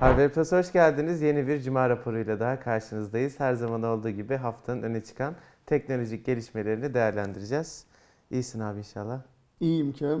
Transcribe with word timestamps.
Haber 0.00 0.32
Plus 0.32 0.52
hoş 0.52 0.72
geldiniz. 0.72 1.22
Yeni 1.22 1.48
bir 1.48 1.60
cuma 1.62 1.88
raporuyla 1.88 2.40
daha 2.40 2.60
karşınızdayız. 2.60 3.40
Her 3.40 3.54
zaman 3.54 3.82
olduğu 3.82 4.10
gibi 4.10 4.36
haftanın 4.36 4.82
öne 4.82 5.04
çıkan 5.04 5.34
teknolojik 5.66 6.26
gelişmelerini 6.26 6.94
değerlendireceğiz. 6.94 7.84
İyisin 8.30 8.60
abi 8.60 8.78
inşallah. 8.78 9.20
İyiyim 9.60 9.92
Kerem. 9.92 10.20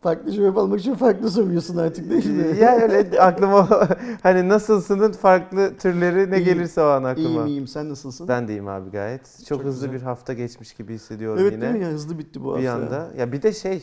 Farklı 0.00 0.32
cevap 0.32 0.58
almak 0.58 0.80
için 0.80 0.94
farklı 0.94 1.30
soruyorsun 1.30 1.76
artık 1.76 2.10
değil 2.10 2.26
mi? 2.30 2.56
ya 2.60 2.76
öyle 2.76 3.20
aklıma 3.20 3.68
hani 4.22 4.48
nasılsının 4.48 5.12
farklı 5.12 5.76
türleri 5.76 6.30
ne 6.30 6.36
İyiyim. 6.36 6.44
gelirse 6.54 6.80
o 6.82 6.84
an 6.86 7.04
aklıma. 7.04 7.28
İyiyim 7.28 7.46
iyiyim. 7.46 7.66
Sen 7.66 7.88
nasılsın? 7.88 8.28
Ben 8.28 8.48
de 8.48 8.52
iyiyim 8.52 8.68
abi 8.68 8.90
gayet. 8.90 9.38
Çok, 9.38 9.48
Çok 9.48 9.64
hızlı 9.64 9.86
güzel. 9.86 10.00
bir 10.00 10.04
hafta 10.04 10.32
geçmiş 10.32 10.74
gibi 10.74 10.94
hissediyorum 10.94 11.38
evet 11.42 11.52
yine. 11.52 11.62
değil 11.62 11.74
mi 11.74 11.80
ya? 11.84 11.88
Hızlı 11.90 12.18
bitti 12.18 12.44
bu 12.44 12.58
bir 12.58 12.66
hafta. 12.66 12.84
anda. 12.84 13.10
Ya 13.16 13.32
bir 13.32 13.42
de 13.42 13.52
şey 13.52 13.82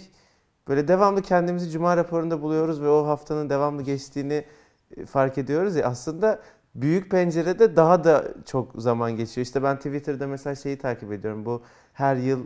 böyle 0.67 0.87
devamlı 0.87 1.21
kendimizi 1.21 1.69
cuma 1.71 1.97
raporunda 1.97 2.41
buluyoruz 2.41 2.81
ve 2.81 2.89
o 2.89 3.07
haftanın 3.07 3.49
devamlı 3.49 3.81
geçtiğini 3.83 4.45
fark 5.07 5.37
ediyoruz 5.37 5.75
ya 5.75 5.85
aslında 5.85 6.39
büyük 6.75 7.11
pencerede 7.11 7.75
daha 7.75 8.03
da 8.03 8.23
çok 8.45 8.71
zaman 8.81 9.15
geçiyor. 9.15 9.45
İşte 9.45 9.63
ben 9.63 9.77
Twitter'da 9.77 10.27
mesela 10.27 10.55
şeyi 10.55 10.77
takip 10.77 11.11
ediyorum. 11.11 11.45
Bu 11.45 11.61
her 11.93 12.15
yıl 12.15 12.45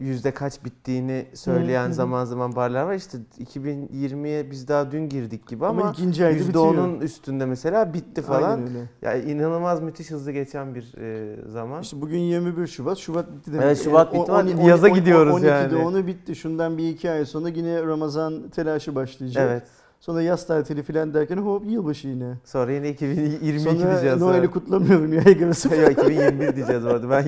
yüzde 0.00 0.30
kaç 0.30 0.64
bittiğini 0.64 1.26
söyleyen 1.34 1.90
zaman 1.90 2.24
zaman 2.24 2.56
barlar 2.56 2.82
var. 2.82 2.94
İşte 2.94 3.18
2020'ye 3.38 4.50
biz 4.50 4.68
daha 4.68 4.92
dün 4.92 5.08
girdik 5.08 5.46
gibi 5.46 5.66
Ama, 5.66 5.82
ama, 5.82 6.28
yüzde 6.30 6.58
onun 6.58 7.00
üstünde 7.00 7.46
mesela 7.46 7.94
bitti 7.94 8.22
falan. 8.22 8.50
Aynen 8.50 8.68
öyle. 8.68 8.88
Ya 9.02 9.16
inanılmaz 9.16 9.80
müthiş 9.82 10.10
hızlı 10.10 10.32
geçen 10.32 10.74
bir 10.74 10.94
e, 10.98 11.36
zaman. 11.50 11.82
İşte 11.82 12.00
bugün 12.00 12.18
21 12.18 12.66
Şubat. 12.66 12.98
Şubat 12.98 13.32
bitti 13.32 13.52
demek. 13.52 13.64
Evet, 13.66 13.84
Şubat 13.84 14.14
Yani 14.14 14.22
bitti 14.22 14.32
ama 14.32 14.40
on- 14.62 14.66
yaza 14.68 14.88
on- 14.88 14.94
gidiyoruz 14.94 15.34
12'de 15.34 15.46
yani. 15.46 15.76
onu 15.76 16.06
bitti. 16.06 16.36
Şundan 16.36 16.78
bir 16.78 16.88
iki 16.88 17.10
ay 17.10 17.24
sonra 17.24 17.48
yine 17.48 17.82
Ramazan 17.82 18.48
telaşı 18.48 18.94
başlayacak. 18.94 19.46
evet. 19.50 19.62
Sonra 20.00 20.22
yaz 20.22 20.46
tatili 20.46 20.82
falan 20.82 21.14
derken 21.14 21.36
hop 21.36 21.70
yılbaşı 21.70 22.08
yine. 22.08 22.34
Sonra 22.44 22.72
yine 22.72 22.88
2022 22.88 23.60
Sonra 23.60 23.90
diyeceğiz. 23.90 24.20
Noel'i 24.20 24.36
sonra. 24.36 24.50
kutlamıyorum 24.50 25.12
ya 25.12 25.22
Ege'si. 25.26 25.68
Yok 25.80 25.92
2021 25.92 26.56
diyeceğiz 26.56 26.84
bu 26.84 26.88
arada. 26.88 27.10
Ben 27.10 27.26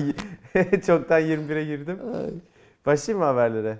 çoktan 0.85 1.21
21'e 1.21 1.65
girdim. 1.65 1.99
Başlayayım 2.85 3.19
mı 3.19 3.25
haberlere? 3.31 3.77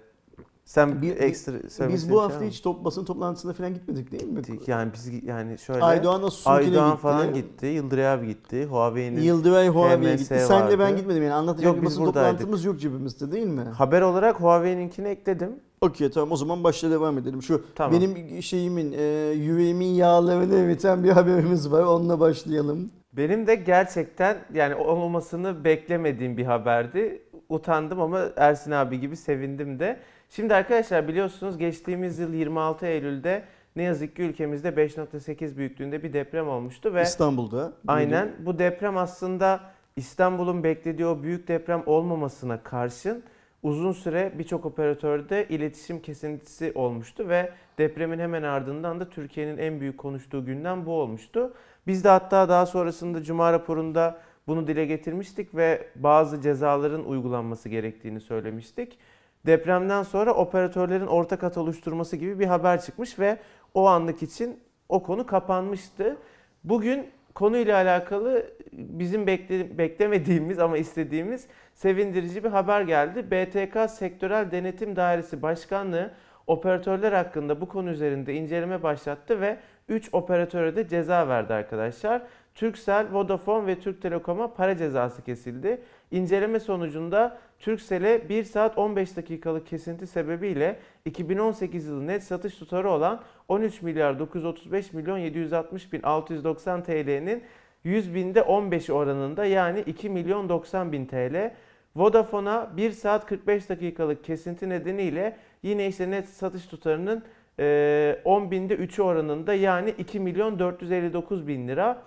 Sen 0.65 1.01
Bir- 1.01 1.17
ekstra 1.17 1.69
söylemek 1.69 1.95
Biz 1.97 2.09
bu 2.09 2.13
şey 2.13 2.21
hafta 2.21 2.45
hiç 2.45 2.61
top 2.61 2.85
basın 2.85 3.05
toplantısına 3.05 3.53
falan 3.53 3.73
gitmedik 3.73 4.11
değil 4.11 4.23
mi? 4.23 4.41
yani 4.67 4.91
biz 4.93 5.23
yani 5.23 5.57
şöyle 5.57 5.81
Aydoğan'la 5.83 6.29
Suzuki'ne 6.31 6.53
Aydoğan 6.53 6.89
gitti. 6.91 7.01
falan 7.01 7.33
gitti. 7.33 7.65
Yıldıray 7.65 8.07
abi 8.07 8.27
gitti. 8.27 8.65
Huawei'nin 8.65 9.21
Yıldıray 9.21 9.67
Huawei'ye 9.69 10.15
gitti. 10.15 10.39
Senle 10.47 10.79
ben 10.79 10.85
vardı. 10.85 10.95
gitmedim 10.97 11.23
yani 11.23 11.33
anlatacak 11.33 11.65
Yok, 11.65 11.81
bir 11.81 11.85
basın 11.85 12.05
buradaydık. 12.05 12.31
toplantımız 12.31 12.65
yok 12.65 12.79
cebimizde 12.79 13.31
değil 13.31 13.47
mi? 13.47 13.61
haber 13.61 14.01
olarak 14.01 14.39
Huawei'ninkini 14.41 15.07
ekledim. 15.07 15.51
Okey 15.81 16.11
tamam 16.11 16.31
o 16.31 16.35
zaman 16.35 16.63
başla 16.63 16.91
devam 16.91 17.17
edelim. 17.17 17.41
Şu 17.41 17.65
Tamam. 17.75 18.01
benim 18.01 18.43
şeyimin, 18.43 18.91
e, 18.91 19.03
yüreğimin 19.31 19.85
yağlarını 19.85 20.55
eriten 20.55 21.03
bir 21.03 21.09
haberimiz 21.09 21.71
var. 21.71 21.83
Onunla 21.83 22.19
başlayalım. 22.19 22.91
Benim 23.13 23.47
de 23.47 23.55
gerçekten 23.55 24.37
yani 24.53 24.75
olmasını 24.75 25.63
beklemediğim 25.63 26.37
bir 26.37 26.45
haberdi. 26.45 27.21
Utandım 27.49 28.01
ama 28.01 28.21
Ersin 28.35 28.71
abi 28.71 28.99
gibi 28.99 29.15
sevindim 29.15 29.79
de. 29.79 29.99
Şimdi 30.29 30.55
arkadaşlar 30.55 31.07
biliyorsunuz 31.07 31.57
geçtiğimiz 31.57 32.19
yıl 32.19 32.33
26 32.33 32.85
Eylül'de 32.85 33.43
ne 33.75 33.83
yazık 33.83 34.15
ki 34.15 34.21
ülkemizde 34.21 34.69
5.8 34.69 35.57
büyüklüğünde 35.57 36.03
bir 36.03 36.13
deprem 36.13 36.49
olmuştu 36.49 36.93
ve 36.93 37.01
İstanbul'da. 37.01 37.73
Aynen. 37.87 38.31
Bu 38.39 38.59
deprem 38.59 38.97
aslında 38.97 39.59
İstanbul'un 39.95 40.63
beklediği 40.63 41.07
o 41.07 41.23
büyük 41.23 41.47
deprem 41.47 41.83
olmamasına 41.85 42.63
karşın 42.63 43.23
uzun 43.63 43.91
süre 43.91 44.31
birçok 44.37 44.65
operatörde 44.65 45.47
iletişim 45.49 46.01
kesintisi 46.01 46.71
olmuştu 46.75 47.29
ve 47.29 47.51
depremin 47.77 48.19
hemen 48.19 48.43
ardından 48.43 48.99
da 48.99 49.09
Türkiye'nin 49.09 49.57
en 49.57 49.79
büyük 49.79 49.97
konuştuğu 49.97 50.45
gündem 50.45 50.85
bu 50.85 50.91
olmuştu. 50.91 51.53
Biz 51.87 52.03
de 52.03 52.09
hatta 52.09 52.49
daha 52.49 52.65
sonrasında 52.65 53.23
Cuma 53.23 53.53
raporunda 53.53 54.19
bunu 54.47 54.67
dile 54.67 54.85
getirmiştik 54.85 55.55
ve 55.55 55.87
bazı 55.95 56.41
cezaların 56.41 57.05
uygulanması 57.05 57.69
gerektiğini 57.69 58.19
söylemiştik. 58.21 58.99
Depremden 59.45 60.03
sonra 60.03 60.33
operatörlerin 60.33 61.07
ortak 61.07 61.43
hat 61.43 61.57
oluşturması 61.57 62.15
gibi 62.15 62.39
bir 62.39 62.45
haber 62.45 62.81
çıkmış 62.81 63.19
ve 63.19 63.37
o 63.73 63.87
anlık 63.87 64.23
için 64.23 64.59
o 64.89 65.03
konu 65.03 65.25
kapanmıştı. 65.25 66.17
Bugün 66.63 67.07
konuyla 67.33 67.75
alakalı 67.75 68.45
bizim 68.73 69.27
bekle- 69.27 69.77
beklemediğimiz 69.77 70.59
ama 70.59 70.77
istediğimiz 70.77 71.47
sevindirici 71.77 72.43
bir 72.43 72.49
haber 72.49 72.81
geldi. 72.81 73.31
BTK 73.31 73.89
Sektörel 73.89 74.51
Denetim 74.51 74.95
Dairesi 74.95 75.41
Başkanlığı 75.41 76.11
operatörler 76.47 77.11
hakkında 77.11 77.61
bu 77.61 77.67
konu 77.67 77.89
üzerinde 77.89 78.33
inceleme 78.33 78.83
başlattı 78.83 79.41
ve 79.41 79.57
3 79.89 80.09
operatöre 80.13 80.75
de 80.75 80.87
ceza 80.87 81.27
verdi 81.27 81.53
arkadaşlar. 81.53 82.21
Turkcell, 82.55 83.13
Vodafone 83.13 83.67
ve 83.67 83.79
Türk 83.79 84.01
Telekom'a 84.01 84.53
para 84.53 84.77
cezası 84.77 85.21
kesildi. 85.21 85.81
İnceleme 86.11 86.59
sonucunda 86.59 87.37
Turkcell'e 87.59 88.29
1 88.29 88.43
saat 88.43 88.77
15 88.77 89.17
dakikalık 89.17 89.67
kesinti 89.67 90.07
sebebiyle 90.07 90.79
2018 91.05 91.87
yılı 91.87 92.07
net 92.07 92.23
satış 92.23 92.55
tutarı 92.55 92.89
olan 92.89 93.21
13 93.47 93.81
milyar 93.81 94.19
935 94.19 94.93
milyon 94.93 95.17
760 95.17 95.93
bin 95.93 96.01
690 96.03 96.83
TL'nin 96.83 97.43
100 97.83 98.15
binde 98.15 98.41
15 98.41 98.89
oranında 98.89 99.45
yani 99.45 99.79
2 99.79 100.09
milyon 100.09 100.49
90 100.49 100.91
bin 100.91 101.05
TL. 101.05 101.51
Vodafone'a 101.97 102.77
1 102.77 102.91
saat 102.91 103.25
45 103.25 103.69
dakikalık 103.69 104.23
kesinti 104.23 104.69
nedeniyle 104.69 105.37
yine 105.63 105.87
işte 105.87 106.11
net 106.11 106.29
satış 106.29 106.65
tutarının 106.65 107.23
eee, 107.59 108.21
10 108.25 108.51
binde 108.51 108.75
3'ü 108.75 109.01
oranında 109.01 109.53
yani 109.53 109.89
2 109.97 110.19
milyon 110.19 110.59
459 110.59 111.47
bin 111.47 111.67
lira. 111.67 112.01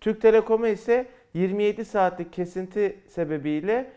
Türk 0.00 0.22
Telekom'a 0.22 0.68
ise 0.68 1.06
27 1.34 1.84
saatlik 1.84 2.32
kesinti 2.32 2.98
sebebiyle 3.08 3.90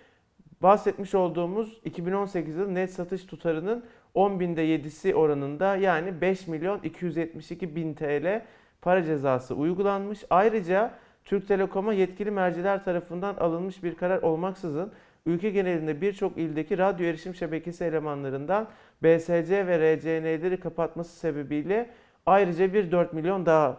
bahsetmiş 0.61 1.15
olduğumuz 1.15 1.81
2018 1.85 2.55
yılı 2.55 2.75
net 2.75 2.93
satış 2.93 3.25
tutarının 3.25 3.85
10 4.13 4.39
binde 4.39 4.65
7'si 4.65 5.13
oranında 5.13 5.75
yani 5.75 6.21
5 6.21 6.47
milyon 6.47 6.79
272 6.79 7.75
bin 7.75 7.93
TL 7.93 8.41
para 8.81 9.03
cezası 9.03 9.55
uygulanmış. 9.55 10.23
Ayrıca 10.29 10.91
Türk 11.25 11.47
Telekom'a 11.47 11.93
yetkili 11.93 12.31
merciler 12.31 12.83
tarafından 12.83 13.35
alınmış 13.35 13.83
bir 13.83 13.95
karar 13.95 14.21
olmaksızın 14.21 14.91
ülke 15.25 15.49
genelinde 15.49 16.01
birçok 16.01 16.37
ildeki 16.37 16.77
radyo 16.77 17.05
erişim 17.05 17.35
şebekesi 17.35 17.83
elemanlarından 17.83 18.67
BSC 19.03 19.67
ve 19.67 19.97
RCN'leri 19.97 20.59
kapatması 20.59 21.19
sebebiyle 21.19 21.89
ayrıca 22.25 22.73
bir 22.73 22.91
4 22.91 23.13
milyon 23.13 23.45
daha 23.45 23.77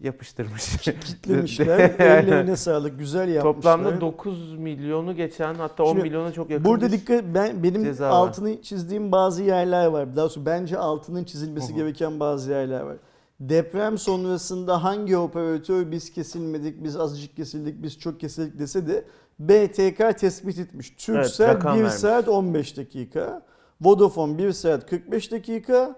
yapıştırmış. 0.00 0.76
Kitlemişler. 0.76 1.78
Ellerine 1.98 2.56
sağlık. 2.56 2.98
Güzel 2.98 3.28
yapmışlar. 3.28 3.76
Toplamda 3.76 4.00
9 4.00 4.58
milyonu 4.58 5.16
geçen 5.16 5.54
hatta 5.54 5.82
10 5.84 5.88
Şimdi 5.88 6.02
milyona 6.02 6.32
çok 6.32 6.50
yakın 6.50 6.64
Burada 6.64 6.92
dikkat 6.92 7.24
ben 7.34 7.62
benim 7.62 7.84
ceza 7.84 8.04
var. 8.04 8.10
altını 8.10 8.62
çizdiğim 8.62 9.12
bazı 9.12 9.42
yerler 9.42 9.86
var. 9.86 10.16
Daha 10.16 10.24
doğrusu 10.24 10.46
bence 10.46 10.78
altının 10.78 11.24
çizilmesi 11.24 11.68
Hı 11.68 11.72
hı. 11.72 11.76
gereken 11.76 12.20
bazı 12.20 12.50
yerler 12.50 12.80
var. 12.80 12.96
Deprem 13.40 13.98
sonrasında 13.98 14.84
hangi 14.84 15.16
operatör 15.16 15.90
biz 15.90 16.12
kesilmedik, 16.12 16.84
biz 16.84 16.96
azıcık 16.96 17.36
kesildik, 17.36 17.82
biz 17.82 17.98
çok 17.98 18.20
kesildik 18.20 18.58
dese 18.58 18.86
de 18.86 19.04
BTK 19.38 20.18
tespit 20.18 20.58
etmiş. 20.58 20.90
Turkcell 20.90 21.48
rakam 21.48 21.76
1 21.76 21.82
vermiş. 21.82 21.94
saat 21.94 22.28
15 22.28 22.76
dakika, 22.76 23.42
Vodafone 23.80 24.38
1 24.38 24.52
saat 24.52 24.90
45 24.90 25.32
dakika, 25.32 25.96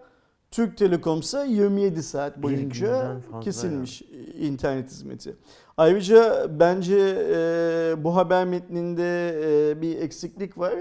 Türk 0.51 0.77
Telekom 0.77 1.21
ise 1.21 1.47
27 1.49 2.03
saat 2.03 2.43
boyunca 2.43 3.17
kesilmiş 3.41 4.03
internet 4.39 4.91
hizmeti. 4.91 5.37
Ayrıca 5.77 6.47
bence 6.61 6.97
e, 7.31 8.05
bu 8.05 8.17
haber 8.17 8.45
metninde 8.45 9.29
e, 9.71 9.83
bir 9.83 9.97
eksiklik 9.97 10.59
var. 10.59 10.75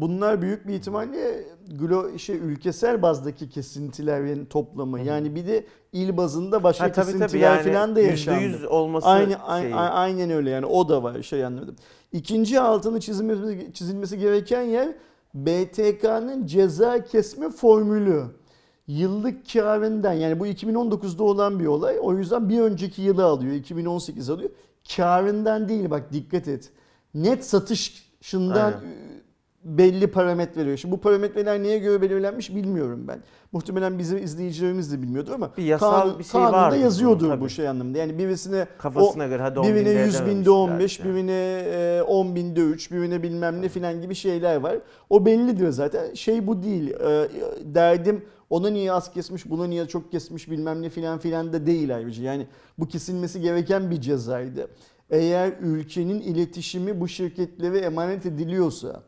Bunlar 0.00 0.42
büyük 0.42 0.66
bir 0.68 0.74
ihtimalle 0.74 1.44
glo 1.78 2.18
şey 2.18 2.36
ülkesel 2.36 3.02
bazdaki 3.02 3.48
kesintilerin 3.48 4.44
toplamı. 4.44 5.00
Hı. 5.00 5.04
Yani 5.04 5.34
bir 5.34 5.46
de 5.46 5.66
il 5.92 6.16
bazında 6.16 6.62
başka 6.62 6.84
Ha, 6.84 6.92
tabii 6.92 7.06
kesintiler 7.06 7.28
tabii 7.28 7.38
yani 7.38 7.72
falan 7.72 7.96
da 7.96 8.00
yaşandı. 8.00 8.40
%100 8.40 8.66
olması 8.66 9.06
Aynı, 9.06 9.26
şeyi. 9.26 9.74
ay- 9.74 9.90
aynen 9.92 10.30
öyle 10.30 10.50
yani 10.50 10.66
o 10.66 10.88
da 10.88 11.02
var 11.02 11.22
şey 11.22 11.44
anladım. 11.44 11.76
İkinci 12.12 12.60
altını 12.60 13.00
çizilmesi, 13.00 13.70
çizilmesi 13.74 14.18
gereken 14.18 14.62
yer 14.62 14.88
BTK'nın 15.34 16.46
ceza 16.46 17.04
kesme 17.04 17.50
formülü. 17.50 18.22
Yıllık 18.86 19.52
karından 19.52 20.12
yani 20.12 20.40
bu 20.40 20.46
2019'da 20.46 21.24
olan 21.24 21.60
bir 21.60 21.66
olay. 21.66 21.98
O 22.02 22.14
yüzden 22.14 22.48
bir 22.48 22.60
önceki 22.60 23.02
yılı 23.02 23.24
alıyor. 23.24 23.54
2018 23.54 24.30
alıyor. 24.30 24.50
Karından 24.96 25.68
değil 25.68 25.90
bak 25.90 26.12
dikkat 26.12 26.48
et. 26.48 26.70
Net 27.14 27.44
satışından 27.44 28.72
Aynen. 28.72 29.07
Belli 29.68 30.06
parametre 30.06 30.60
veriyor. 30.60 30.76
Şimdi 30.76 30.92
bu 30.92 31.00
parametreler 31.00 31.62
neye 31.62 31.78
göre 31.78 32.02
belirlenmiş 32.02 32.54
bilmiyorum 32.54 33.04
ben. 33.08 33.18
Muhtemelen 33.52 33.98
bizim 33.98 34.18
izleyicilerimiz 34.24 34.92
de 34.92 35.02
bilmiyordur 35.02 35.32
ama 35.32 35.50
Bir 35.56 35.62
yasal 35.64 36.00
kanun- 36.08 36.18
bir 36.18 36.24
şey 36.24 36.32
kanunda 36.40 36.70
bunun, 36.70 36.80
yazıyordur 36.82 37.28
tabii. 37.28 37.40
bu 37.40 37.48
şey 37.48 37.68
anlamında. 37.68 37.98
Yani 37.98 38.18
birisine 38.18 38.66
Kafasına 38.78 39.26
göre 39.26 39.42
hadi 39.42 39.58
10 39.58 39.64
birine 39.64 39.78
binde 39.80 39.90
100 39.90 40.14
binde 40.14 40.22
edememişler 40.30 40.52
15, 40.52 40.98
yani. 40.98 41.08
birine 41.08 41.62
e, 41.98 42.02
10 42.02 42.34
binde 42.34 42.60
3, 42.60 42.92
birine 42.92 43.22
bilmem 43.22 43.62
ne 43.62 43.68
filan 43.68 44.00
gibi 44.02 44.14
şeyler 44.14 44.56
var. 44.56 44.76
O 45.10 45.26
bellidir 45.26 45.68
zaten. 45.70 46.14
Şey 46.14 46.46
bu 46.46 46.62
değil. 46.62 46.90
E, 46.90 47.28
derdim 47.74 48.24
ona 48.50 48.70
niye 48.70 48.92
az 48.92 49.12
kesmiş, 49.12 49.50
buna 49.50 49.66
niye 49.66 49.86
çok 49.86 50.10
kesmiş 50.12 50.50
bilmem 50.50 50.82
ne 50.82 50.88
filan 50.90 51.18
filan 51.18 51.52
da 51.52 51.66
değil 51.66 51.96
ayrıca. 51.96 52.22
Yani 52.24 52.46
bu 52.78 52.88
kesilmesi 52.88 53.40
gereken 53.40 53.90
bir 53.90 54.00
cezaydı. 54.00 54.68
Eğer 55.10 55.52
ülkenin 55.60 56.20
iletişimi 56.20 57.00
bu 57.00 57.08
şirketlere 57.08 57.78
emanet 57.78 58.26
ediliyorsa, 58.26 59.02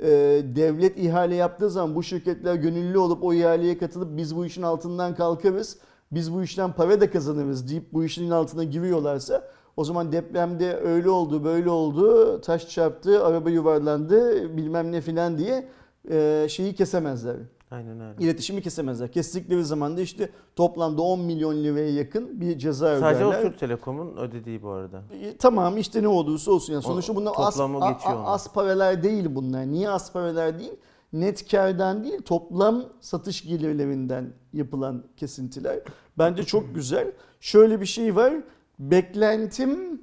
e, 0.00 0.08
devlet 0.56 0.98
ihale 0.98 1.34
yaptığı 1.34 1.70
zaman 1.70 1.94
bu 1.94 2.02
şirketler 2.02 2.54
gönüllü 2.54 2.98
olup 2.98 3.24
o 3.24 3.34
ihaleye 3.34 3.78
katılıp 3.78 4.16
biz 4.16 4.36
bu 4.36 4.46
işin 4.46 4.62
altından 4.62 5.14
kalkarız, 5.14 5.78
biz 6.12 6.34
bu 6.34 6.42
işten 6.42 6.72
para 6.72 7.00
da 7.00 7.10
kazanırız 7.10 7.70
deyip 7.70 7.92
bu 7.92 8.04
işin 8.04 8.30
altına 8.30 8.64
giriyorlarsa 8.64 9.48
o 9.76 9.84
zaman 9.84 10.12
depremde 10.12 10.76
öyle 10.76 11.10
oldu 11.10 11.44
böyle 11.44 11.70
oldu 11.70 12.40
taş 12.40 12.68
çarptı 12.68 13.24
araba 13.24 13.50
yuvarlandı 13.50 14.56
bilmem 14.56 14.92
ne 14.92 15.00
filan 15.00 15.38
diye 15.38 15.68
e, 16.10 16.46
şeyi 16.50 16.74
kesemezler. 16.74 17.36
Aynen 17.70 18.00
öyle. 18.00 18.24
İletişimi 18.24 18.62
kesemezler. 18.62 19.12
Kestikleri 19.12 19.64
zaman 19.64 19.96
da 19.96 20.00
işte 20.00 20.30
toplamda 20.56 21.02
10 21.02 21.20
milyon 21.20 21.64
liraya 21.64 21.90
yakın 21.90 22.40
bir 22.40 22.58
ceza 22.58 22.98
Sadece 23.00 23.24
o 23.24 23.28
öderler. 23.28 23.42
Türk 23.50 23.58
Telekom'un 23.58 24.16
ödediği 24.16 24.62
bu 24.62 24.70
arada. 24.70 25.02
E, 25.22 25.36
Tamam 25.36 25.78
işte 25.78 26.02
ne 26.02 26.08
olursa 26.08 26.50
olsun. 26.50 26.72
Yani 26.72 26.80
O- 26.84 26.88
sonuçta 26.88 27.16
bunlar 27.16 27.32
az, 27.36 27.60
a- 27.60 28.24
az 28.24 28.52
paralar 28.52 29.02
değil 29.02 29.26
bunlar. 29.34 29.66
Niye 29.66 29.90
az 29.90 30.12
paralar 30.12 30.58
değil? 30.58 30.72
Net 31.12 31.50
kardan 31.50 32.04
değil 32.04 32.22
toplam 32.22 32.84
satış 33.00 33.44
gelirlerinden 33.46 34.32
yapılan 34.52 35.04
kesintiler. 35.16 35.78
Bence 36.18 36.42
çok 36.44 36.74
güzel. 36.74 37.12
Şöyle 37.40 37.80
bir 37.80 37.86
şey 37.86 38.16
var. 38.16 38.34
Beklentim 38.78 40.00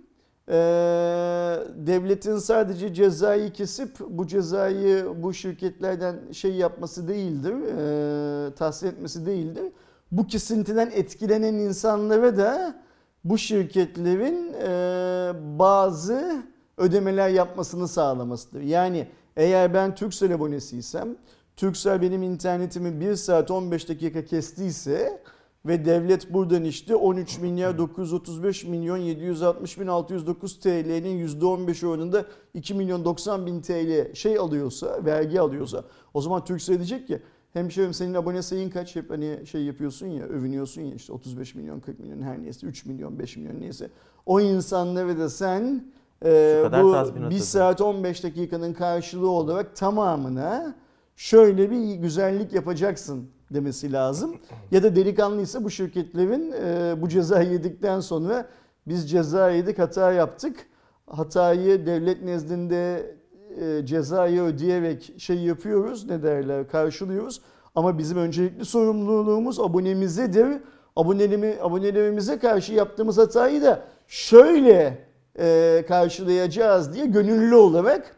eee, 0.50 0.56
devletin 1.88 2.38
sadece 2.38 2.94
cezayı 2.94 3.52
kesip 3.54 4.00
bu 4.10 4.28
cezayı 4.28 5.06
bu 5.24 5.34
şirketlerden 5.34 6.16
şey 6.32 6.52
yapması 6.56 7.08
değildir. 7.08 7.54
eee 7.54 8.56
tahsil 8.56 8.88
etmesi 8.88 9.26
değildir. 9.26 9.64
Bu 10.12 10.28
kesintiden 10.28 10.92
etkilenen 10.94 11.54
insanlara 11.54 12.38
da 12.38 12.76
bu 13.24 13.38
şirketlerin 13.38 14.54
eee, 14.54 15.34
bazı 15.60 16.44
ödemeler 16.78 17.30
yapmasını 17.30 17.88
sağlamasıdır. 17.88 18.62
Yani 18.62 19.08
eğer 19.38 19.74
ben 19.74 19.96
Turkcell 19.96 20.36
abonesiysem, 20.36 21.16
Turkcell 21.58 22.02
benim 22.02 22.24
internetimi 22.24 23.00
1 23.00 23.16
saat 23.16 23.52
15 23.52 23.90
dakika 23.90 24.26
kestiyse 24.26 25.22
ve 25.66 25.86
devlet 25.86 26.34
buradan 26.34 26.64
işte 26.64 26.96
13 26.96 27.40
milyar 27.40 27.78
935 27.78 28.64
milyon 28.64 28.98
760 28.98 29.80
bin 29.80 29.88
609 29.88 30.60
TL'nin 30.60 31.28
%15 31.28 31.88
oranında 31.88 32.26
2 32.54 32.74
milyon 32.74 33.06
90 33.06 33.46
bin 33.46 33.62
TL 33.62 34.14
şey 34.14 34.38
alıyorsa, 34.38 35.06
vergi 35.06 35.42
alıyorsa 35.42 35.84
o 36.14 36.22
zaman 36.22 36.44
Turkcell 36.46 36.76
diyecek 36.76 37.08
ki 37.08 37.22
hemşerim 37.54 37.94
senin 37.94 38.14
abone 38.14 38.42
sayın 38.42 38.70
kaç? 38.70 38.96
Hep 38.96 39.10
hani 39.10 39.40
şey 39.46 39.64
yapıyorsun 39.64 40.08
ya 40.08 40.26
övünüyorsun 40.26 40.82
ya 40.82 40.96
işte 40.96 41.14
35 41.14 41.56
milyon 41.56 41.80
40 41.80 42.00
milyon 42.00 42.22
her 42.22 42.42
neyse 42.42 42.68
3 42.68 42.86
milyon 42.86 43.20
5 43.20 43.38
milyon 43.38 43.62
neyse. 43.62 43.90
O 44.26 44.40
insanları 44.40 45.20
da 45.20 45.30
sen 45.30 45.92
e, 46.26 46.64
bu 46.84 46.92
tazminat 46.92 47.32
1 47.32 47.36
öde. 47.36 47.44
saat 47.44 47.82
15 47.82 48.24
dakikanın 48.24 48.74
karşılığı 48.74 49.30
olarak 49.30 49.76
tamamına 49.76 50.76
şöyle 51.16 51.72
bir 51.72 51.94
güzellik 51.94 52.54
yapacaksın 52.54 53.30
demesi 53.54 53.94
lazım. 53.94 54.36
Ya 54.72 54.84
da 54.84 54.96
delikanlıysa 54.96 55.64
bu 55.64 55.70
şirketlerin 55.70 56.52
e, 56.52 57.02
bu 57.02 57.10
cezayı 57.10 57.52
yedikten 57.52 58.00
sonra 58.00 58.48
biz 58.88 59.10
ceza 59.10 59.50
yedik 59.50 59.80
hata 59.80 60.12
yaptık. 60.12 60.68
Hatayı 61.08 61.86
devlet 61.86 62.24
nezdinde 62.24 63.16
e, 63.62 63.86
cezayı 63.86 64.42
ödeyerek 64.42 65.14
şey 65.18 65.38
yapıyoruz 65.38 66.10
ne 66.10 66.24
derler 66.24 66.68
karşılıyoruz. 66.68 67.42
Ama 67.76 67.98
bizim 67.98 68.18
öncelikli 68.18 68.66
sorumluluğumuz 68.66 69.60
abonemizedir. 69.60 70.48
Abonelerimi, 70.96 71.56
abonelerimize 71.62 72.40
karşı 72.40 72.74
yaptığımız 72.74 73.18
hatayı 73.18 73.62
da 73.62 73.84
şöyle 74.08 74.98
e, 75.40 75.86
karşılayacağız 75.88 76.94
diye 76.94 77.06
gönüllü 77.06 77.56
olarak 77.56 78.16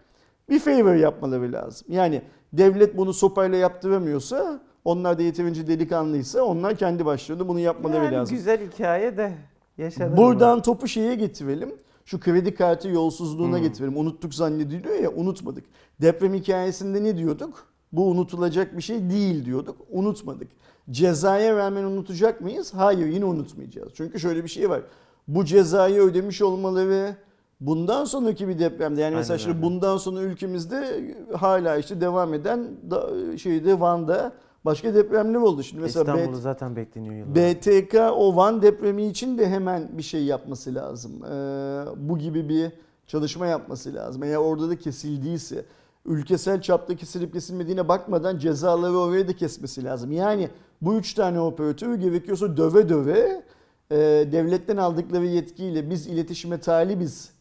bir 0.50 0.60
favor 0.60 0.96
yapmaları 0.96 1.52
lazım. 1.52 1.88
Yani 1.90 2.22
devlet 2.54 2.98
bunu 2.98 3.14
sopayla 3.14 3.58
yaptıramıyorsa 3.58 4.62
onlar 4.86 5.18
da 5.18 5.22
yeterince 5.22 5.68
delikanlıysa 5.68 6.42
onlar 6.44 6.76
kendi 6.76 7.06
başlarında 7.06 7.48
bunu 7.48 7.60
yapmaları 7.60 8.04
Yani 8.06 8.16
lazım. 8.16 8.38
güzel 8.38 8.60
hikaye 8.72 9.18
de 9.18 9.34
yaşanır 9.78 10.18
Buradan 10.18 10.56
mı? 10.58 10.62
topu 10.64 10.88
şeye 10.88 11.16
getirelim. 11.16 11.74
Şu 12.06 12.20
kredi 12.20 12.56
kartı 12.56 12.88
yolsuzluğuna 12.90 13.56
Hmm. 13.58 13.64
getirelim. 13.64 13.98
Unuttuk 13.98 14.34
zannediliyor 14.34 14.96
ya 15.00 15.12
unutmadık. 15.12 15.64
Deprem 16.02 16.34
hikayesinde 16.34 17.04
ne 17.04 17.18
diyorduk? 17.18 17.66
Bu 17.92 18.08
unutulacak 18.10 18.78
bir 18.78 18.82
şey 18.82 19.10
değil 19.10 19.46
diyorduk. 19.46 19.76
Unutmadık. 19.92 20.48
Cezaya 20.92 21.56
rağmen 21.58 21.84
unutacak 21.84 22.42
mıyız? 22.42 22.74
Hayır 22.74 23.08
yine 23.08 23.26
unutmayacağız. 23.26 23.92
Çünkü 23.96 24.20
şöyle 24.20 24.44
bir 24.44 24.50
şey 24.50 24.70
var. 24.70 24.82
Bu 25.28 25.46
cezayı 25.46 26.02
ödemiş 26.02 26.42
olmaları 26.42 27.16
bundan 27.60 28.06
sonraki 28.06 28.48
bir 28.48 28.60
depremde 28.60 29.02
yani 29.02 29.16
mesela 29.16 29.34
Aynen 29.34 29.44
şimdi 29.44 29.62
bundan 29.62 29.98
sonra 29.98 30.22
ülkemizde 30.22 31.02
hala 31.38 31.78
işte 31.78 32.02
devam 32.02 32.34
eden 32.34 32.68
da, 32.92 33.10
şeyde 33.38 33.80
Van'da 33.80 34.32
başka 34.65 34.94
depremler 34.94 35.39
oldu. 35.39 35.63
Şimdi 35.63 35.81
mesela 35.81 36.03
İstanbul'u 36.03 36.41
zaten 36.41 36.75
bekleniyor 36.75 37.15
yıllar. 37.15 37.35
BTK 37.35 37.95
o 38.17 38.35
Van 38.35 38.62
depremi 38.62 39.06
için 39.06 39.38
de 39.38 39.50
hemen 39.50 39.97
bir 39.97 40.03
şey 40.03 40.23
yapması 40.23 40.75
lazım. 40.75 41.12
Ee, 41.25 41.85
bu 41.95 42.17
gibi 42.17 42.50
bir 42.50 42.71
çalışma 43.07 43.47
yapması 43.47 43.94
lazım. 43.94 44.23
Eğer 44.23 44.38
orada 44.38 44.69
da 44.69 44.75
kesildiyse 44.79 45.65
ülkesel 46.06 46.62
çapta 46.62 46.95
kesilip 46.95 47.33
kesilmediğine 47.33 47.88
bakmadan 47.88 48.38
cezaları 48.38 48.97
oraya 48.97 49.27
da 49.27 49.35
kesmesi 49.35 49.83
lazım. 49.83 50.12
Yani 50.12 50.50
bu 50.81 50.95
üç 50.95 51.13
tane 51.13 51.39
operatörü 51.39 51.95
gerekiyorsa 51.95 52.57
döve 52.57 52.89
döve 52.89 53.44
e, 53.91 53.95
devletten 54.31 54.77
aldıkları 54.77 55.25
yetkiyle 55.25 55.89
biz 55.89 56.07
iletişime 56.07 56.59
talibiz 56.59 57.31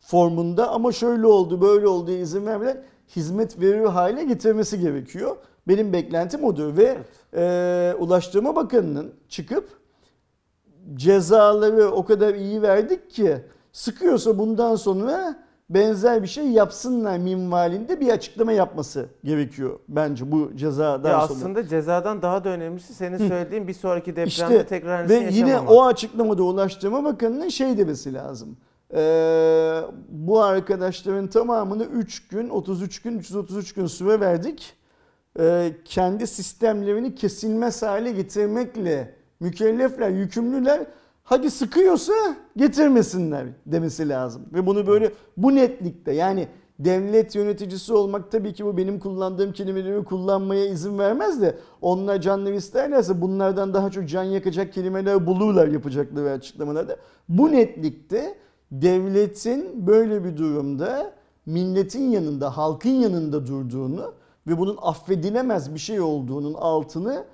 formunda 0.00 0.70
ama 0.70 0.92
şöyle 0.92 1.26
oldu 1.26 1.60
böyle 1.60 1.88
oldu 1.88 2.10
izin 2.10 2.46
vermeden 2.46 2.82
hizmet 3.16 3.60
verir 3.60 3.84
hale 3.84 4.24
getirmesi 4.24 4.80
gerekiyor. 4.80 5.36
Benim 5.68 5.92
beklentim 5.92 6.44
odur 6.44 6.76
ve 6.76 6.98
e, 7.36 7.94
Ulaştırma 7.98 8.56
Bakanı'nın 8.56 9.14
çıkıp 9.28 9.68
cezaları 10.94 11.90
o 11.90 12.04
kadar 12.04 12.34
iyi 12.34 12.62
verdik 12.62 13.10
ki 13.10 13.36
sıkıyorsa 13.72 14.38
bundan 14.38 14.76
sonra 14.76 15.44
benzer 15.70 16.22
bir 16.22 16.28
şey 16.28 16.46
yapsınlar 16.48 17.18
minvalinde 17.18 18.00
bir 18.00 18.08
açıklama 18.08 18.52
yapması 18.52 19.06
gerekiyor 19.24 19.78
bence 19.88 20.32
bu 20.32 20.56
cezadan 20.56 21.10
Ya 21.10 21.20
sonra. 21.26 21.38
aslında 21.38 21.68
cezadan 21.68 22.22
daha 22.22 22.44
da 22.44 22.48
önemlisi 22.48 22.94
senin 22.94 23.28
söylediğin 23.28 23.68
bir 23.68 23.74
sonraki 23.74 24.10
depremde 24.16 24.26
İşte 24.28 24.66
tekrar 24.66 25.08
ve 25.08 25.14
yine 25.14 25.48
yaşamamak. 25.50 25.70
o 25.70 25.84
açıklamada 25.86 26.42
Ulaştırma 26.42 27.04
Bakanı'nın 27.04 27.48
şey 27.48 27.78
demesi 27.78 28.14
lazım. 28.14 28.56
Ee, 28.94 29.80
bu 30.08 30.42
arkadaşların 30.42 31.26
tamamını 31.26 31.84
3 31.84 32.28
gün, 32.28 32.48
33 32.48 33.02
gün, 33.02 33.18
333 33.18 33.72
gün 33.74 33.86
süre 33.86 34.20
verdik. 34.20 34.72
Ee, 35.40 35.72
kendi 35.84 36.26
sistemlerini 36.26 37.14
kesilmez 37.14 37.82
hale 37.82 38.12
getirmekle 38.12 39.14
mükellefler, 39.40 40.10
yükümlüler. 40.10 40.86
Hadi 41.24 41.50
sıkıyorsa 41.50 42.12
getirmesinler 42.56 43.46
demesi 43.66 44.08
lazım. 44.08 44.42
Ve 44.52 44.66
bunu 44.66 44.86
böyle 44.86 45.12
bu 45.36 45.54
netlikte 45.54 46.12
yani 46.12 46.48
devlet 46.78 47.34
yöneticisi 47.34 47.92
olmak 47.92 48.32
tabii 48.32 48.52
ki 48.52 48.64
bu 48.64 48.76
benim 48.76 48.98
kullandığım 48.98 49.52
kelimeleri 49.52 50.04
kullanmaya 50.04 50.66
izin 50.66 50.98
vermez 50.98 51.42
de 51.42 51.58
onlar 51.80 52.20
canları 52.20 52.54
isterlerse 52.54 53.20
bunlardan 53.20 53.74
daha 53.74 53.90
çok 53.90 54.08
can 54.08 54.22
yakacak 54.22 54.72
kelimeler 54.72 55.26
bulurlar 55.26 55.68
yapacakları 55.68 56.30
açıklamalarda. 56.30 56.96
Bu 57.28 57.52
netlikte 57.52 58.38
devletin 58.72 59.86
böyle 59.86 60.24
bir 60.24 60.36
durumda 60.36 61.12
milletin 61.46 62.10
yanında, 62.10 62.56
halkın 62.56 62.90
yanında 62.90 63.46
durduğunu 63.46 64.14
ve 64.46 64.58
bunun 64.58 64.78
affedilemez 64.82 65.74
bir 65.74 65.78
şey 65.78 66.00
olduğunun 66.00 66.54
altını 66.54 67.24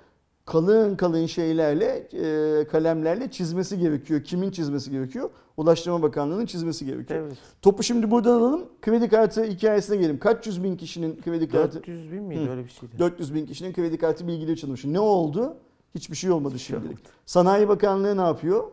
kalın 0.45 0.95
kalın 0.95 1.25
şeylerle, 1.25 2.07
e, 2.13 2.67
kalemlerle 2.67 3.31
çizmesi 3.31 3.79
gerekiyor. 3.79 4.23
Kimin 4.23 4.51
çizmesi 4.51 4.91
gerekiyor? 4.91 5.29
Ulaştırma 5.57 6.01
Bakanlığı'nın 6.01 6.45
çizmesi 6.45 6.85
gerekiyor. 6.85 7.19
Evet. 7.19 7.37
Topu 7.61 7.83
şimdi 7.83 8.11
buradan 8.11 8.31
alalım. 8.39 8.65
Kredi 8.81 9.09
kartı 9.09 9.43
hikayesine 9.43 9.97
gelelim. 9.97 10.19
Kaç 10.19 10.47
yüz 10.47 10.63
bin 10.63 10.77
kişinin 10.77 11.21
kredi 11.21 11.49
kartı? 11.49 11.77
400 11.77 12.11
bin 12.11 12.23
miydi 12.23 12.45
Hı. 12.45 12.49
öyle 12.49 12.63
bir 12.63 12.69
şeydi. 12.69 12.99
400 12.99 13.33
bin 13.33 13.45
kişinin 13.45 13.73
kredi 13.73 13.97
kartı 13.97 14.27
bilgileri 14.27 14.57
çalınmış. 14.57 14.85
Ne 14.85 14.99
oldu? 14.99 15.57
Hiçbir 15.95 16.15
şey 16.15 16.31
olmadı 16.31 16.55
Hiçbir 16.55 16.65
şey 16.65 16.79
şimdilik. 16.79 16.99
Sanayi 17.25 17.67
Bakanlığı 17.67 18.17
ne 18.17 18.21
yapıyor? 18.21 18.63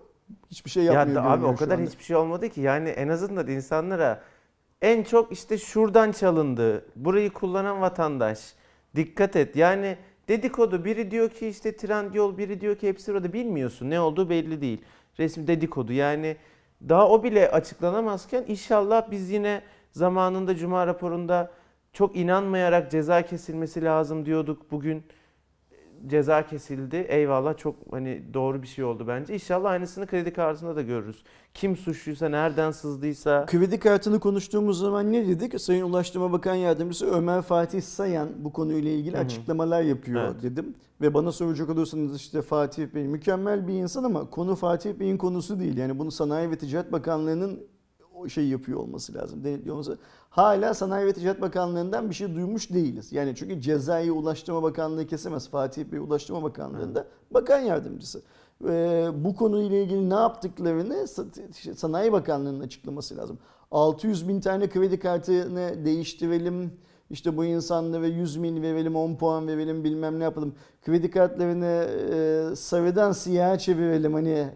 Hiçbir 0.50 0.71
şey 0.71 0.85
Ya 0.85 0.92
yapmıyor. 0.92 1.25
da 1.25 1.30
abi 1.30 1.47
o 1.47 1.57
kadar 1.57 1.80
hiçbir 1.80 2.04
şey 2.04 2.16
olmadı 2.16 2.49
ki. 2.49 2.61
Yani 2.61 2.88
en 2.88 3.09
azından 3.09 3.49
insanlara 3.49 4.23
en 4.82 5.02
çok 5.02 5.32
işte 5.32 5.58
şuradan 5.58 6.12
çalındı. 6.12 6.87
Burayı 6.97 7.30
kullanan 7.30 7.80
vatandaş. 7.80 8.54
Dikkat 8.97 9.37
et. 9.37 9.56
Yani 9.56 9.97
dedikodu 10.28 10.85
biri 10.85 11.11
diyor 11.11 11.30
ki 11.30 11.49
işte 11.49 11.76
Trendyol, 11.76 12.38
biri 12.38 12.61
diyor 12.61 12.76
ki 12.76 12.88
hepsi 12.88 13.12
orada 13.12 13.32
bilmiyorsun. 13.32 13.90
Ne 13.90 14.00
olduğu 14.00 14.30
belli 14.30 14.61
değil. 14.61 14.82
Resmi 15.18 15.47
dedikodu. 15.47 15.92
Yani 15.92 16.37
daha 16.88 17.08
o 17.08 17.23
bile 17.23 17.50
açıklanamazken 17.50 18.44
inşallah 18.49 19.11
biz 19.11 19.30
yine 19.30 19.62
zamanında 19.92 20.56
Cuma 20.56 20.87
raporunda 20.87 21.50
çok 21.92 22.16
inanmayarak 22.16 22.90
ceza 22.90 23.23
kesilmesi 23.23 23.85
lazım 23.85 24.26
diyorduk. 24.26 24.70
Bugün 24.70 25.02
ceza 26.07 26.47
kesildi. 26.47 26.97
Eyvallah 27.09 27.57
çok 27.57 27.76
hani 27.90 28.23
doğru 28.35 28.62
bir 28.62 28.67
şey 28.67 28.85
oldu 28.85 29.05
bence. 29.09 29.35
İnşallah 29.35 29.71
aynısını 29.71 30.07
kredi 30.07 30.33
kartında 30.33 30.76
da 30.76 30.83
görürüz. 30.83 31.23
Kim 31.55 31.76
suçluysa, 31.76 32.28
nereden 32.28 32.71
sızdıysa. 32.71 33.47
Kredi 33.47 33.78
kartını 33.78 34.21
konuştuğumuz 34.21 34.78
zaman 34.78 35.12
ne 35.12 35.28
dedik? 35.28 35.61
Sayın 35.61 35.85
Ulaştırma 35.85 36.33
Bakan 36.33 36.55
Yardımcısı 36.55 37.07
Ömer 37.11 37.43
Fatih 37.43 37.83
Sayan 37.83 38.28
bu 38.38 38.52
konuyla 38.52 38.90
ilgili 38.90 39.17
Hı 39.17 39.21
hı. 39.21 39.25
açıklamalar 39.25 39.83
yapıyor 39.83 40.25
Evet. 40.25 40.43
dedim. 40.43 40.75
Ve 41.00 41.14
bana 41.14 41.33
soracak 41.33 41.71
olursanız 41.71 42.17
işte 42.17 42.43
Fatih 42.43 42.87
Bey 42.95 43.09
mükemmel 43.09 43.69
bir 43.69 43.75
insan 43.75 44.05
ama 44.05 44.31
konu 44.31 44.55
Fatih 44.57 44.95
Bey'in 44.95 45.17
konusu 45.17 45.61
değil. 45.61 45.76
Yani 45.76 45.99
bunu 45.99 46.11
Sanayi 46.11 46.50
ve 46.50 46.59
Ticaret 46.59 46.93
Bakanlığı'nın 46.93 47.61
o 48.18 48.28
şey 48.28 48.48
yapıyor 48.48 48.80
olması 48.80 49.14
lazım. 49.14 49.44
Denetliyor 49.44 49.75
olması. 49.75 49.98
Hala 50.30 50.75
Sanayi 50.75 51.06
ve 51.06 51.12
Ticaret 51.12 51.40
Bakanlığı'ndan 51.40 52.10
bir 52.10 52.14
şey 52.14 52.34
duymuş 52.34 52.70
değiliz. 52.70 53.12
Yani 53.12 53.34
çünkü 53.37 53.60
cezayı 53.60 54.12
Ulaştırma 54.12 54.62
Bakanlığı 54.62 55.06
kesemez. 55.06 55.48
Fatih 55.48 55.84
Bey 55.84 55.98
Ulaştırma 55.98 56.42
Bakanlığı'nda 56.42 57.06
bakan 57.30 57.58
yardımcısı. 57.58 58.22
Ee, 58.64 59.08
bu 59.14 59.37
konuyla 59.37 59.76
ilgili 59.78 60.10
ne 60.10 60.14
yaptıklarını 60.14 61.08
Sanayi 61.76 62.12
Bakanlığı'nın 62.12 62.60
açıklaması 62.60 63.16
lazım. 63.16 63.38
600 63.70 64.28
bin 64.28 64.40
tane 64.40 64.68
kredi 64.68 64.98
kartını 64.98 65.84
değiştirelim. 65.84 66.72
İşte 67.10 67.37
bu 67.37 67.44
insanlara 67.44 68.06
100 68.06 68.42
bin 68.42 68.62
verelim, 68.62 68.96
10 68.96 69.16
puan 69.16 69.48
verelim, 69.48 69.84
bilmem 69.84 70.18
ne 70.18 70.25
yapalım. 70.25 70.54
Kredi 70.82 71.10
kartlarını 71.10 71.88
e, 72.12 72.56
sarıdan 72.56 73.12
siyaha 73.12 73.58
çevirelim. 73.58 74.14
Hani 74.14 74.30
e, 74.30 74.50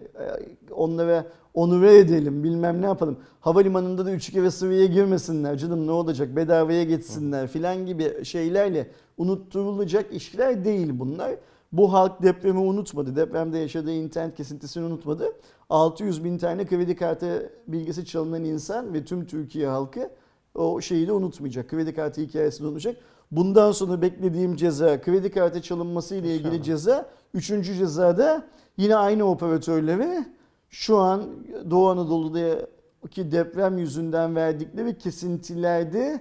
onlara 0.70 1.26
onure 1.54 1.98
edelim, 1.98 2.44
bilmem 2.44 2.82
ne 2.82 2.86
yapalım. 2.86 3.16
Havalimanında 3.40 4.06
da 4.06 4.12
üç 4.12 4.30
kere 4.32 4.50
sıvıya 4.50 4.86
girmesinler 4.86 5.58
canım 5.58 5.86
ne 5.86 5.90
olacak 5.90 6.36
bedavaya 6.36 6.84
geçsinler 6.84 7.48
filan 7.48 7.86
gibi 7.86 8.24
şeylerle 8.24 8.90
unutturulacak 9.18 10.12
işler 10.14 10.64
değil 10.64 10.90
bunlar. 10.92 11.32
Bu 11.72 11.92
halk 11.92 12.22
depremi 12.22 12.58
unutmadı. 12.58 13.16
Depremde 13.16 13.58
yaşadığı 13.58 13.92
internet 13.92 14.36
kesintisini 14.36 14.84
unutmadı. 14.84 15.32
600 15.70 16.24
bin 16.24 16.38
tane 16.38 16.66
kredi 16.66 16.96
kartı 16.96 17.52
bilgisi 17.68 18.06
çalınan 18.06 18.44
insan 18.44 18.94
ve 18.94 19.04
tüm 19.04 19.26
Türkiye 19.26 19.66
halkı 19.68 20.10
o 20.54 20.80
şeyi 20.80 21.06
de 21.08 21.12
unutmayacak. 21.12 21.68
Kredi 21.68 21.94
kartı 21.94 22.20
hikayesini 22.20 22.66
unutmayacak. 22.66 22.96
Bundan 23.30 23.72
sonra 23.72 24.02
beklediğim 24.02 24.56
ceza 24.56 25.00
kredi 25.00 25.30
kartı 25.30 25.62
çalınması 25.62 26.14
ile 26.14 26.34
ilgili 26.34 26.48
İnşallah. 26.48 26.64
ceza. 26.64 27.08
Üçüncü 27.34 27.74
cezada 27.74 28.46
yine 28.76 28.96
aynı 28.96 29.24
operatörleri 29.24 30.24
şu 30.72 30.98
an 30.98 31.22
Doğu 31.70 31.88
Anadolu'daki 31.88 33.32
deprem 33.32 33.78
yüzünden 33.78 34.36
verdikleri 34.36 34.98
kesintilerde 34.98 36.20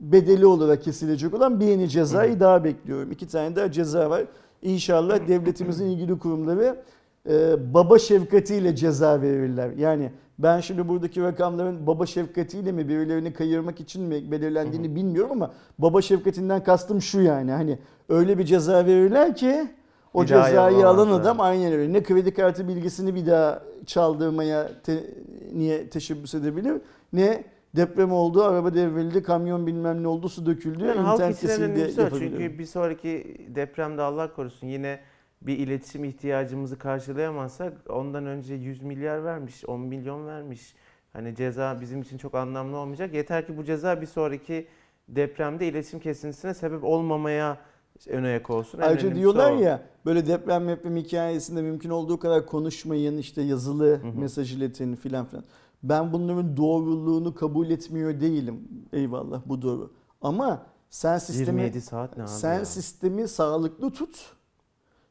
bedeli 0.00 0.46
olarak 0.46 0.82
kesilecek 0.82 1.34
olan 1.34 1.60
bir 1.60 1.66
yeni 1.66 1.88
cezayı 1.88 2.40
daha 2.40 2.64
bekliyorum. 2.64 3.12
İki 3.12 3.28
tane 3.28 3.56
daha 3.56 3.72
ceza 3.72 4.10
var. 4.10 4.24
İnşallah 4.62 5.28
devletimizin 5.28 5.86
ilgili 5.86 6.18
kurumları 6.18 6.82
e, 7.28 7.74
baba 7.74 7.98
şefkatiyle 7.98 8.76
ceza 8.76 9.22
verirler. 9.22 9.70
Yani 9.70 10.12
ben 10.38 10.60
şimdi 10.60 10.88
buradaki 10.88 11.22
rakamların 11.22 11.86
baba 11.86 12.06
şefkatiyle 12.06 12.72
mi 12.72 12.88
birilerini 12.88 13.32
kayırmak 13.32 13.80
için 13.80 14.02
mi 14.02 14.30
belirlendiğini 14.30 14.96
bilmiyorum 14.96 15.32
ama 15.32 15.52
baba 15.78 16.02
şefkatinden 16.02 16.64
kastım 16.64 17.02
şu 17.02 17.20
yani 17.20 17.50
hani 17.50 17.78
öyle 18.08 18.38
bir 18.38 18.44
ceza 18.44 18.86
verirler 18.86 19.36
ki 19.36 19.68
o 20.16 20.22
Bir 20.22 20.26
cezayı 20.26 20.86
alan 20.86 21.10
adam 21.10 21.40
aynen 21.40 21.72
öyle. 21.72 21.92
Ne 21.92 22.02
kredi 22.02 22.34
kartı 22.34 22.68
bilgisini 22.68 23.14
bir 23.14 23.26
daha 23.26 23.62
çaldırmaya 23.86 24.82
te- 24.82 25.04
niye 25.52 25.88
teşebbüs 25.88 26.34
edebilir 26.34 26.80
ne 27.12 27.44
deprem 27.76 28.12
oldu, 28.12 28.44
araba 28.44 28.74
devrildi, 28.74 29.22
kamyon 29.22 29.66
bilmem 29.66 30.02
ne 30.02 30.08
oldu, 30.08 30.28
su 30.28 30.46
döküldü, 30.46 30.84
Yani 30.84 31.00
halk 31.00 31.20
internet 31.20 31.40
kesildi. 31.40 32.10
Çünkü 32.18 32.58
bir 32.58 32.64
sonraki 32.66 33.36
depremde 33.54 34.02
Allah 34.02 34.32
korusun 34.32 34.66
yine 34.66 35.00
bir 35.42 35.58
iletişim 35.58 36.04
ihtiyacımızı 36.04 36.78
karşılayamazsak 36.78 37.72
ondan 37.88 38.26
önce 38.26 38.54
100 38.54 38.82
milyar 38.82 39.24
vermiş, 39.24 39.64
10 39.64 39.80
milyon 39.80 40.26
vermiş. 40.26 40.74
Hani 41.12 41.34
ceza 41.34 41.78
bizim 41.80 42.02
için 42.02 42.18
çok 42.18 42.34
anlamlı 42.34 42.76
olmayacak. 42.76 43.14
Yeter 43.14 43.46
ki 43.46 43.56
bu 43.56 43.64
ceza 43.64 44.00
bir 44.00 44.06
sonraki 44.06 44.66
depremde 45.08 45.68
iletişim 45.68 46.00
kesintisine 46.00 46.54
sebep 46.54 46.84
olmamaya 46.84 47.58
ön 48.06 48.24
ayak 48.24 48.50
olsun. 48.50 48.78
Ayrıca 48.78 49.14
diyorlar 49.14 49.52
o. 49.52 49.58
ya 49.58 49.82
böyle 50.06 50.26
deprem 50.26 50.68
deprem 50.68 50.96
hikayesinde 50.96 51.62
mümkün 51.62 51.90
olduğu 51.90 52.18
kadar 52.18 52.46
konuşmayın 52.46 53.18
işte 53.18 53.42
yazılı 53.42 53.86
Hı 53.86 54.08
hı. 54.08 54.18
mesaj 54.18 54.52
iletin 54.56 54.94
filan 54.94 55.26
filan. 55.26 55.44
Ben 55.82 56.12
bunların 56.12 56.56
doğruluğunu 56.56 57.34
kabul 57.34 57.70
etmiyor 57.70 58.20
değilim. 58.20 58.68
Eyvallah 58.92 59.42
bu 59.46 59.62
doğru. 59.62 59.92
Ama 60.22 60.66
sen 60.90 61.18
sistemi 61.18 61.60
27 61.62 61.80
saat 61.80 62.16
ne 62.16 62.22
abi 62.22 62.30
sen 62.30 62.54
ya? 62.58 62.64
sistemi 62.64 63.28
sağlıklı 63.28 63.90
tut. 63.90 64.32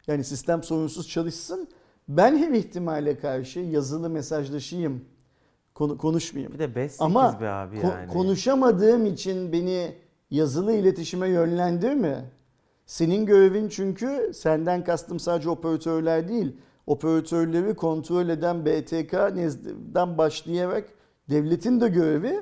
Yani 0.07 0.23
sistem 0.23 0.63
sorunsuz 0.63 1.09
çalışsın. 1.09 1.67
Ben 2.09 2.37
her 2.37 2.51
ihtimale 2.51 3.19
karşı 3.19 3.59
yazılı 3.59 4.09
mesajlaşayım. 4.09 5.05
Konu, 5.73 5.97
konuşmayayım. 5.97 6.53
Bir 6.53 6.59
de 6.59 6.65
5-8 6.65 6.95
Ama 6.99 7.41
be 7.41 7.49
abi 7.49 7.77
Ko- 7.77 7.91
yani. 7.91 8.07
konuşamadığım 8.07 9.05
için 9.05 9.51
beni 9.51 9.95
yazılı 10.31 10.73
iletişime 10.73 11.27
yönlendirme. 11.29 12.25
Senin 12.85 13.25
görevin 13.25 13.69
çünkü 13.69 14.31
senden 14.33 14.83
kastım 14.83 15.19
sadece 15.19 15.49
operatörler 15.49 16.27
değil. 16.27 16.57
Operatörleri 16.87 17.75
kontrol 17.75 18.29
eden 18.29 18.65
BTK 18.65 19.13
nezdinden 19.35 20.17
başlayarak 20.17 20.89
devletin 21.29 21.81
de 21.81 21.87
görevi 21.87 22.41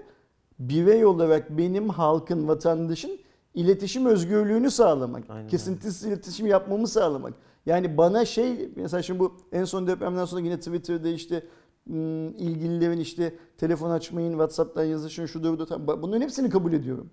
birey 0.60 1.06
olarak 1.06 1.58
benim 1.58 1.90
halkın, 1.90 2.48
vatandaşın 2.48 3.20
iletişim 3.54 4.06
özgürlüğünü 4.06 4.72
sağlamak. 4.72 5.24
Aynen. 5.30 5.48
Kesintisiz 5.48 6.04
iletişim 6.04 6.48
yapmamı 6.48 6.88
sağlamak. 6.88 7.34
Yani 7.66 7.98
bana 7.98 8.26
şey 8.26 8.70
mesela 8.76 9.04
şimdi 9.04 9.20
bu 9.20 9.34
en 9.52 9.66
son 9.66 9.88
depremden 9.88 10.26
sonra 10.26 10.42
yine 10.42 10.58
Twitter'da 10.58 11.10
işte 11.10 11.44
hmm, 11.88 12.28
ilgililerin 12.28 13.00
işte 13.00 13.36
telefon 13.58 13.90
açmayın, 13.90 14.32
WhatsApp'tan 14.32 14.84
yazışın, 14.84 15.26
şu. 15.26 15.66
Tamam, 15.66 16.02
Bunların 16.02 16.22
hepsini 16.22 16.50
kabul 16.50 16.74
ediyorum. 16.74 17.10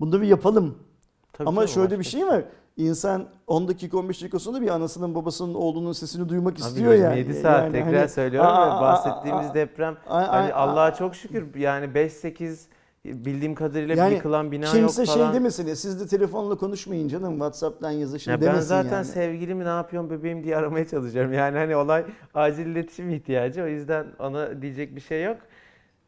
Bunları 0.00 0.26
yapalım. 0.26 0.78
Tabii 1.32 1.48
Ama 1.48 1.66
şöyle 1.66 1.90
bir 1.90 1.98
başka 1.98 2.10
şey 2.10 2.26
var. 2.26 2.44
İnsan 2.82 3.26
10 3.46 3.68
dakika 3.68 3.98
15 3.98 4.22
dakika 4.22 4.38
sonra 4.38 4.60
bir 4.60 4.68
anasının 4.68 5.14
babasının 5.14 5.54
oğlunun 5.54 5.92
sesini 5.92 6.28
duymak 6.28 6.52
Abi 6.52 6.60
istiyor 6.60 6.92
yani. 6.94 7.18
27 7.18 7.34
saat 7.40 7.62
Yani 7.62 7.72
tekrar 7.72 7.94
hani- 7.94 8.08
söylüyorum 8.08 8.50
Aa, 8.50 8.66
ve 8.66 8.72
aa, 8.72 8.80
bahsettiğimiz 8.80 9.46
aa, 9.50 9.54
deprem 9.54 9.96
hani 10.04 10.26
ay- 10.26 10.52
Allah'a 10.54 10.94
çok 10.94 11.14
şükür 11.14 11.54
yani 11.54 11.94
5-8 11.94 12.66
bildiğim 13.04 13.54
kadarıyla 13.54 13.94
Yani 13.94 14.14
yıkılan 14.14 14.52
bina 14.52 14.64
Kimse 14.72 14.80
yok 15.02 15.08
şey 15.08 15.16
falan. 15.16 15.34
demesin 15.34 15.66
ya 15.66 15.76
siz 15.76 16.00
de 16.00 16.06
telefonla 16.06 16.54
konuşmayın 16.56 17.08
canım 17.08 17.32
WhatsApp'tan 17.32 17.90
yazışın 17.90 18.30
Ya 18.30 18.40
ben 18.40 18.46
demesin 18.46 18.66
zaten 18.68 18.92
yani. 18.96 19.04
sevgilimi 19.04 19.64
ne 19.64 19.68
yapıyorsun 19.68 20.10
bebeğim 20.10 20.44
diye 20.44 20.56
aramaya 20.56 20.86
çalışıyorum. 20.88 21.32
Yani 21.32 21.58
hani 21.58 21.76
olay 21.76 22.04
acil 22.34 22.66
iletişim 22.66 23.10
ihtiyacı. 23.10 23.62
O 23.62 23.66
yüzden 23.66 24.06
ona 24.18 24.62
diyecek 24.62 24.96
bir 24.96 25.00
şey 25.00 25.24
yok. 25.24 25.36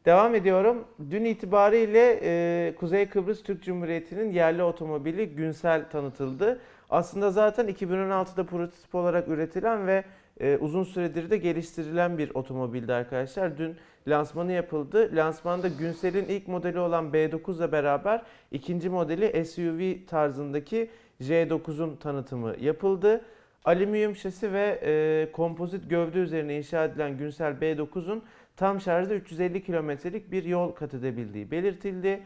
Devam 0.05 0.35
ediyorum. 0.35 0.85
Dün 1.09 1.25
itibariyle 1.25 2.19
e, 2.23 2.75
Kuzey 2.75 3.09
Kıbrıs 3.09 3.43
Türk 3.43 3.63
Cumhuriyeti'nin 3.63 4.31
yerli 4.31 4.63
otomobili 4.63 5.29
Günsel 5.29 5.89
tanıtıldı. 5.89 6.59
Aslında 6.89 7.31
zaten 7.31 7.67
2016'da 7.67 8.43
prototip 8.43 8.95
olarak 8.95 9.27
üretilen 9.27 9.87
ve 9.87 10.03
e, 10.39 10.57
uzun 10.57 10.83
süredir 10.83 11.29
de 11.29 11.37
geliştirilen 11.37 12.17
bir 12.17 12.35
otomobildi 12.35 12.93
arkadaşlar. 12.93 13.57
Dün 13.57 13.75
lansmanı 14.07 14.51
yapıldı. 14.51 15.09
Lansmanda 15.13 15.67
Günsel'in 15.67 16.25
ilk 16.25 16.47
modeli 16.47 16.79
olan 16.79 17.05
B9 17.05 17.57
ile 17.57 17.71
beraber 17.71 18.21
ikinci 18.51 18.89
modeli 18.89 19.45
SUV 19.45 20.07
tarzındaki 20.07 20.89
J9'un 21.21 21.95
tanıtımı 21.95 22.55
yapıldı. 22.59 23.21
Alüminyum 23.65 24.15
şasi 24.15 24.53
ve 24.53 24.79
e, 24.83 25.31
kompozit 25.31 25.89
gövde 25.89 26.19
üzerine 26.19 26.57
inşa 26.57 26.85
edilen 26.85 27.17
Günsel 27.17 27.53
B9'un 27.53 28.23
tam 28.61 28.81
şarjda 28.81 29.15
350 29.15 29.63
kilometrelik 29.63 30.31
bir 30.31 30.43
yol 30.43 30.71
kat 30.71 30.93
edebildiği 30.93 31.51
belirtildi. 31.51 32.21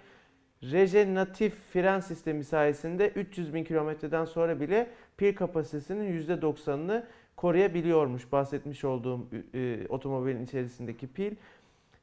Rejeneratif 0.64 1.54
fren 1.74 2.00
sistemi 2.00 2.44
sayesinde 2.44 3.10
300 3.10 3.54
bin 3.54 3.64
kilometreden 3.64 4.26
sonra 4.26 4.60
bile 4.60 4.88
pil 5.18 5.36
kapasitesinin 5.36 6.22
%90'ını 6.22 7.04
koruyabiliyormuş 7.36 8.32
bahsetmiş 8.32 8.84
olduğum 8.84 9.28
e, 9.54 9.88
otomobilin 9.90 10.46
içerisindeki 10.46 11.08
pil. 11.08 11.36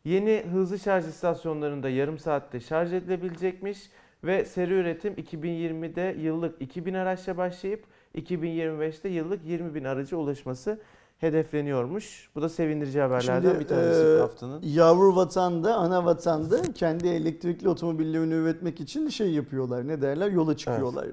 Yeni 0.05 0.45
hızlı 0.53 0.79
şarj 0.79 1.07
istasyonlarında 1.07 1.89
yarım 1.89 2.19
saatte 2.19 2.61
şarj 2.61 2.93
edilebilecekmiş 2.93 3.79
ve 4.25 4.45
seri 4.45 4.73
üretim 4.73 5.15
2020'de 5.15 6.17
yıllık 6.21 6.63
2000 6.63 6.95
araçla 6.95 7.37
başlayıp 7.37 7.85
2025'te 8.15 9.09
yıllık 9.09 9.45
20 9.45 9.75
bin 9.75 9.85
araca 9.85 10.17
ulaşması 10.17 10.79
hedefleniyormuş. 11.23 12.29
Bu 12.35 12.43
da 12.43 12.49
sevindirici 12.49 13.01
haberlerden 13.01 13.49
Şimdi, 13.51 13.61
bir 13.61 13.69
tanesi 13.69 14.01
e, 14.01 14.19
haftanın. 14.21 14.63
Yavru 14.63 15.17
vatanda, 15.17 15.75
ana 15.75 16.05
vatanda 16.05 16.63
kendi 16.73 17.09
elektrikli 17.09 17.69
otomobillerini 17.69 18.35
üretmek 18.35 18.81
için 18.81 19.09
şey 19.09 19.31
yapıyorlar. 19.31 19.89
Ne 19.89 20.03
derler? 20.03 20.31
Yola 20.31 20.57
çıkıyorlar. 20.57 21.07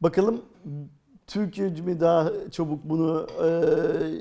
Bakalım 0.00 0.42
Türkiye 1.26 1.68
mi 1.68 2.00
daha 2.00 2.32
çabuk 2.50 2.84
bunu 2.84 3.26
e, 3.38 3.50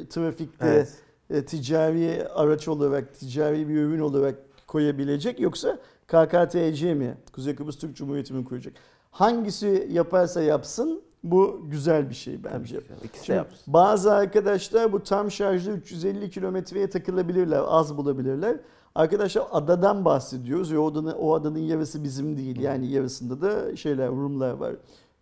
trafikte 0.10 0.68
Evet. 0.68 0.94
e, 1.30 1.46
ticari 1.46 2.28
araç 2.36 2.68
olarak, 2.68 3.16
ticari 3.16 3.70
bir 3.70 3.76
ürün 3.76 4.00
olarak 4.00 4.36
koyabilecek 4.68 5.40
yoksa 5.40 5.78
KKTC 6.08 6.94
mi? 6.94 7.18
Kuzey 7.34 7.56
Kıbrıs 7.56 7.78
Türk 7.78 7.96
Cumhuriyeti 7.96 8.34
mi 8.34 8.46
koyacak? 8.46 8.74
Hangisi 9.12 9.88
yaparsa 9.92 10.42
yapsın 10.42 11.02
Bu 11.24 11.62
güzel 11.70 12.10
bir 12.10 12.16
şey 12.16 12.44
bence. 12.44 12.80
Şimdi 13.24 13.46
bazı 13.68 14.14
arkadaşlar 14.14 14.94
bu 14.94 15.04
tam 15.04 15.32
şarjlı 15.32 15.72
350 15.72 16.30
kilometreye 16.30 16.90
takılabilirler, 16.90 17.62
az 17.68 17.98
bulabilirler. 17.98 18.58
Arkadaşlar 18.96 19.44
adadan 19.52 20.06
bahsediyoruz 20.06 20.74
ve 20.74 20.80
o 20.80 20.92
adanın, 20.92 21.16
o 21.20 21.34
adanın 21.34 21.60
yarısı 21.60 22.04
bizim 22.04 22.38
değil. 22.38 22.60
Yani 22.60 22.88
yarısında 22.88 23.42
da 23.42 23.76
şeyler, 23.76 24.08
Rumlar 24.10 24.52
var 24.52 24.76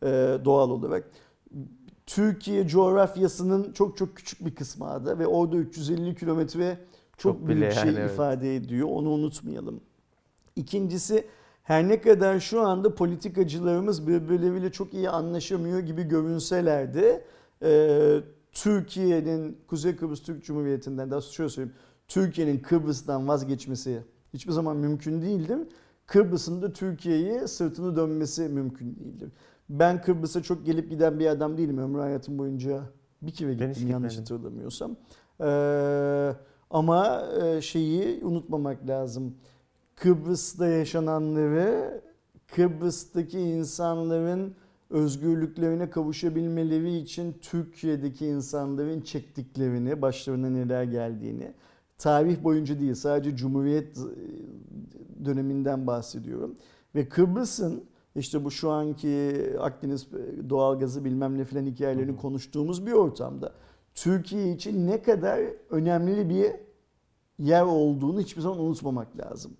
e, 0.03 0.37
doğal 0.45 0.69
olarak. 0.69 1.03
Türkiye 2.05 2.67
coğrafyasının 2.67 3.73
çok 3.73 3.97
çok 3.97 4.15
küçük 4.15 4.45
bir 4.45 4.55
kısmı 4.55 4.89
ada 4.89 5.19
ve 5.19 5.27
orada 5.27 5.57
350 5.57 6.15
kilometre 6.15 6.77
çok, 7.17 7.37
Çok 7.37 7.47
büyük 7.47 7.71
şey 7.73 7.85
yani, 7.85 7.99
evet. 7.99 8.11
ifade 8.11 8.55
ediyor. 8.55 8.87
Onu 8.91 9.09
unutmayalım. 9.09 9.81
İkincisi 10.55 11.27
her 11.69 11.88
ne 11.88 12.01
kadar 12.01 12.39
şu 12.39 12.61
anda 12.61 12.95
politikacılarımız 12.95 14.07
birbirleriyle 14.07 14.71
çok 14.71 14.93
iyi 14.93 15.09
anlaşamıyor 15.09 15.79
gibi 15.79 16.03
görünseler 16.03 16.93
de 16.93 17.25
e, 17.63 18.21
Türkiye'nin 18.51 19.57
Kuzey 19.67 19.95
Kıbrıs 19.95 20.21
Türk 20.21 20.43
Cumhuriyeti'nden 20.43 21.11
daha 21.11 21.21
şöyle 21.21 21.49
söyleyeyim 21.49 21.75
Türkiye'nin 22.07 22.59
Kıbrıs'tan 22.59 23.27
vazgeçmesi 23.27 24.03
hiçbir 24.33 24.51
zaman 24.51 24.77
mümkün 24.77 25.21
değildir. 25.21 25.57
Kıbrıs'ın 26.05 26.61
da 26.61 26.73
Türkiye'ye 26.73 27.47
sırtını 27.47 27.95
dönmesi 27.95 28.41
mümkün 28.41 28.95
değildir. 28.95 29.31
Ben 29.69 30.01
Kıbrıs'a 30.01 30.43
çok 30.43 30.65
gelip 30.65 30.89
giden 30.89 31.19
bir 31.19 31.25
adam 31.25 31.57
değilim 31.57 31.77
ömrü 31.77 31.99
hayatım 31.99 32.38
boyunca. 32.38 32.81
Bir 33.21 33.31
kere 33.31 33.59
Ben 33.59 33.73
gittim 33.73 33.89
yanlış 33.89 34.15
gitmedim. 34.15 34.35
hatırlamıyorsam. 34.35 34.95
Ee, 35.41 36.33
ama 36.69 37.25
e, 37.43 37.61
şeyi 37.61 38.23
unutmamak 38.23 38.88
lazım. 38.88 39.35
Kıbrıs'ta 39.99 40.67
yaşananları 40.67 42.01
Kıbrıs'taki 42.47 43.39
insanların 43.39 44.55
özgürlüklerine 44.89 45.89
kavuşabilmeleri 45.89 46.97
için 46.97 47.35
Türkiye'deki 47.41 48.25
insanların 48.25 49.01
çektiklerini, 49.01 50.01
başlarına 50.01 50.49
neler 50.49 50.83
geldiğini, 50.83 51.53
tarih 51.97 52.43
boyunca 52.43 52.79
değil 52.79 52.95
sadece 52.95 53.35
Cumhuriyet 53.35 53.97
döneminden 55.25 55.87
bahsediyorum. 55.87 56.55
Ve 56.95 57.09
Kıbrıs'ın 57.09 57.83
işte 58.15 58.45
bu 58.45 58.51
şu 58.51 58.69
anki 58.69 59.35
Akdeniz 59.59 60.07
doğalgazı 60.49 61.05
bilmem 61.05 61.37
ne 61.37 61.45
filan 61.45 61.65
hikayelerini 61.65 62.17
konuştuğumuz 62.17 62.85
bir 62.85 62.91
ortamda 62.91 63.53
Türkiye 63.95 64.53
için 64.53 64.87
ne 64.87 65.01
kadar 65.01 65.39
önemli 65.69 66.29
bir 66.29 66.51
yer 67.39 67.63
olduğunu 67.63 68.21
hiçbir 68.21 68.41
zaman 68.41 68.59
unutmamak 68.59 69.17
lazım. 69.17 69.51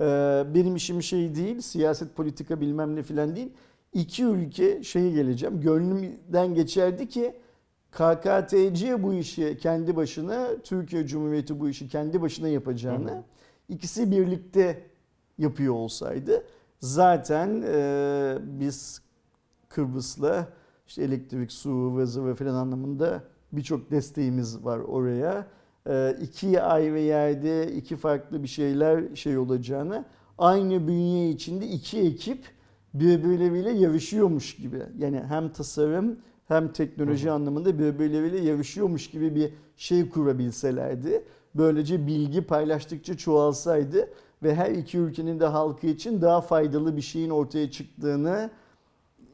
Ee, 0.00 0.44
benim 0.54 0.76
işim 0.76 1.02
şey 1.02 1.34
değil, 1.34 1.60
siyaset 1.60 2.16
politika 2.16 2.60
bilmem 2.60 2.96
ne 2.96 3.02
filan 3.02 3.36
değil. 3.36 3.52
İki 3.92 4.24
ülke 4.24 4.82
şeyi 4.82 5.14
geleceğim. 5.14 5.60
Gönlümden 5.60 6.54
geçerdi 6.54 7.08
ki 7.08 7.34
KKTC 7.92 9.02
bu 9.02 9.14
işi 9.14 9.58
kendi 9.58 9.96
başına, 9.96 10.48
Türkiye 10.64 11.06
Cumhuriyeti 11.06 11.60
bu 11.60 11.68
işi 11.68 11.88
kendi 11.88 12.22
başına 12.22 12.48
yapacağını, 12.48 13.10
Hı 13.10 13.14
hı. 13.14 13.22
ikisi 13.68 14.10
birlikte 14.10 14.82
yapıyor 15.38 15.74
olsaydı 15.74 16.44
zaten 16.80 17.62
e, 17.66 18.36
biz 18.42 19.02
Kıbrıs'la 19.68 20.48
işte 20.86 21.02
elektrik, 21.02 21.52
su 21.52 21.98
ve 21.98 22.06
zıvı 22.06 22.34
falan 22.34 22.54
anlamında 22.54 23.22
birçok 23.52 23.90
desteğimiz 23.90 24.64
var 24.64 24.78
oraya. 24.78 25.46
E, 25.88 26.16
iki 26.22 26.62
ayrı 26.62 27.70
iki 27.70 27.96
farklı 27.96 28.42
bir 28.42 28.48
şeyler 28.48 29.16
şey 29.16 29.38
olacağını 29.38 30.04
aynı 30.38 30.88
bünye 30.88 31.30
içinde 31.30 31.66
iki 31.66 32.00
ekip 32.00 32.44
birbirleriyle 32.94 33.70
yarışıyormuş 33.70 34.56
gibi. 34.56 34.82
Yani 34.98 35.22
hem 35.28 35.52
tasarım 35.52 36.18
hem 36.48 36.72
teknoloji 36.72 37.28
Hı 37.28 37.32
anlamında 37.32 37.78
birbirleriyle 37.78 38.40
yarışıyormuş 38.40 39.10
gibi 39.10 39.34
bir 39.34 39.52
şey 39.76 40.08
kurabilselerdi. 40.08 41.24
Böylece 41.54 42.06
bilgi 42.06 42.42
paylaştıkça 42.42 43.16
çoğalsaydı 43.16 44.08
ve 44.42 44.54
her 44.54 44.70
iki 44.70 44.98
ülkenin 44.98 45.40
de 45.40 45.46
halkı 45.46 45.86
için 45.86 46.22
daha 46.22 46.40
faydalı 46.40 46.96
bir 46.96 47.02
şeyin 47.02 47.30
ortaya 47.30 47.70
çıktığını 47.70 48.50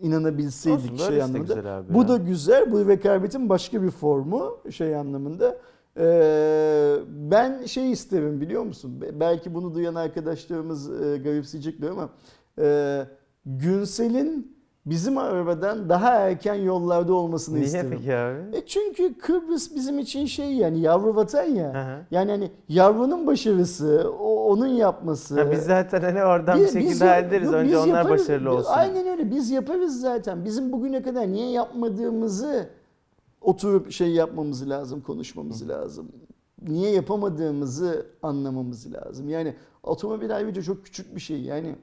inanabilseydik 0.00 0.92
Olsun, 0.92 1.08
şey 1.08 1.22
anlamında. 1.22 1.84
Bu 1.94 2.02
ya. 2.02 2.08
da 2.08 2.16
güzel. 2.16 2.72
Bu 2.72 2.88
rekabetin 2.88 3.48
başka 3.48 3.82
bir 3.82 3.90
formu 3.90 4.56
şey 4.70 4.96
anlamında. 4.96 5.58
Ee, 6.00 6.96
ben 7.08 7.64
şey 7.64 7.90
isterim 7.92 8.40
biliyor 8.40 8.62
musun? 8.62 9.00
Be- 9.00 9.20
Belki 9.20 9.54
bunu 9.54 9.74
duyan 9.74 9.94
arkadaşlarımız 9.94 11.02
e, 11.02 11.16
garipseyecekler 11.18 11.90
ama 11.90 12.08
e, 12.58 13.00
Günsel'in 13.46 14.60
bizim 14.86 15.18
arabadan 15.18 15.88
daha 15.88 16.10
erken 16.14 16.54
yollarda 16.54 17.14
olmasını 17.14 17.54
Niye 17.56 17.66
isterim. 17.66 17.90
peki 17.90 18.14
abi? 18.16 18.56
E 18.56 18.66
çünkü 18.66 19.18
Kıbrıs 19.18 19.74
bizim 19.74 19.98
için 19.98 20.26
şey 20.26 20.52
yani 20.52 20.80
yavru 20.80 21.16
vatan 21.16 21.42
ya. 21.44 21.74
Hı. 21.74 22.14
Yani 22.14 22.30
hani 22.30 22.50
yavrunun 22.68 23.26
başarısı, 23.26 24.10
o, 24.20 24.44
onun 24.52 24.66
yapması. 24.66 25.42
Ha, 25.42 25.50
biz 25.52 25.60
zaten 25.62 26.00
hani 26.00 26.24
oradan 26.24 26.58
bir 26.60 26.64
Biz- 26.64 26.76
biz 26.76 26.82
şekilde 26.88 27.04
yap- 27.04 27.14
hallederiz. 27.16 27.46
yok, 27.46 27.54
Önce 27.54 27.72
biz 27.72 27.78
onlar 27.78 27.86
yaparız. 28.02 28.22
başarılı 28.22 28.50
olsun. 28.54 28.70
Aynen 28.72 29.06
öyle. 29.06 29.30
Biz 29.30 29.50
yaparız 29.50 30.00
zaten. 30.00 30.44
Bizim 30.44 30.72
bugüne 30.72 31.02
kadar 31.02 31.32
niye 31.32 31.50
yapmadığımızı 31.50 32.66
oturup 33.40 33.92
şey 33.92 34.12
yapmamız 34.12 34.68
lazım, 34.68 35.00
konuşmamız 35.00 35.68
lazım. 35.68 36.08
Niye 36.62 36.90
yapamadığımızı 36.90 38.06
anlamamız 38.22 38.92
lazım. 38.92 39.28
Yani 39.28 39.54
otomobil 39.82 40.36
ayrıca 40.36 40.62
çok 40.62 40.84
küçük 40.84 41.14
bir 41.14 41.20
şey. 41.20 41.42
Yani 41.42 41.76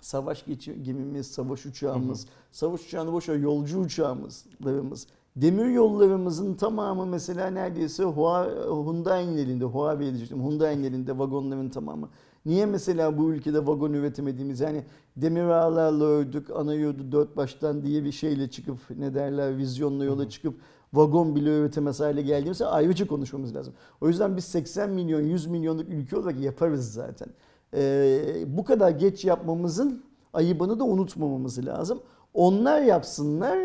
savaş 0.00 0.44
gemimiz, 0.82 1.26
savaş 1.26 1.66
uçağımız, 1.66 2.26
savaş 2.50 2.86
uçağını 2.86 3.12
boş 3.12 3.28
ver, 3.28 3.36
yolcu 3.36 3.80
uçağımızlarımız. 3.80 5.06
Demir 5.36 5.66
yollarımızın 5.66 6.54
tamamı 6.54 7.06
mesela 7.06 7.50
neredeyse 7.50 8.04
Hyundai'nin 8.04 9.36
elinde, 9.36 9.64
Huawei 9.64 10.08
diyecektim, 10.08 10.42
Hyundai'nin 10.42 10.84
elinde 10.84 11.18
vagonların 11.18 11.68
tamamı. 11.68 12.08
Niye 12.46 12.66
mesela 12.66 13.18
bu 13.18 13.32
ülkede 13.32 13.66
vagon 13.66 13.92
üretemediğimiz 13.92 14.60
yani 14.60 14.84
demir 15.16 15.42
ağlarla 15.42 16.04
ördük, 16.04 16.50
ana 16.50 16.74
yurdu 16.74 17.12
dört 17.12 17.36
baştan 17.36 17.82
diye 17.82 18.04
bir 18.04 18.12
şeyle 18.12 18.50
çıkıp 18.50 18.78
ne 18.98 19.14
derler 19.14 19.58
vizyonla 19.58 20.04
yola 20.04 20.28
çıkıp 20.28 20.54
vagon 20.94 21.36
bile 21.36 21.58
üretemez 21.58 22.00
hale 22.00 22.22
geldiğimizde 22.22 22.66
ayrıca 22.66 23.06
konuşmamız 23.06 23.56
lazım. 23.56 23.74
O 24.00 24.08
yüzden 24.08 24.36
biz 24.36 24.44
80 24.44 24.90
milyon 24.90 25.20
100 25.20 25.46
milyonluk 25.46 25.88
ülke 25.88 26.16
olarak 26.16 26.40
yaparız 26.40 26.92
zaten. 26.92 27.28
Ee, 27.76 28.18
bu 28.46 28.64
kadar 28.64 28.90
geç 28.90 29.24
yapmamızın 29.24 30.04
ayıbını 30.32 30.78
da 30.78 30.84
unutmamamız 30.84 31.66
lazım. 31.66 32.00
Onlar 32.34 32.82
yapsınlar, 32.82 33.58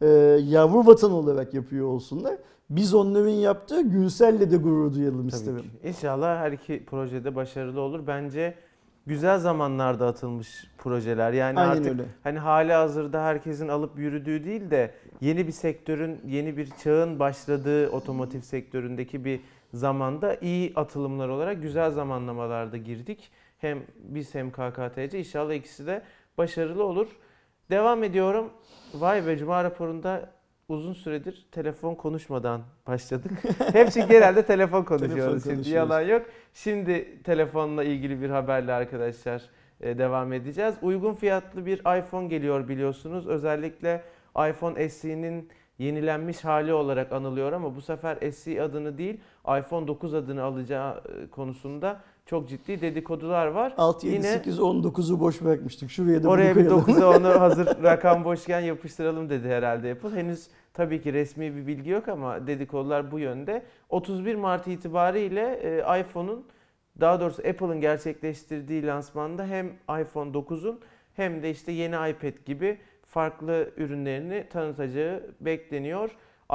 e, 0.00 0.06
yavru 0.48 0.86
vatan 0.86 1.12
olarak 1.12 1.54
yapıyor 1.54 1.86
olsunlar. 1.86 2.36
Biz 2.70 2.94
onların 2.94 3.30
yaptığı 3.30 3.82
Günsel'le 3.82 4.50
de 4.50 4.56
gurur 4.56 4.94
duyalım 4.94 5.28
Tabii 5.28 5.36
isterim. 5.40 5.58
ki. 5.62 5.88
İnşallah 5.88 6.38
her 6.38 6.52
iki 6.52 6.84
projede 6.86 7.34
başarılı 7.34 7.80
olur. 7.80 8.06
Bence 8.06 8.54
güzel 9.06 9.38
zamanlarda 9.38 10.06
atılmış 10.06 10.64
projeler. 10.78 11.32
Yani 11.32 11.60
Aynen 11.60 11.70
artık 11.70 11.86
öyle. 11.86 12.04
hani 12.22 12.38
hali 12.38 12.72
hazırda 12.72 13.24
herkesin 13.24 13.68
alıp 13.68 13.98
yürüdüğü 13.98 14.44
değil 14.44 14.70
de 14.70 14.94
yeni 15.20 15.46
bir 15.46 15.52
sektörün, 15.52 16.20
yeni 16.26 16.56
bir 16.56 16.68
çağın 16.82 17.18
başladığı 17.18 17.90
otomotiv 17.90 18.40
sektöründeki 18.40 19.24
bir 19.24 19.40
zamanda 19.74 20.34
iyi 20.34 20.72
atılımlar 20.76 21.28
olarak 21.28 21.62
güzel 21.62 21.90
zamanlamalarda 21.90 22.76
girdik. 22.76 23.30
Hem 23.58 23.78
biz 23.98 24.34
hem 24.34 24.50
KKTC 24.50 25.18
inşallah 25.18 25.54
ikisi 25.54 25.86
de 25.86 26.02
başarılı 26.38 26.84
olur. 26.84 27.08
Devam 27.70 28.04
ediyorum. 28.04 28.50
Vay 28.94 29.26
be 29.26 29.36
Cuma 29.36 29.64
raporunda 29.64 30.30
uzun 30.68 30.92
süredir 30.92 31.46
telefon 31.52 31.94
konuşmadan 31.94 32.62
başladık. 32.86 33.32
Hep 33.72 33.92
çünkü 33.92 34.08
genelde 34.08 34.46
telefon 34.46 34.84
konuşuyoruz 34.84 35.44
Telefon 35.44 35.62
şimdi 35.62 35.74
yalan 35.74 36.00
yok. 36.00 36.26
Şimdi 36.54 37.22
telefonla 37.22 37.84
ilgili 37.84 38.22
bir 38.22 38.30
haberle 38.30 38.72
arkadaşlar 38.72 39.42
e, 39.80 39.98
devam 39.98 40.32
edeceğiz. 40.32 40.74
Uygun 40.82 41.14
fiyatlı 41.14 41.66
bir 41.66 41.78
iPhone 41.78 42.26
geliyor 42.28 42.68
biliyorsunuz. 42.68 43.26
Özellikle 43.26 44.02
iPhone 44.50 44.88
SE'nin 44.88 45.48
yenilenmiş 45.78 46.44
hali 46.44 46.72
olarak 46.72 47.12
anılıyor 47.12 47.52
ama 47.52 47.76
bu 47.76 47.80
sefer 47.80 48.30
SE 48.30 48.62
adını 48.62 48.98
değil 48.98 49.20
iPhone 49.58 49.88
9 49.88 50.14
adını 50.14 50.42
alacağı 50.42 50.96
e, 50.96 51.30
konusunda 51.30 52.00
çok 52.26 52.48
ciddi 52.48 52.80
dedikodular 52.80 53.46
var. 53.46 53.74
6, 53.76 54.06
7, 54.06 54.16
Yine- 54.16 54.32
8, 54.32 54.58
19'u 54.58 55.20
boş 55.20 55.42
bırakmıştık. 55.42 55.90
Şuraya 55.90 56.22
da 56.22 56.28
Oraya 56.28 56.56
bir 56.56 56.68
koyalım. 56.68 56.80
9'a 56.84 57.16
onu 57.18 57.40
hazır 57.40 57.82
rakam 57.82 58.24
boşken 58.24 58.60
yapıştıralım 58.60 59.30
dedi 59.30 59.48
herhalde 59.48 59.92
Apple. 59.92 60.10
Henüz 60.10 60.46
tabii 60.74 61.02
ki 61.02 61.12
resmi 61.12 61.56
bir 61.56 61.66
bilgi 61.66 61.90
yok 61.90 62.08
ama 62.08 62.46
dedikodular 62.46 63.10
bu 63.10 63.18
yönde. 63.18 63.62
31 63.90 64.34
Mart 64.34 64.66
itibariyle 64.66 65.60
e, 65.62 66.00
iPhone'un 66.00 66.44
daha 67.00 67.20
doğrusu 67.20 67.42
Apple'ın 67.48 67.80
gerçekleştirdiği 67.80 68.86
lansmanda 68.86 69.46
hem 69.46 69.66
iPhone 70.00 70.30
9'un 70.30 70.80
hem 71.14 71.42
de 71.42 71.50
işte 71.50 71.72
yeni 71.72 71.94
iPad 72.10 72.44
gibi 72.46 72.78
farklı 73.06 73.70
ürünlerini 73.76 74.44
tanıtacağı 74.50 75.22
bekleniyor. 75.40 76.10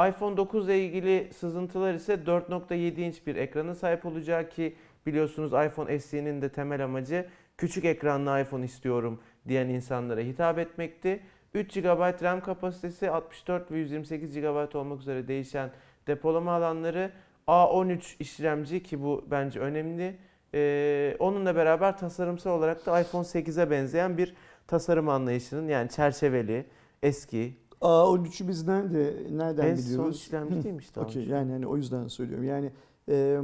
iPhone 0.10 0.38
9 0.38 0.66
ile 0.66 0.80
ilgili 0.86 1.30
sızıntılar 1.34 1.94
ise 1.94 2.14
4.7 2.14 3.02
inç 3.02 3.28
bir 3.28 3.36
ekrana 3.36 3.76
sahip 3.76 4.06
olacak 4.06 4.52
ki 4.52 4.76
biliyorsunuz 5.06 5.54
iPhone 5.54 6.00
SE'nin 6.00 6.42
de 6.42 6.50
temel 6.50 6.84
amacı 6.84 7.28
küçük 7.58 7.86
ekranlı 7.86 8.42
iPhone 8.42 8.66
istiyorum 8.66 9.20
diyen 9.48 9.70
insanlara 9.70 10.22
hitap 10.22 10.60
etmekti. 10.60 11.24
3 11.54 11.74
GB 11.74 12.24
RAM 12.24 12.42
kapasitesi, 12.42 13.12
64 13.12 13.72
ve 13.72 13.78
128 13.78 14.36
GB 14.36 14.76
olmak 14.76 15.02
üzere 15.02 15.28
değişen 15.28 15.72
depolama 16.08 16.52
alanları, 16.52 17.12
A13 17.48 18.16
işlemci 18.20 18.84
ki 18.84 19.04
bu 19.04 19.26
bence 19.32 19.60
önemli. 19.60 20.18
Ee, 20.54 21.16
onunla 21.20 21.56
beraber 21.56 21.98
tasarımsal 21.98 22.58
olarak 22.58 22.86
da 22.86 23.02
iPhone 23.02 23.24
8'e 23.24 23.72
benzeyen 23.72 24.18
bir 24.18 24.36
tasarım 24.68 25.10
anlayışının 25.10 25.68
yani 25.68 25.90
çerçeveli, 25.90 26.66
eski. 27.04 27.58
A13'ü 27.82 28.48
biz 28.48 28.68
nerede 28.68 29.14
nereden 29.32 29.68
en 29.68 29.78
biliyoruz? 29.78 29.96
son 29.96 30.12
işlemci 30.12 30.64
değilmiş 30.64 30.96
daha 30.96 31.20
yani 31.20 31.52
hani 31.52 31.68
o 31.68 31.78
yüzden 31.78 32.08
söylüyorum. 32.08 32.46
Yani 32.46 32.72
e, 33.10 33.40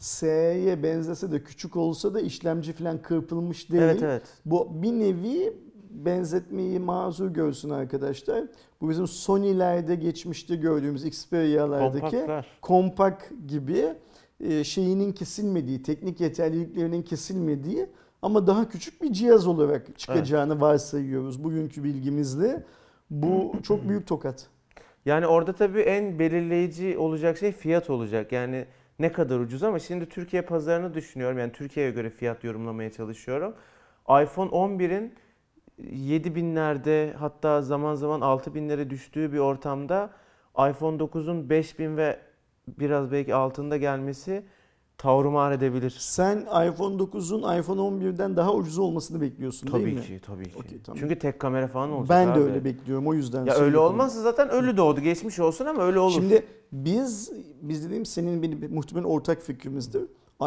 S'ye 0.00 0.82
benzese 0.82 1.32
de 1.32 1.42
küçük 1.42 1.76
olsa 1.76 2.14
da 2.14 2.20
işlemci 2.20 2.72
falan 2.72 3.02
kırpılmış 3.02 3.70
değil. 3.70 3.82
Evet 3.82 4.02
evet. 4.02 4.22
Bu 4.44 4.82
bir 4.82 4.92
nevi 4.92 5.52
benzetmeyi 5.90 6.78
mazur 6.78 7.28
görsün 7.28 7.70
arkadaşlar. 7.70 8.44
Bu 8.80 8.90
bizim 8.90 9.06
Sony'lerde 9.06 9.94
geçmişte 9.94 10.56
gördüğümüz 10.56 11.04
Xperia'lardaki 11.04 12.00
Kompaktlar. 12.00 12.46
kompak 12.62 13.32
gibi 13.48 13.94
e, 14.40 14.64
şeyinin 14.64 15.12
kesilmediği, 15.12 15.82
teknik 15.82 16.20
yeterliliklerinin 16.20 17.02
kesilmediği 17.02 17.86
ama 18.22 18.46
daha 18.46 18.68
küçük 18.68 19.02
bir 19.02 19.12
cihaz 19.12 19.46
olarak 19.46 19.98
çıkacağını 19.98 20.60
varsayıyoruz 20.60 21.44
bugünkü 21.44 21.84
bilgimizle. 21.84 22.64
Bu 23.10 23.52
çok 23.62 23.88
büyük 23.88 24.06
tokat. 24.06 24.46
Yani 25.06 25.26
orada 25.26 25.52
tabii 25.52 25.80
en 25.80 26.18
belirleyici 26.18 26.98
olacak 26.98 27.38
şey 27.38 27.52
fiyat 27.52 27.90
olacak. 27.90 28.32
Yani 28.32 28.66
ne 29.00 29.12
kadar 29.12 29.38
ucuz 29.38 29.62
ama 29.62 29.78
şimdi 29.78 30.08
Türkiye 30.08 30.42
pazarını 30.42 30.94
düşünüyorum. 30.94 31.38
Yani 31.38 31.52
Türkiye'ye 31.52 31.92
göre 31.92 32.10
fiyat 32.10 32.44
yorumlamaya 32.44 32.92
çalışıyorum. 32.92 33.54
iPhone 34.08 34.50
11'in 34.50 35.14
7000'lerde 35.78 37.12
hatta 37.14 37.62
zaman 37.62 37.94
zaman 37.94 38.20
6000'lere 38.20 38.90
düştüğü 38.90 39.32
bir 39.32 39.38
ortamda 39.38 40.10
iPhone 40.54 40.96
9'un 40.96 41.50
5000 41.50 41.96
ve 41.96 42.18
biraz 42.68 43.12
belki 43.12 43.34
altında 43.34 43.76
gelmesi 43.76 44.44
tavrımar 45.00 45.52
edebilir. 45.52 45.96
Sen 45.98 46.38
iPhone 46.40 46.94
9'un 47.02 47.58
iPhone 47.58 47.80
11'den 47.80 48.36
daha 48.36 48.54
ucuz 48.54 48.78
olmasını 48.78 49.20
bekliyorsun 49.20 49.72
değil 49.72 49.84
Tabii 49.84 49.94
mi? 49.94 50.00
ki, 50.02 50.20
tabii 50.26 50.68
ki. 50.68 50.80
Tamam. 50.84 50.98
Çünkü 51.00 51.18
tek 51.18 51.38
kamera 51.38 51.68
falan 51.68 51.90
olacak 51.90 52.10
Ben 52.10 52.28
de 52.28 52.32
abi. 52.32 52.40
öyle 52.40 52.64
bekliyorum 52.64 53.06
o 53.06 53.14
yüzden. 53.14 53.44
Ya 53.46 53.54
öyle 53.54 53.78
olmazsa 53.78 54.20
zaten 54.22 54.48
ölü 54.50 54.76
doğdu. 54.76 55.00
Geçmiş 55.00 55.38
olsun 55.38 55.64
ama 55.64 55.82
öyle 55.82 55.98
olur. 55.98 56.14
Şimdi 56.14 56.46
biz, 56.72 57.32
biz 57.62 57.84
dediğim 57.84 58.06
senin 58.06 58.42
benim 58.42 58.74
muhtemelen 58.74 59.04
ortak 59.08 59.42
fikrimizdir. 59.42 60.02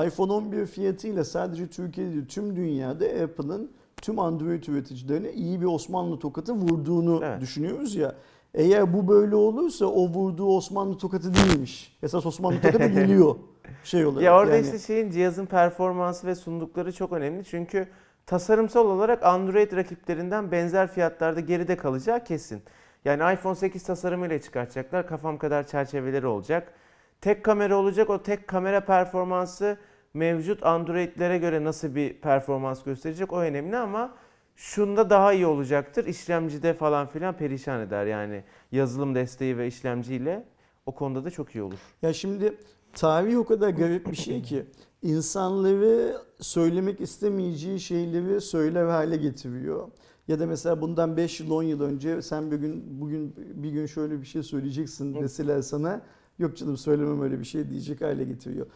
iPhone 0.08 0.32
11 0.32 0.66
fiyatıyla 0.66 1.24
sadece 1.24 1.68
Türkiye'de 1.68 2.14
değil, 2.14 2.26
tüm 2.28 2.56
dünyada 2.56 3.06
Apple'ın 3.06 3.72
tüm 4.02 4.20
Android 4.20 4.64
üreticilerine 4.64 5.32
iyi 5.34 5.62
bir 5.62 5.66
Osmanlı 5.66 6.20
tokatı 6.20 6.54
vurduğunu 6.54 7.20
Evet. 7.24 7.42
düşünüyoruz 7.42 7.96
ya. 7.96 8.16
Eğer 8.54 8.94
bu 8.94 9.08
böyle 9.08 9.36
olursa 9.36 9.86
o 9.86 10.08
vurduğu 10.08 10.46
Osmanlı 10.58 10.98
tokatı 10.98 11.32
değilmiş. 11.34 11.98
Esas 12.04 12.26
Osmanlı 12.26 12.62
tokatı 12.62 12.88
geliyor 13.00 13.36
şey 13.84 14.06
olarak. 14.06 14.24
Ya 14.24 14.38
orada 14.38 14.56
yani. 14.56 14.66
işte 14.66 14.80
şeyin 14.80 15.12
cihazın 15.12 15.46
performansı 15.46 16.28
ve 16.28 16.36
sundukları 16.36 16.94
çok 16.94 17.14
önemli. 17.14 17.46
Çünkü 17.46 17.88
tasarımsal 18.26 18.86
olarak 18.86 19.24
Android 19.24 19.72
rakiplerinden 19.72 20.52
benzer 20.52 20.88
fiyatlarda 20.88 21.40
geride 21.40 21.78
kalacağı 21.78 22.24
kesin. 22.24 22.64
Yani 23.06 23.34
iPhone 23.34 23.56
8 23.56 23.84
tasarımıyla 23.84 24.42
çıkartacaklar. 24.42 25.08
Kafam 25.08 25.38
kadar 25.38 25.68
çerçeveleri 25.68 26.28
olacak. 26.28 26.74
Tek 27.22 27.44
kamera 27.44 27.76
olacak. 27.76 28.10
O 28.10 28.24
tek 28.24 28.48
kamera 28.48 28.80
performansı 28.86 29.78
mevcut 30.14 30.66
Android'lere 30.66 31.38
göre 31.38 31.64
nasıl 31.64 31.96
bir 31.96 32.14
performans 32.14 32.84
gösterecek 32.84 33.34
o 33.34 33.40
önemli 33.40 33.78
ama 33.78 34.16
şunda 34.56 35.10
daha 35.10 35.34
iyi 35.34 35.46
olacaktır. 35.46 36.06
İşlemcide 36.06 36.74
falan 36.74 37.08
filan 37.08 37.38
perişan 37.38 37.82
eder 37.82 38.06
yani 38.06 38.44
yazılım 38.72 39.16
desteği 39.16 39.58
ve 39.58 39.68
işlemciyle 39.68 40.44
o 40.86 40.92
konuda 40.92 41.26
da 41.26 41.32
çok 41.32 41.56
iyi 41.56 41.64
olur. 41.64 41.80
Ya 42.02 42.14
şimdi 42.14 42.58
tarih 42.94 43.40
o 43.40 43.46
kadar 43.46 43.70
garip 43.70 44.12
bir 44.12 44.16
şey 44.16 44.42
ki 44.42 44.66
insanları 45.02 46.18
söylemek 46.40 47.02
istemeyeceği 47.02 47.80
şeyleri 47.80 48.42
söyler 48.42 48.86
hale 48.86 49.18
getiriyor. 49.18 49.88
Ya 50.28 50.40
da 50.40 50.46
mesela 50.46 50.82
bundan 50.82 51.18
5 51.18 51.40
yıl 51.40 51.52
10 51.52 51.64
yıl 51.64 51.82
önce 51.82 52.22
sen 52.22 52.52
bir 52.52 52.58
gün 52.58 53.02
bugün 53.02 53.36
bir 53.38 53.72
gün 53.72 53.86
şöyle 53.86 54.22
bir 54.22 54.26
şey 54.26 54.44
söyleyeceksin 54.44 55.14
deseler 55.14 55.62
sana 55.62 56.02
yok 56.40 56.58
canım 56.58 56.78
söylemem 56.78 57.22
öyle 57.22 57.40
bir 57.40 57.46
şey 57.46 57.70
diyecek 57.70 58.02
hale 58.02 58.24
getiriyor. 58.24 58.68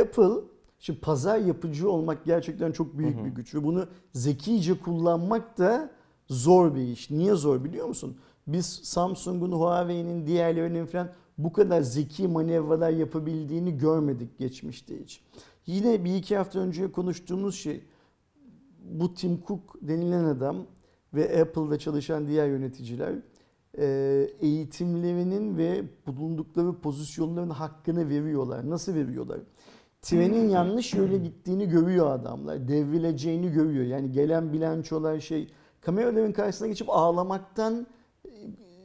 Apple 0.00 0.40
şimdi 0.78 1.00
pazar 1.00 1.38
yapıcı 1.38 1.90
olmak 1.90 2.24
gerçekten 2.24 2.72
çok 2.72 2.98
büyük 2.98 3.24
bir 3.24 3.30
güç 3.30 3.54
ve 3.54 3.64
bunu 3.64 3.86
zekice 4.12 4.80
kullanmak 4.80 5.58
da 5.58 5.90
zor 6.28 6.74
bir 6.74 6.82
iş. 6.82 7.10
Niye 7.10 7.34
zor 7.34 7.64
biliyor 7.64 7.86
musun? 7.86 8.16
Biz 8.46 8.66
Samsung'un, 8.66 9.52
Huawei'nin, 9.52 10.26
diğerlerinin 10.26 10.86
falan 10.86 11.08
bu 11.38 11.52
kadar 11.52 11.82
zeki 11.82 12.28
manevralar 12.28 12.90
yapabildiğini 12.90 13.78
görmedik 13.78 14.38
geçmişte 14.38 15.02
hiç. 15.02 15.20
Yine 15.66 16.04
bir 16.04 16.14
iki 16.14 16.36
hafta 16.36 16.58
önce 16.58 16.92
konuştuğumuz 16.92 17.54
şey 17.54 17.84
bu 18.90 19.14
Tim 19.14 19.42
Cook 19.46 19.76
denilen 19.82 20.24
adam 20.24 20.56
ve 21.14 21.42
Apple'da 21.42 21.78
çalışan 21.78 22.28
diğer 22.28 22.48
yöneticiler 22.48 23.14
e, 23.78 23.86
eğitimlerinin 24.40 25.56
ve 25.56 25.84
bulundukları 26.06 26.72
pozisyonların 26.72 27.50
hakkını 27.50 28.08
veriyorlar. 28.08 28.70
Nasıl 28.70 28.94
veriyorlar? 28.94 29.38
Trenin 30.02 30.48
yanlış 30.48 30.94
yöne 30.94 31.16
gittiğini 31.16 31.68
görüyor 31.68 32.10
adamlar. 32.10 32.68
Devrileceğini 32.68 33.52
görüyor. 33.52 33.84
Yani 33.84 34.12
gelen 34.12 34.52
bilançolar 34.52 35.20
şey 35.20 35.48
kameraların 35.80 36.32
karşısına 36.32 36.68
geçip 36.68 36.90
ağlamaktan 36.90 37.86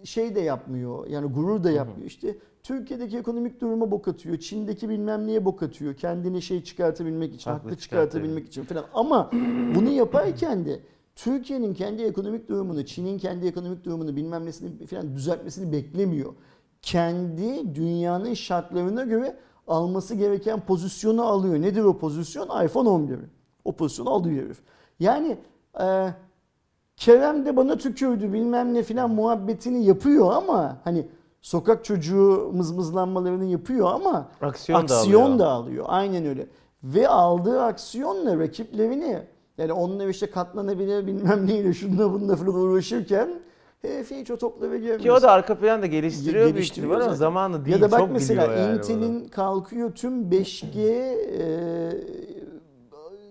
şey 0.03 0.35
de 0.35 0.41
yapmıyor. 0.41 1.07
Yani 1.07 1.27
gurur 1.27 1.63
da 1.63 1.71
yapmıyor. 1.71 2.07
İşte 2.07 2.37
Türkiye'deki 2.63 3.17
ekonomik 3.17 3.61
duruma 3.61 3.91
bok 3.91 4.07
atıyor. 4.07 4.37
Çin'deki 4.37 4.89
bilmem 4.89 5.27
neye 5.27 5.45
bok 5.45 5.63
atıyor. 5.63 5.93
Kendini 5.93 6.41
şey 6.41 6.63
çıkartabilmek 6.63 7.35
için, 7.35 7.51
Haklı 7.51 7.63
haklı 7.63 7.77
çıkartabilmek 7.77 8.47
için 8.47 8.63
falan. 8.63 8.85
Ama 8.93 9.31
bunu 9.75 9.89
yaparken 9.89 10.65
de 10.65 10.79
Türkiye'nin 11.15 11.73
kendi 11.73 12.03
ekonomik 12.03 12.49
durumunu, 12.49 12.85
Çin'in 12.85 13.17
kendi 13.17 13.47
ekonomik 13.47 13.83
durumunu 13.83 14.15
bilmem 14.15 14.45
nesini 14.45 14.85
falan 14.85 15.15
düzeltmesini 15.15 15.71
beklemiyor. 15.71 16.33
Kendi 16.81 17.75
dünyanın 17.75 18.33
şartlarına 18.33 19.03
göre 19.03 19.37
alması 19.67 20.15
gereken 20.15 20.65
pozisyonu 20.65 21.23
alıyor. 21.23 21.61
Nedir 21.61 21.83
o 21.83 21.97
pozisyon? 21.97 22.65
iPhone 22.65 22.89
11. 22.89 23.19
O 23.65 23.75
pozisyonu 23.75 24.09
alıyor 24.09 24.45
herif. 24.45 24.59
Yani 24.99 25.37
e, 25.81 26.13
Kerem 27.01 27.45
de 27.45 27.55
bana 27.57 27.77
tükürdü 27.77 28.33
bilmem 28.33 28.73
ne 28.73 28.83
filan 28.83 29.09
muhabbetini 29.09 29.85
yapıyor 29.85 30.33
ama 30.33 30.77
hani 30.83 31.07
sokak 31.41 31.85
çocuğu 31.85 32.51
mızmızlanmalarını 32.53 33.45
yapıyor 33.45 33.91
ama 33.93 34.27
Aksiyon, 34.41 34.87
da 34.87 34.95
aksiyon 34.95 35.21
alıyor. 35.21 35.39
da 35.39 35.47
alıyor. 35.49 35.85
Aynen 35.87 36.25
öyle. 36.25 36.47
Ve 36.83 37.07
aldığı 37.07 37.61
aksiyonla 37.61 38.39
rakiplerini 38.39 39.19
yani 39.57 39.73
onunla 39.73 40.09
işte 40.09 40.29
katlanabilir 40.29 41.07
bilmem 41.07 41.47
neyle 41.47 41.73
şununla 41.73 42.13
bununla 42.13 42.35
falan 42.35 42.55
uğraşırken 42.55 43.29
herif 43.81 44.11
hiç 44.11 44.31
o 44.31 44.37
topları 44.37 44.77
görmüyor. 44.77 44.99
Ki 44.99 45.11
o 45.11 45.21
da 45.21 45.31
arka 45.31 45.55
planda 45.55 45.85
geliştiriyor 45.85 46.43
büyük 46.43 46.55
Geliştiriyor 46.55 46.91
ihtimal 46.91 47.05
ama 47.05 47.15
zamanı 47.15 47.65
değil. 47.65 47.75
Ya 47.75 47.81
da 47.81 47.91
bak 47.91 47.99
çok 47.99 48.11
mesela 48.11 48.53
yani 48.53 48.77
Intel'in 48.77 49.21
bunu. 49.21 49.29
kalkıyor 49.29 49.95
tüm 49.95 50.29
5G 50.29 50.81
e, 50.81 51.91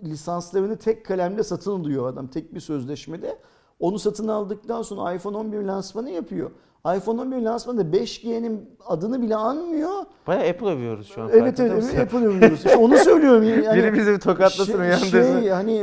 lisanslarını 0.05 0.77
tek 0.77 1.07
kalemle 1.07 1.43
satın 1.43 1.71
alıyor 1.71 2.09
adam 2.09 2.27
tek 2.27 2.55
bir 2.55 2.61
sözleşmede. 2.61 3.39
Onu 3.81 3.99
satın 3.99 4.29
aldıktan 4.29 4.83
sonra 4.83 5.13
iPhone 5.15 5.37
11 5.37 5.59
lansmanı 5.63 6.11
yapıyor. 6.11 6.51
iPhone 6.97 7.21
11 7.21 7.37
lansmanında 7.43 7.97
5G'nin 7.97 8.71
adını 8.87 9.23
bile 9.23 9.37
anmıyor. 9.37 9.91
Bayağı 10.27 10.49
Apple 10.51 10.67
övüyoruz 10.67 11.09
şu 11.15 11.23
an. 11.23 11.31
Evet 11.33 11.61
evet 11.61 11.73
mısın? 11.77 11.99
Apple 12.01 12.19
övüyoruz. 12.19 12.59
İşte 12.59 12.77
onu 12.77 12.97
söylüyorum. 12.99 13.45
Yani 13.65 13.79
Biri 13.83 13.93
bizi 13.95 14.13
bir 14.13 14.21
tokatlasın 14.21 14.65
şey, 14.73 14.81
uyandırsın. 14.81 15.41
şey, 15.41 15.49
hani 15.49 15.77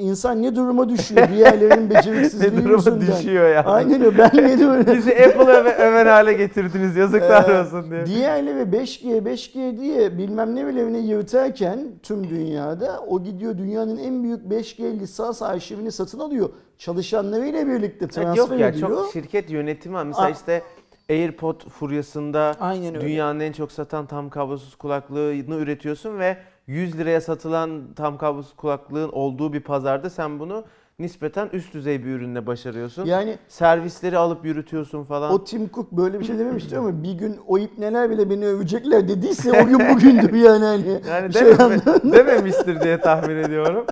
insan 0.00 0.42
ne 0.42 0.56
duruma 0.56 0.88
düşüyor 0.88 1.28
diğerlerinin 1.34 1.90
beceriksizliği 1.94 2.52
ne 2.52 2.56
duruma 2.64 2.76
yüzünden. 2.76 3.00
düşüyor 3.00 3.48
ya. 3.48 3.64
Aynen 3.64 4.04
öyle. 4.04 4.18
Ben 4.18 4.30
ne 4.34 4.58
diyorum? 4.58 4.86
Bizi 4.96 5.10
Apple 5.10 5.52
öve, 5.52 5.74
öven 5.74 6.06
hale 6.06 6.32
getirdiniz 6.32 6.96
yazıklar 6.96 7.48
Ee, 7.50 7.60
olsun 7.60 7.90
diye. 7.90 8.06
Diğerleri 8.06 8.60
5G 8.60 9.18
5G 9.24 9.80
diye 9.80 10.18
bilmem 10.18 10.54
ne 10.54 10.66
bilevine 10.66 10.98
yırtarken 10.98 11.78
tüm 12.02 12.30
dünyada 12.30 13.00
o 13.08 13.22
gidiyor 13.22 13.58
dünyanın 13.58 13.96
en 13.96 14.22
büyük 14.22 14.44
5G 14.44 15.00
lisans 15.00 15.42
arşivini 15.42 15.92
satın 15.92 16.18
alıyor. 16.18 16.48
Çalışanlarıyla 16.78 17.66
birlikte 17.68 18.08
transfer 18.08 18.36
yok 18.36 18.60
ya 18.60 18.68
ediyor. 18.68 18.88
çok 18.90 19.12
şirket 19.12 19.50
yönetimi. 19.50 20.04
Mesela 20.04 20.26
Aa. 20.26 20.30
işte 20.30 20.62
AirPod 21.10 21.68
furyasında 21.70 22.54
Aynen 22.60 22.94
öyle. 22.94 23.06
dünyanın 23.06 23.40
en 23.40 23.52
çok 23.52 23.72
satan 23.72 24.06
tam 24.06 24.30
kablosuz 24.30 24.74
kulaklığını 24.76 25.54
üretiyorsun 25.56 26.18
ve 26.18 26.36
100 26.66 26.98
liraya 26.98 27.20
satılan 27.20 27.82
tam 27.96 28.18
kablosuz 28.18 28.56
kulaklığın 28.56 29.08
olduğu 29.12 29.52
bir 29.52 29.60
pazarda 29.60 30.10
sen 30.10 30.38
bunu 30.38 30.64
nispeten 30.98 31.48
üst 31.52 31.74
düzey 31.74 32.04
bir 32.04 32.10
ürünle 32.10 32.46
başarıyorsun. 32.46 33.04
Yani 33.04 33.38
Servisleri 33.48 34.18
alıp 34.18 34.44
yürütüyorsun 34.44 35.04
falan. 35.04 35.32
o 35.32 35.44
Tim 35.44 35.70
Cook 35.74 35.92
böyle 35.92 36.20
bir 36.20 36.24
şey 36.24 36.38
dememişti 36.38 36.78
ama 36.78 37.02
bir 37.02 37.12
gün 37.12 37.36
o 37.46 37.58
ipneler 37.58 38.10
bile 38.10 38.30
beni 38.30 38.46
övecekler 38.46 39.08
dediyse 39.08 39.62
o 39.62 39.66
gün 39.66 39.78
bugündür 39.94 40.32
yani. 40.44 40.64
Hani. 40.64 41.00
yani 41.08 41.32
Şey 41.32 41.42
dememe- 41.42 42.12
dememiştir 42.12 42.80
diye 42.80 43.00
tahmin 43.00 43.36
ediyorum. 43.36 43.86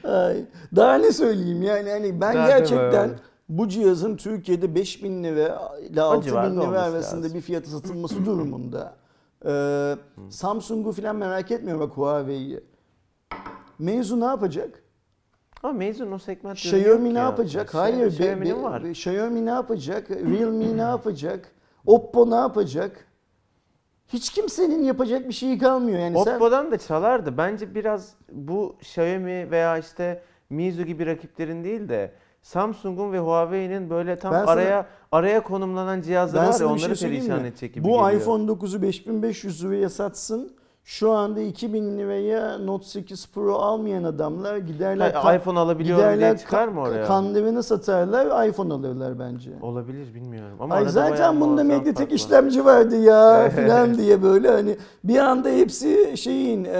Ay, 0.05 0.45
Daha 0.77 0.95
ne 0.95 1.13
söyleyeyim 1.13 1.63
yani 1.63 1.91
hani 1.91 2.21
ben 2.21 2.35
Daha 2.35 2.47
gerçekten 2.49 3.09
deme 3.09 3.19
bu 3.49 3.69
cihazın 3.69 4.17
Türkiye'de 4.17 4.75
5000 4.75 5.25
lira 5.25 5.73
ile 5.91 6.03
6000 6.03 6.31
civarda 6.31 6.61
lira 6.69 6.83
arasında 6.83 7.23
lazım. 7.23 7.35
bir 7.37 7.41
fiyatı 7.41 7.71
satılması 7.71 8.25
durumunda 8.27 8.95
e, 9.47 9.97
Samsung'u 10.31 10.93
falan 10.93 11.17
merak 11.17 11.51
etmiyorum 11.51 11.89
bak 11.89 11.97
Huawei'yi. 11.97 12.61
Meizu 13.79 14.21
ne 14.21 14.25
yapacak? 14.25 14.83
Ama 15.63 15.73
mezun 15.73 16.13
o 16.13 16.19
segment 16.19 16.59
Xiaomi 16.59 17.15
ne 17.15 17.19
yapacak? 17.19 17.71
Şey, 17.71 17.81
Hayır. 17.81 18.07
Xiaomi'nin 18.07 18.63
var. 18.63 18.81
Xiaomi 18.81 19.47
ne 19.47 19.51
yapacak? 19.51 20.11
Realme 20.11 20.77
ne 20.77 20.81
yapacak? 20.81 21.53
Oppo 21.87 22.31
ne 22.31 22.35
yapacak? 22.35 23.07
Hiç 24.13 24.31
kimsenin 24.31 24.83
yapacak 24.83 25.29
bir 25.29 25.35
şeyi 25.35 25.59
kalmıyor. 25.59 25.99
Yani 25.99 26.25
sen 26.25 26.35
Oppo'dan 26.35 26.71
da 26.73 26.79
çalardı. 26.79 27.37
Bence 27.39 27.75
biraz 27.75 28.15
bu 28.33 28.77
Xiaomi 28.81 29.51
veya 29.51 29.79
işte 29.79 30.23
Mizu 30.51 30.83
gibi 30.83 31.07
rakiplerin 31.07 31.65
değil 31.65 31.89
de 31.89 32.13
Samsung'un 32.43 33.13
ve 33.13 33.19
Huawei'nin 33.19 33.91
böyle 33.91 34.17
tam 34.19 34.33
Ben 34.33 34.39
sana- 34.41 34.51
araya 34.51 34.87
araya 35.13 35.43
konumlanan 35.43 36.01
cihazları 36.01 36.49
var 36.49 36.61
ya 36.61 36.67
onları 36.69 36.97
şey 36.97 37.11
perişan 37.11 37.45
edecek 37.45 37.75
gibi 37.75 37.85
Bu 37.85 37.89
geliyor. 37.89 38.11
iPhone 38.13 38.43
9'u 38.49 38.83
5500 38.83 39.65
liraya 39.65 39.89
satsın. 39.89 40.53
Şu 40.85 41.11
anda 41.13 41.41
2000 41.41 41.99
liraya 41.99 42.59
Note 42.59 42.85
8 42.87 43.27
Pro 43.33 43.55
almayan 43.55 44.05
adamlar 44.05 44.57
giderler 44.57 45.11
Ha, 45.13 45.23
kan- 45.23 45.37
iPhone 45.37 45.59
alabiliyorum 45.59 46.05
giderler 46.05 46.31
diye 46.31 46.39
çıkar 46.39 46.69
mı 46.69 46.81
oraya? 46.81 47.07
Kandırını 47.07 47.63
satarlar 47.63 48.47
iPhone 48.49 48.73
alırlar 48.75 49.19
bence. 49.19 49.51
Olabilir 49.63 50.15
bilmiyorum. 50.15 50.57
Ama 50.61 50.75
Ay 50.75 50.89
zaten 50.89 51.41
bunda 51.41 51.63
var. 52.11 52.15
işlemci 52.17 52.65
vardı 52.65 52.97
ya 52.97 53.51
filan 53.51 53.95
diye 53.95 54.23
böyle 54.23 54.51
hani 54.51 54.77
bir 55.05 55.19
anda 55.19 55.49
hepsi 55.49 56.17
şeyin 56.17 56.65
e, 56.65 56.79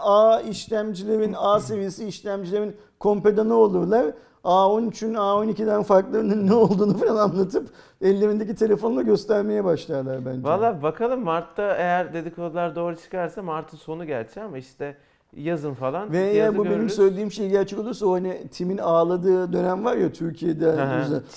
A 0.00 0.40
işlemcilerin 0.40 1.34
A 1.38 1.60
seviyesi 1.60 2.06
işlemcilerin 2.06 2.76
kompedanı 3.00 3.54
olurlar. 3.54 4.06
A13'ün 4.44 5.14
A12'den 5.14 5.82
farklarının 5.82 6.46
ne 6.50 6.54
olduğunu 6.54 6.98
falan 6.98 7.28
anlatıp 7.30 7.68
ellerindeki 8.00 8.54
telefonla 8.54 9.02
göstermeye 9.02 9.64
başlarlar 9.64 10.26
bence. 10.26 10.42
Valla 10.42 10.82
bakalım 10.82 11.20
Mart'ta 11.24 11.76
eğer 11.76 12.14
dedikodular 12.14 12.76
doğru 12.76 12.96
çıkarsa 12.96 13.42
Mart'ın 13.42 13.76
sonu 13.76 14.06
gerçi 14.06 14.40
ama 14.40 14.58
işte 14.58 14.96
yazın 15.36 15.74
falan 15.74 16.12
Ve 16.12 16.18
eğer 16.18 16.58
bu 16.58 16.64
benim 16.64 16.76
görürüz. 16.76 16.94
söylediğim 16.94 17.32
şey 17.32 17.48
gerçek 17.50 17.78
olursa 17.78 18.06
o 18.06 18.12
hani 18.12 18.48
Tim'in 18.48 18.78
ağladığı 18.78 19.52
dönem 19.52 19.84
var 19.84 19.96
ya 19.96 20.12
Türkiye'de. 20.12 20.74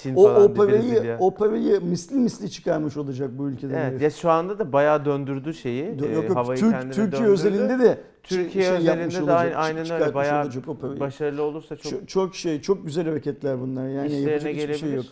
Çin 0.01 0.15
o, 0.15 0.23
falan, 0.23 0.43
o 0.43 0.53
parayı, 0.53 0.81
Brezilya. 0.81 1.17
o 1.19 1.33
parayı 1.33 1.81
misli 1.81 2.15
misli 2.15 2.51
çıkarmış 2.51 2.97
olacak 2.97 3.29
bu 3.37 3.49
ülkeden. 3.49 3.73
Evet 3.89 4.01
ya 4.01 4.09
şu 4.09 4.29
anda 4.29 4.59
da 4.59 4.73
bayağı 4.73 5.05
döndürdü 5.05 5.53
şeyi. 5.53 5.87
Yok 5.99 6.09
e, 6.09 6.13
yok 6.13 6.35
havayı 6.35 6.59
Türk, 6.59 6.81
Türkiye 6.81 7.11
döndürdü. 7.11 7.31
özelinde 7.31 7.79
de 7.79 7.97
Türkiye 8.23 8.63
şey 8.63 8.73
özelinde 8.73 9.15
de 9.15 9.21
olacak, 9.23 9.53
aynen, 9.55 9.91
öyle 9.91 10.13
bayağı 10.13 10.43
olacak 10.43 10.63
o 10.67 10.99
başarılı 10.99 11.43
olursa 11.43 11.75
çok, 11.75 11.91
çok, 11.91 12.07
çok 12.09 12.35
şey 12.35 12.61
çok 12.61 12.85
güzel 12.85 13.07
hareketler 13.09 13.61
bunlar 13.61 13.87
yani 13.87 14.21
yapacak 14.21 14.39
hiçbir 14.39 14.51
gelebilir. 14.53 14.77
şey 14.79 14.93
yok. 14.93 15.05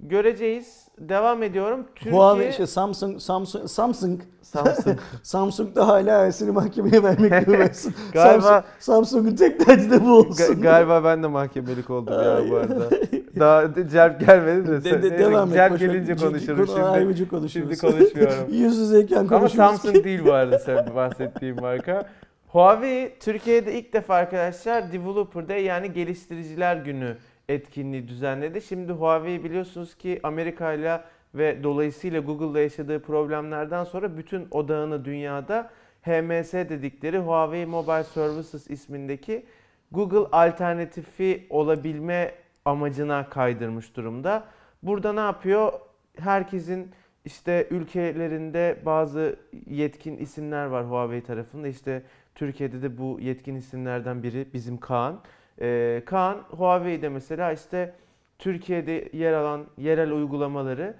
Göreceğiz. 0.00 0.88
Devam 0.98 1.42
ediyorum. 1.42 1.86
Türkiye 1.94 2.14
Huawei 2.14 2.52
şey 2.52 2.66
Samsung 2.66 3.20
Samsung 3.20 3.68
Samsung 3.68 4.20
Samsung 4.42 4.98
Samsung 5.22 5.74
da 5.76 5.88
hala 5.88 6.26
Ersin'i 6.26 6.50
mahkemeye 6.50 7.02
vermekle 7.02 7.52
uğraşsın. 7.56 7.94
Galiba- 8.12 8.40
Samsung, 8.40 8.64
Samsung'un 8.78 9.36
tek 9.36 9.68
derdi 9.68 9.90
de 9.90 10.04
bu 10.04 10.12
olsun. 10.18 10.54
Ga- 10.54 10.60
galiba 10.60 11.04
ben 11.04 11.22
de 11.22 11.26
mahkemelik 11.26 11.90
oldum 11.90 12.14
ya 12.14 12.50
bu 12.50 12.56
arada. 12.56 12.88
Daha 13.38 13.88
celp 13.90 14.20
gelmedi 14.20 14.68
de. 14.68 14.84
De, 14.84 15.02
de, 15.02 15.18
devam 15.18 15.52
et. 15.54 15.70
Boş 15.72 15.80
ver. 15.80 15.86
gelince 15.86 16.16
konuşuruz 16.16 16.66
konu 16.66 16.76
şimdi. 16.76 16.88
ayrıca 16.88 17.28
konuşuruz. 17.28 17.52
Şimdi 17.52 17.78
konuşmuyorum. 17.78 18.52
Yüz 18.52 18.78
yüzeyken 18.78 19.16
Ama 19.16 19.28
konuşuruz. 19.28 19.54
Samsung 19.56 20.04
değil 20.04 20.20
bu 20.26 20.32
arada 20.32 20.58
sen 20.58 20.94
bahsettiğim 20.94 21.60
marka. 21.60 22.06
Huawei 22.48 23.18
Türkiye'de 23.20 23.78
ilk 23.78 23.92
defa 23.92 24.14
arkadaşlar 24.14 24.92
Developer 24.92 25.48
Day 25.48 25.64
yani 25.64 25.92
geliştiriciler 25.92 26.76
günü 26.76 27.16
etkinliği 27.48 28.08
düzenledi. 28.08 28.62
Şimdi 28.62 28.92
Huawei 28.92 29.44
biliyorsunuz 29.44 29.94
ki 29.94 30.20
Amerika 30.22 30.72
ile 30.72 31.00
ve 31.34 31.62
dolayısıyla 31.62 32.20
Google'la 32.20 32.60
yaşadığı 32.60 33.02
problemlerden 33.02 33.84
sonra 33.84 34.16
bütün 34.16 34.48
odağını 34.50 35.04
dünyada 35.04 35.70
HMS 36.02 36.52
dedikleri 36.52 37.18
Huawei 37.18 37.66
Mobile 37.66 38.04
Services 38.04 38.70
ismindeki 38.70 39.46
Google 39.92 40.36
alternatifi 40.36 41.46
olabilme 41.50 42.34
amacına 42.64 43.28
kaydırmış 43.28 43.96
durumda. 43.96 44.44
Burada 44.82 45.12
ne 45.12 45.20
yapıyor? 45.20 45.72
Herkesin 46.18 46.90
işte 47.24 47.66
ülkelerinde 47.70 48.78
bazı 48.86 49.36
yetkin 49.66 50.16
isimler 50.16 50.66
var 50.66 50.90
Huawei 50.90 51.22
tarafında. 51.22 51.68
İşte 51.68 52.02
Türkiye'de 52.42 52.82
de 52.82 52.98
bu 52.98 53.18
yetkin 53.20 53.54
isimlerden 53.54 54.22
biri 54.22 54.46
bizim 54.54 54.76
Kaan. 54.78 55.20
Ee, 55.60 56.02
Kaan 56.06 56.36
Huawei'de 56.50 57.08
mesela 57.08 57.52
işte 57.52 57.94
Türkiye'de 58.38 59.08
yer 59.12 59.32
alan 59.32 59.64
yerel 59.78 60.12
uygulamaları 60.12 60.94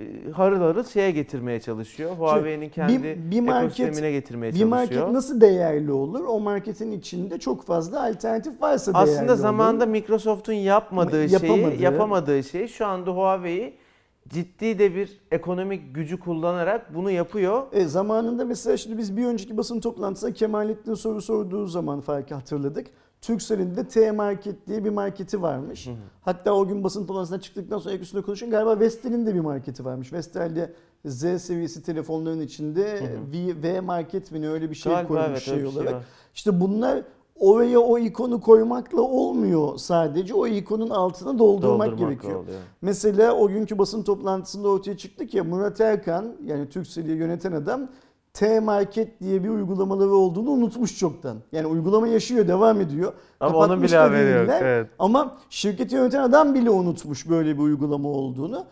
e, 0.00 0.02
harıl 0.34 0.60
harıl 0.60 0.84
şeye 0.84 1.10
getirmeye 1.10 1.60
çalışıyor. 1.60 2.10
Huawei'nin 2.10 2.68
kendi 2.68 3.02
bir, 3.02 3.16
bir 3.30 3.40
market 3.40 3.80
ekosistemine 3.80 4.12
getirmeye 4.12 4.52
bir 4.52 4.58
çalışıyor. 4.58 4.70
market 5.02 5.14
nasıl 5.14 5.40
değerli 5.40 5.92
olur? 5.92 6.24
O 6.28 6.40
marketin 6.40 6.92
içinde 6.92 7.38
çok 7.38 7.64
fazla 7.64 8.04
alternatif 8.06 8.62
varsa 8.62 8.94
değerli 8.94 9.10
Aslında 9.10 9.32
olur. 9.32 9.40
zamanında 9.40 9.86
Microsoft'un 9.86 10.52
yapmadığı 10.52 11.24
Yapamadığı. 11.32 11.70
şeyi, 11.70 11.82
yapamadığı 11.82 12.42
şeyi 12.42 12.68
şu 12.68 12.86
anda 12.86 13.10
Huawei 13.10 13.74
ciddi 14.28 14.78
de 14.78 14.94
bir 14.94 15.20
ekonomik 15.30 15.94
gücü 15.94 16.20
kullanarak 16.20 16.94
bunu 16.94 17.10
yapıyor. 17.10 17.62
E, 17.72 17.84
zamanında 17.84 18.44
mesela 18.44 18.76
şimdi 18.76 18.98
biz 18.98 19.16
bir 19.16 19.26
önceki 19.26 19.56
basın 19.56 19.80
toplantısında 19.80 20.32
Kemalettin 20.32 20.94
soru 20.94 21.22
sorduğu 21.22 21.66
zaman 21.66 22.00
farkı 22.00 22.34
hatırladık. 22.34 22.86
Turkcell'in 23.22 23.76
de 23.76 23.88
T-Market 23.88 24.66
diye 24.66 24.84
bir 24.84 24.90
marketi 24.90 25.42
varmış. 25.42 25.88
Hatta 26.20 26.52
o 26.52 26.68
gün 26.68 26.84
basın 26.84 27.06
toplantısına 27.06 27.40
çıktıktan 27.40 27.78
sonra 27.78 27.94
üstünde 27.94 28.22
konuşun 28.22 28.50
galiba 28.50 28.80
Vestel'in 28.80 29.26
de 29.26 29.34
bir 29.34 29.40
marketi 29.40 29.84
varmış. 29.84 30.12
Vestel'de 30.12 30.72
Z 31.04 31.42
seviyesi 31.42 31.82
telefonların 31.82 32.40
içinde 32.40 33.02
V, 33.32 33.62
V 33.62 33.80
Market 33.80 34.32
mi 34.32 34.48
öyle 34.48 34.70
bir 34.70 34.74
şey 34.74 34.92
Galiba 34.92 35.08
koymuş 35.08 35.28
evet, 35.28 35.42
şey 35.42 35.54
şey 35.54 35.66
olarak. 35.66 35.94
var. 35.94 36.04
işte 36.34 36.60
bunlar 36.60 37.02
oraya 37.42 37.78
o 37.78 37.98
ikonu 37.98 38.40
koymakla 38.40 39.00
olmuyor 39.02 39.78
sadece. 39.78 40.34
O 40.34 40.46
ikonun 40.46 40.90
altına 40.90 41.38
doldurmak, 41.38 41.62
Doldurmak 41.90 41.98
gerekiyor. 41.98 42.42
oluyor. 42.42 42.58
Mesela 42.82 43.34
o 43.34 43.48
günkü 43.48 43.78
basın 43.78 44.02
toplantısında 44.02 44.68
ortaya 44.68 44.96
çıktı 44.96 45.26
ki 45.26 45.42
Murat 45.42 45.80
Erkan 45.80 46.26
yani 46.44 46.68
Turkcell'i 46.68 47.12
yöneten 47.12 47.52
adam 47.52 47.88
T-Market 48.34 49.20
diye 49.20 49.44
bir 49.44 49.48
uygulamaları 49.48 50.10
olduğunu 50.10 50.50
unutmuş 50.50 50.98
çoktan. 50.98 51.36
Yani 51.52 51.66
uygulama 51.66 52.08
yaşıyor, 52.08 52.48
devam 52.48 52.80
ediyor. 52.80 53.12
Ama 53.40 53.58
onun 53.58 53.82
bile 53.82 53.96
haberi 53.96 54.30
yok. 54.30 54.48
Evet. 54.62 54.86
Ama 54.98 55.36
şirketi 55.50 55.94
yöneten 55.94 56.22
adam 56.22 56.54
bile 56.54 56.70
unutmuş 56.70 57.28
böyle 57.30 57.54
bir 57.54 57.62
uygulama 57.62 58.08
olduğunu. 58.08 58.64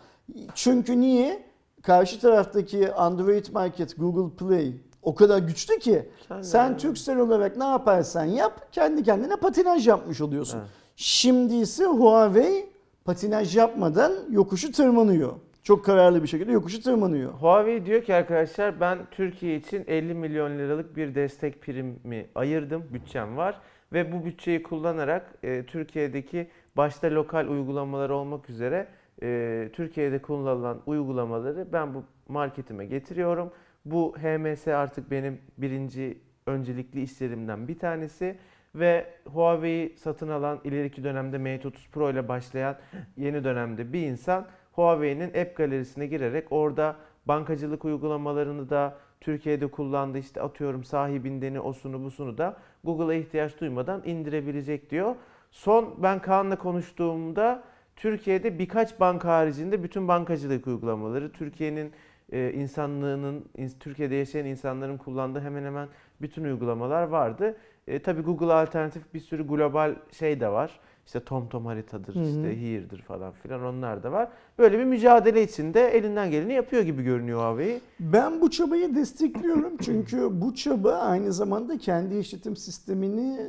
Çünkü 0.55 0.99
niye? 1.01 1.43
Karşı 1.81 2.19
taraftaki 2.19 2.93
Android 2.93 3.45
Market, 3.53 3.97
Google 3.97 4.35
Play 4.35 4.73
o 5.01 5.15
kadar 5.15 5.39
güçlü 5.39 5.79
ki 5.79 6.09
Sen- 6.27 6.41
sen 6.41 6.77
Turkcell 6.77 7.17
olarak 7.17 7.57
ne 7.57 7.63
yaparsan 7.63 8.25
yap 8.25 8.67
kendi 8.71 9.03
kendine 9.03 9.35
patinaj 9.35 9.87
yapmış 9.87 10.21
oluyorsun. 10.21 10.59
Evet. 10.59 10.69
Şimdi 10.95 11.53
ise 11.55 11.85
Huawei 11.85 12.69
patinaj 13.05 13.57
yapmadan 13.57 14.13
yokuşu 14.29 14.71
tırmanıyor. 14.71 15.33
Çok 15.63 15.85
kararlı 15.85 16.23
bir 16.23 16.27
şekilde 16.27 16.51
yokuşu 16.51 16.81
tırmanıyor. 16.81 17.33
Huawei 17.33 17.85
diyor 17.85 18.03
ki 18.03 18.15
arkadaşlar 18.15 18.79
ben 18.79 18.97
Türkiye 19.11 19.55
için 19.55 19.83
50 19.87 20.13
milyon 20.13 20.57
liralık 20.57 20.95
bir 20.97 21.15
destek 21.15 21.61
primi 21.61 22.25
ayırdım. 22.35 22.83
Bütçem 22.93 23.37
var. 23.37 23.61
Ve 23.93 24.11
bu 24.11 24.25
bütçeyi 24.25 24.63
kullanarak 24.63 25.33
e, 25.43 25.65
Türkiye'deki 25.65 26.47
başta 26.77 27.07
lokal 27.11 27.47
uygulamalar 27.47 28.09
olmak 28.09 28.49
üzere 28.49 28.87
e, 29.23 29.69
Türkiye'de 29.73 30.21
kullanılan 30.21 30.81
uygulamaları 30.85 31.67
ben 31.73 31.93
bu 31.93 32.03
marketime 32.27 32.85
getiriyorum. 32.85 33.51
Bu 33.85 34.15
HMS 34.17 34.67
artık 34.67 35.11
benim 35.11 35.41
birinci 35.57 36.17
öncelikli 36.45 37.01
işlerimden 37.01 37.67
bir 37.67 37.79
tanesi. 37.79 38.37
Ve 38.75 39.13
Huawei'yi 39.25 39.97
satın 39.97 40.29
alan 40.29 40.59
ileriki 40.63 41.03
dönemde 41.03 41.37
Mate 41.37 41.67
30 41.67 41.89
Pro 41.89 42.11
ile 42.11 42.27
başlayan 42.27 42.77
yeni 43.17 43.43
dönemde 43.43 43.93
bir 43.93 44.01
insan 44.01 44.47
Huawei'nin 44.71 45.27
app 45.27 45.55
galerisine 45.55 46.07
girerek 46.07 46.51
orada 46.51 46.95
bankacılık 47.25 47.85
uygulamalarını 47.85 48.69
da 48.69 48.97
Türkiye'de 49.21 49.67
kullandığı 49.67 50.17
işte 50.17 50.41
atıyorum 50.41 50.83
sahibindeni 50.83 51.59
osunu 51.59 52.03
busunu 52.03 52.37
da 52.37 52.57
Google'a 52.83 53.13
ihtiyaç 53.13 53.59
duymadan 53.59 54.01
indirebilecek 54.05 54.89
diyor. 54.89 55.15
Son 55.51 56.03
ben 56.03 56.19
Kaan'la 56.19 56.55
konuştuğumda 56.55 57.63
Türkiye'de 57.95 58.59
birkaç 58.59 58.99
banka 58.99 59.27
haricinde 59.27 59.83
bütün 59.83 60.07
bankacılık 60.07 60.67
uygulamaları 60.67 61.31
Türkiye'nin 61.31 61.91
e, 62.31 62.53
insanlığının 62.53 63.45
ins- 63.57 63.79
Türkiye'de 63.79 64.15
yaşayan 64.15 64.45
insanların 64.45 64.97
kullandığı 64.97 65.39
hemen 65.41 65.63
hemen 65.63 65.87
bütün 66.21 66.43
uygulamalar 66.43 67.03
vardı. 67.03 67.57
E, 67.87 67.99
tabii 68.01 68.21
Google 68.21 68.53
alternatif 68.53 69.13
bir 69.13 69.19
sürü 69.19 69.47
global 69.47 69.95
şey 70.11 70.39
de 70.39 70.47
var. 70.47 70.79
İşte 71.05 71.19
TomTom 71.19 71.65
haritadır, 71.65 72.15
Hı 72.15 72.19
hı. 72.19 72.23
işte 72.23 72.61
Here'dır 72.61 73.01
falan 73.01 73.31
filan 73.31 73.63
onlar 73.63 74.03
da 74.03 74.11
var. 74.11 74.29
Böyle 74.59 74.79
bir 74.79 74.83
mücadele 74.83 75.43
içinde 75.43 75.87
elinden 75.87 76.31
geleni 76.31 76.53
yapıyor 76.53 76.81
gibi 76.83 77.03
görünüyor 77.03 77.39
Huawei. 77.39 77.81
Ben 77.99 78.41
bu 78.41 78.51
çabayı 78.51 78.95
destekliyorum 78.95 79.77
çünkü 79.77 80.41
bu 80.41 80.55
çaba 80.55 80.93
aynı 80.93 81.33
zamanda 81.33 81.77
kendi 81.77 82.17
işletim 82.17 82.55
sistemini 82.55 83.37
e, 83.41 83.45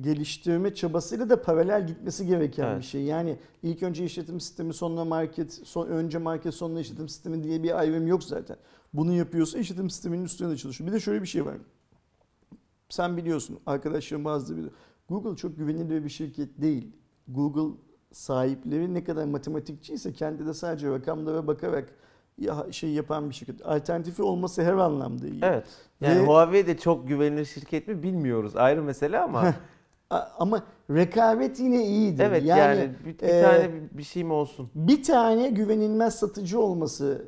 geliştirme 0.00 0.74
çabasıyla 0.74 1.30
da 1.30 1.42
paralel 1.42 1.86
gitmesi 1.86 2.26
gereken 2.26 2.66
Evet. 2.66 2.78
bir 2.78 2.84
şey. 2.84 3.02
Yani 3.02 3.36
ilk 3.62 3.82
önce 3.82 4.04
işletim 4.04 4.40
sistemi 4.40 4.74
sonra 4.74 5.04
market, 5.04 5.52
son, 5.64 5.86
önce 5.86 6.18
market 6.18 6.54
sonra 6.54 6.80
işletim 6.80 7.08
sistemi 7.08 7.44
diye 7.44 7.62
bir 7.62 7.78
ayrım 7.78 8.06
yok 8.06 8.24
zaten. 8.24 8.56
Bunu 8.92 9.12
yapıyorsa 9.12 9.58
işletim 9.58 9.90
sisteminin 9.90 10.24
üstüne 10.24 10.50
de 10.50 10.56
çalışıyor. 10.56 10.88
Bir 10.90 10.94
de 10.94 11.00
şöyle 11.00 11.22
bir 11.22 11.26
şey 11.26 11.46
var. 11.46 11.54
Sen 12.88 13.16
biliyorsun, 13.16 13.58
arkadaşlarım 13.66 14.24
bazıları 14.24 14.56
biliyor. 14.58 14.72
Google 15.08 15.36
çok 15.36 15.56
güvenilir 15.58 16.04
bir 16.04 16.08
şirket 16.08 16.60
değil. 16.62 16.92
Google 17.28 17.76
sahipleri 18.12 18.94
ne 18.94 19.04
kadar 19.04 19.24
matematikçiyse 19.24 20.12
kendi 20.12 20.46
de 20.46 20.54
sadece 20.54 20.90
rakamlara 20.90 21.46
bakarak 21.46 21.88
ya 22.38 22.66
şey 22.70 22.90
yapan 22.90 23.30
bir 23.30 23.34
şirket. 23.34 23.66
Alternatifi 23.66 24.22
olması 24.22 24.62
her 24.62 24.72
anlamda 24.72 25.26
iyi. 25.26 25.40
Evet. 25.42 25.66
Yani 26.00 26.20
Ve- 26.22 26.26
Huawei 26.26 26.66
de 26.66 26.78
çok 26.78 27.08
güvenilir 27.08 27.44
şirket 27.44 27.88
mi 27.88 28.02
bilmiyoruz. 28.02 28.56
Ayrı 28.56 28.82
mesele 28.82 29.18
ama. 29.18 29.54
Ama 30.38 30.62
rekabet 30.90 31.60
yine 31.60 31.86
iyidir. 31.86 32.24
evet 32.24 32.44
yani, 32.44 32.60
yani, 32.60 32.90
bir, 33.06 33.18
bir 33.18 33.28
e, 33.28 33.42
tane 33.42 33.70
bir- 33.72 33.98
bir 33.98 34.02
şeyim 34.02 34.30
olsun. 34.30 34.70
bir 34.74 35.02
tane 35.02 35.48
güvenilmez 35.48 36.14
satıcı 36.14 36.60
olması 36.60 37.24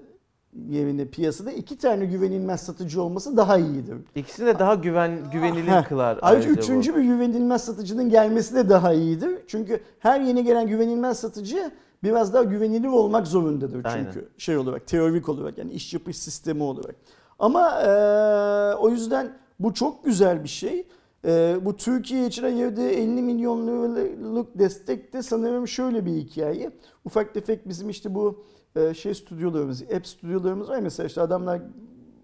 yerine 0.68 1.04
piyasada 1.08 1.52
iki 1.52 1.78
tane 1.78 2.04
güvenilmez 2.04 2.60
satıcı 2.60 3.02
olması 3.02 3.36
daha 3.36 3.58
iyidir. 3.58 3.96
İkisini 4.14 4.46
de 4.46 4.58
daha 4.58 4.74
güven 4.74 5.18
güvenilir 5.32 5.84
kılar. 5.84 6.18
Ayrıca 6.22 6.48
ayrıca 6.48 6.50
bu. 6.50 6.64
üçüncü 6.64 6.96
bir 6.96 7.02
güvenilmez 7.02 7.64
satıcının 7.64 8.08
gelmesi 8.10 8.54
de 8.54 8.68
daha 8.68 8.92
iyidir. 8.92 9.38
Çünkü 9.46 9.80
her 9.98 10.20
yeni 10.20 10.44
gelen 10.44 10.66
güvenilmez 10.66 11.18
satıcı 11.18 11.70
biraz 12.02 12.34
daha 12.34 12.42
güvenilir 12.42 12.88
olmak 12.88 13.26
zorundadır. 13.26 13.84
Aynen. 13.84 14.04
Çünkü 14.04 14.28
şey 14.38 14.56
olarak, 14.56 14.86
teorik 14.86 15.28
olarak 15.28 15.58
yani 15.58 15.72
iş 15.72 15.94
yapış 15.94 16.18
sistemi 16.18 16.62
olarak. 16.62 16.94
Ama 17.38 17.82
eee, 17.82 18.74
o 18.74 18.90
yüzden 18.90 19.32
bu 19.60 19.74
çok 19.74 20.04
güzel 20.04 20.42
bir 20.44 20.48
şey. 20.48 20.86
Eee, 21.24 21.56
bu 21.62 21.76
Türkiye 21.76 22.26
için 22.26 22.42
ayırdığı 22.44 22.88
50 22.90 23.22
milyon 23.22 23.66
liralık 23.66 24.58
destek 24.58 25.12
de 25.12 25.22
sanırım 25.22 25.68
şöyle 25.68 26.06
bir 26.06 26.12
hikaye. 26.12 26.70
Ufak 27.04 27.34
tefek 27.34 27.68
bizim 27.68 27.90
işte 27.90 28.14
bu 28.14 28.44
eee, 28.76 28.94
şey 28.94 29.14
stüdyolarımız, 29.14 29.82
app 29.82 30.06
stüdyolarımız 30.06 30.68
var. 30.68 30.80
Mesela 30.80 31.06
işte 31.06 31.20
adamlar 31.20 31.62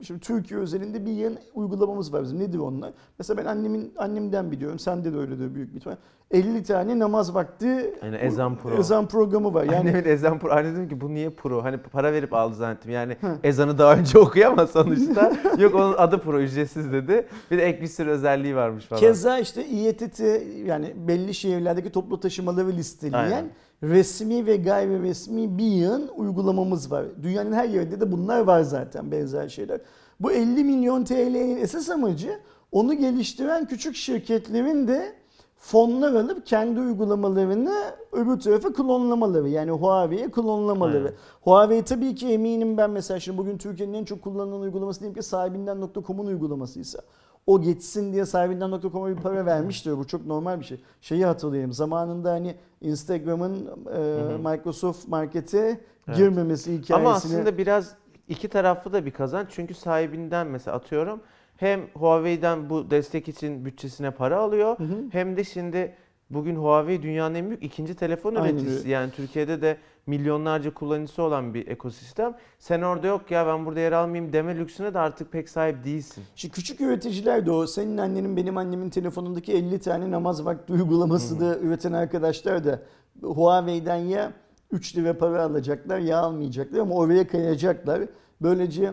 Şimdi 0.03 0.21
Türkiye 0.21 0.61
özelinde 0.61 1.07
bir 1.07 1.11
yayın 1.13 1.39
uygulamamız 1.55 2.13
var 2.13 2.23
bizim. 2.23 2.39
Nedir 2.39 2.59
onlar? 2.59 2.93
Mesela 3.19 3.37
ben 3.37 3.47
annemin 3.47 3.93
annemden 3.97 4.51
biliyorum. 4.51 4.79
Sende 4.79 5.13
de 5.13 5.17
öyledir 5.19 5.55
büyük 5.55 5.73
bir 5.75 5.79
ihtimal. 5.79 5.97
50 6.31 6.63
tane 6.63 6.99
namaz 6.99 7.35
vakti 7.35 7.95
Yani 8.05 8.17
ezan 8.17 8.57
pro. 8.57 8.75
ezan 8.75 9.09
programı 9.09 9.55
var. 9.55 9.65
Yani 9.65 9.75
Yani 9.75 9.89
Annemin 9.91 10.09
ezan 10.09 10.39
pro. 10.39 10.51
Anne 10.53 10.73
dedim 10.73 10.89
ki 10.89 11.01
bu 11.01 11.15
niye 11.15 11.31
pro? 11.31 11.65
Hani 11.65 11.77
para 11.79 12.13
verip 12.13 12.35
aldı 12.35 12.55
zannettim. 12.55 12.91
Yani 12.91 13.17
ezanı 13.45 13.79
daha 13.79 13.95
önce 13.97 14.19
okuyamaz 14.29 14.71
sonuçta. 14.71 15.33
Yok 15.59 15.75
onun 15.75 15.95
adı 15.99 16.19
pro 16.19 16.41
ücretsiz 16.41 16.93
dedi. 16.93 17.27
Bir 17.51 17.59
de 17.59 17.63
ek 17.67 17.81
bir 17.83 17.87
sürü 17.87 18.11
özelliği 18.11 18.57
varmış 18.57 18.85
falan. 18.85 19.01
keza 19.01 19.39
işte 19.39 19.67
İETT 19.67 20.21
yani 20.67 20.95
belli 21.09 21.35
şehirlerdeki 21.35 21.91
toplu 21.91 22.21
taşımaları 22.21 22.69
listeleyen 22.73 23.23
Aynen. 23.25 23.51
Resmi 23.83 24.47
ve 24.47 24.57
gayri 24.57 25.03
resmi 25.03 25.59
bir 25.59 25.65
yığın 25.65 26.11
uygulamamız 26.17 26.93
var. 26.93 27.07
Dünyanın 27.23 27.53
her 27.53 27.69
yerinde 27.69 28.01
de 28.01 28.13
bunlar 28.13 28.41
var 28.41 28.63
zaten 28.63 29.11
benzer 29.11 29.49
şeyler. 29.49 29.81
Bu 30.21 30.33
50 30.33 30.65
milyon 30.65 31.05
TL'nin 31.05 31.57
esas 31.57 31.91
amacı 31.91 32.41
onu 32.73 32.95
geliştiren 32.95 33.67
küçük 33.67 33.97
şirketlerin 33.97 34.89
de 34.89 35.13
fonlar 35.57 36.15
alıp 36.15 36.47
kendi 36.47 36.81
uygulamalarını 36.81 37.75
öbür 38.13 38.41
tarafa 38.41 38.73
klonlamaları. 38.73 39.49
Yani 39.49 39.71
Huawei'ye 39.71 40.31
klonlamaları. 40.31 40.97
Aynen. 40.97 41.15
Huawei 41.41 41.83
tabii 41.83 42.15
ki 42.15 42.29
eminim 42.29 42.77
ben 42.77 42.91
mesela 42.91 43.21
şimdi 43.21 43.39
bugün 43.39 43.59
Türkiye'nin 43.59 43.95
en 43.95 44.05
çok 44.05 44.23
kullanılan 44.23 44.61
uygulaması 44.61 45.01
diyelim 45.01 45.15
ki 45.15 45.23
sahibinden.com'un 45.23 46.27
uygulamasıysa 46.27 47.01
o 47.47 47.61
geçsin 47.63 48.13
diye 48.13 48.27
sahibinden.com'a 48.27 49.09
bir 49.09 49.17
para 49.17 49.47
vermiştir. 49.47 49.99
Bu 49.99 50.07
çok 50.07 50.27
normal 50.27 50.61
bir 50.61 50.65
şey. 50.65 50.81
Şeyi 51.01 51.27
hatırlayayım. 51.27 51.73
Zamanında 51.73 52.31
hani 52.33 52.55
Instagram'ın 52.81 53.67
e, 53.95 54.37
Microsoft 54.37 55.09
Market'e 55.09 55.81
Evet. 56.09 56.19
girmemesi 56.19 56.73
hikayesini. 56.73 56.97
Ama 56.97 57.11
aslında 57.11 57.59
biraz 57.59 57.95
iki 58.29 58.49
taraflı 58.49 58.93
da 58.93 59.07
bir 59.07 59.11
kazanç. 59.11 59.49
Çünkü 59.51 59.75
sahibinden 59.75 60.47
mesela 60.47 60.77
atıyorum 60.77 61.21
hem 61.57 61.81
Huawei'den 61.95 62.71
bu 62.71 62.91
destek 62.91 63.29
için 63.29 63.65
bütçesine 63.65 64.11
para 64.11 64.39
alıyor 64.39 64.79
Hı 64.79 64.85
hı. 64.85 64.97
hem 65.11 65.37
de 65.37 65.45
şimdi 65.45 65.95
bugün 66.31 66.57
Huawei 66.57 67.03
dünyanın 67.03 67.35
en 67.35 67.47
büyük 67.49 67.63
ikinci 67.63 67.95
telefon 67.95 68.35
Aynen 68.35 68.55
üreticisi. 68.55 68.79
öyle. 68.79 68.91
Yani 68.91 69.11
Türkiye'de 69.11 69.63
de 69.63 69.77
milyonlarca 70.07 70.75
kullanıcısı 70.75 71.23
olan 71.23 71.55
bir 71.55 71.67
ekosistem. 71.69 72.35
Sen 72.59 72.83
orada 72.83 73.07
yok 73.07 73.31
ya 73.31 73.47
ben 73.47 73.67
burada 73.67 73.81
yer 73.81 73.93
almayayım 73.93 74.33
deme 74.33 74.57
lüksüne 74.57 74.95
de 74.95 74.99
artık 74.99 75.33
pek 75.33 75.49
sahip 75.49 75.85
değilsin. 75.85 76.25
Şimdi 76.37 76.55
küçük 76.55 76.81
üreticiler 76.81 77.47
de 77.47 77.51
o 77.51 77.67
senin 77.67 77.99
annenin 77.99 78.37
benim 78.37 78.57
annemin 78.57 78.91
telefonundaki 78.91 79.53
50 79.53 79.79
tane 79.79 80.11
namaz 80.11 80.45
vakti 80.45 80.73
uygulaması 80.73 81.41
da 81.41 81.59
üreten 81.59 81.93
arkadaşlar 81.93 82.65
da 82.65 82.83
Huawei'den 83.23 83.97
ya 83.97 84.33
3 84.73 84.97
lira 84.97 85.19
para 85.19 85.43
alacaklar 85.43 85.99
ya 85.99 86.19
almayacaklar 86.19 86.79
ama 86.79 86.95
oraya 86.95 87.27
kayacaklar. 87.27 88.03
Böylece 88.43 88.93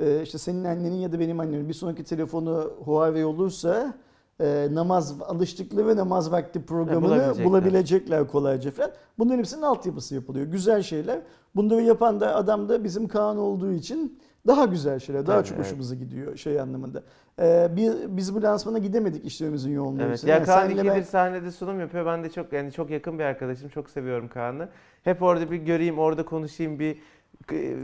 e, 0.00 0.22
işte 0.22 0.38
senin 0.38 0.64
annenin 0.64 0.96
ya 0.96 1.12
da 1.12 1.20
benim 1.20 1.40
annemin 1.40 1.68
bir 1.68 1.74
sonraki 1.74 2.04
telefonu 2.04 2.72
Huawei 2.84 3.24
olursa 3.24 3.94
e, 4.40 4.68
namaz 4.70 5.22
alıştıkları 5.22 5.88
ve 5.88 5.96
namaz 5.96 6.32
vakti 6.32 6.62
programını 6.62 7.04
bulabilecekler. 7.04 7.44
bulabilecekler 7.44 8.26
kolayca 8.28 8.70
falan. 8.70 8.90
Bunların 9.18 9.38
hepsinin 9.38 9.62
altyapısı 9.62 10.14
yapılıyor. 10.14 10.46
Güzel 10.46 10.82
şeyler. 10.82 11.20
Bunları 11.56 11.82
yapan 11.82 12.20
da 12.20 12.36
adam 12.36 12.68
da 12.68 12.84
bizim 12.84 13.08
Kaan 13.08 13.38
olduğu 13.38 13.72
için 13.72 14.18
daha 14.46 14.64
güzel 14.64 14.98
şeyler, 14.98 15.26
daha 15.26 15.36
Tabii, 15.36 15.48
çok 15.48 15.56
evet. 15.56 15.66
hoşumuza 15.66 15.94
gidiyor 15.94 16.36
şey 16.36 16.60
anlamında. 16.60 17.02
Ee, 17.40 17.68
bir, 17.76 17.92
biz 18.08 18.34
bu 18.34 18.42
lansmana 18.42 18.78
gidemedik 18.78 19.24
işlerimizin 19.24 19.72
yoğunluğu. 19.72 20.02
Evet. 20.02 20.24
Ya 20.24 20.44
Kaan 20.44 20.60
senle 20.60 20.72
ikidir 20.72 20.88
ben- 20.88 21.02
sahnede 21.02 21.52
sunum 21.52 21.80
yapıyor. 21.80 22.06
Ben 22.06 22.24
de 22.24 22.30
çok 22.30 22.52
yani 22.52 22.72
çok 22.72 22.90
yakın 22.90 23.18
bir 23.18 23.24
arkadaşım. 23.24 23.68
Çok 23.68 23.90
seviyorum 23.90 24.28
Kaan'ı. 24.28 24.68
Hep 25.02 25.22
orada 25.22 25.50
bir 25.50 25.56
göreyim, 25.56 25.98
orada 25.98 26.24
konuşayım, 26.24 26.78
bir 26.78 26.98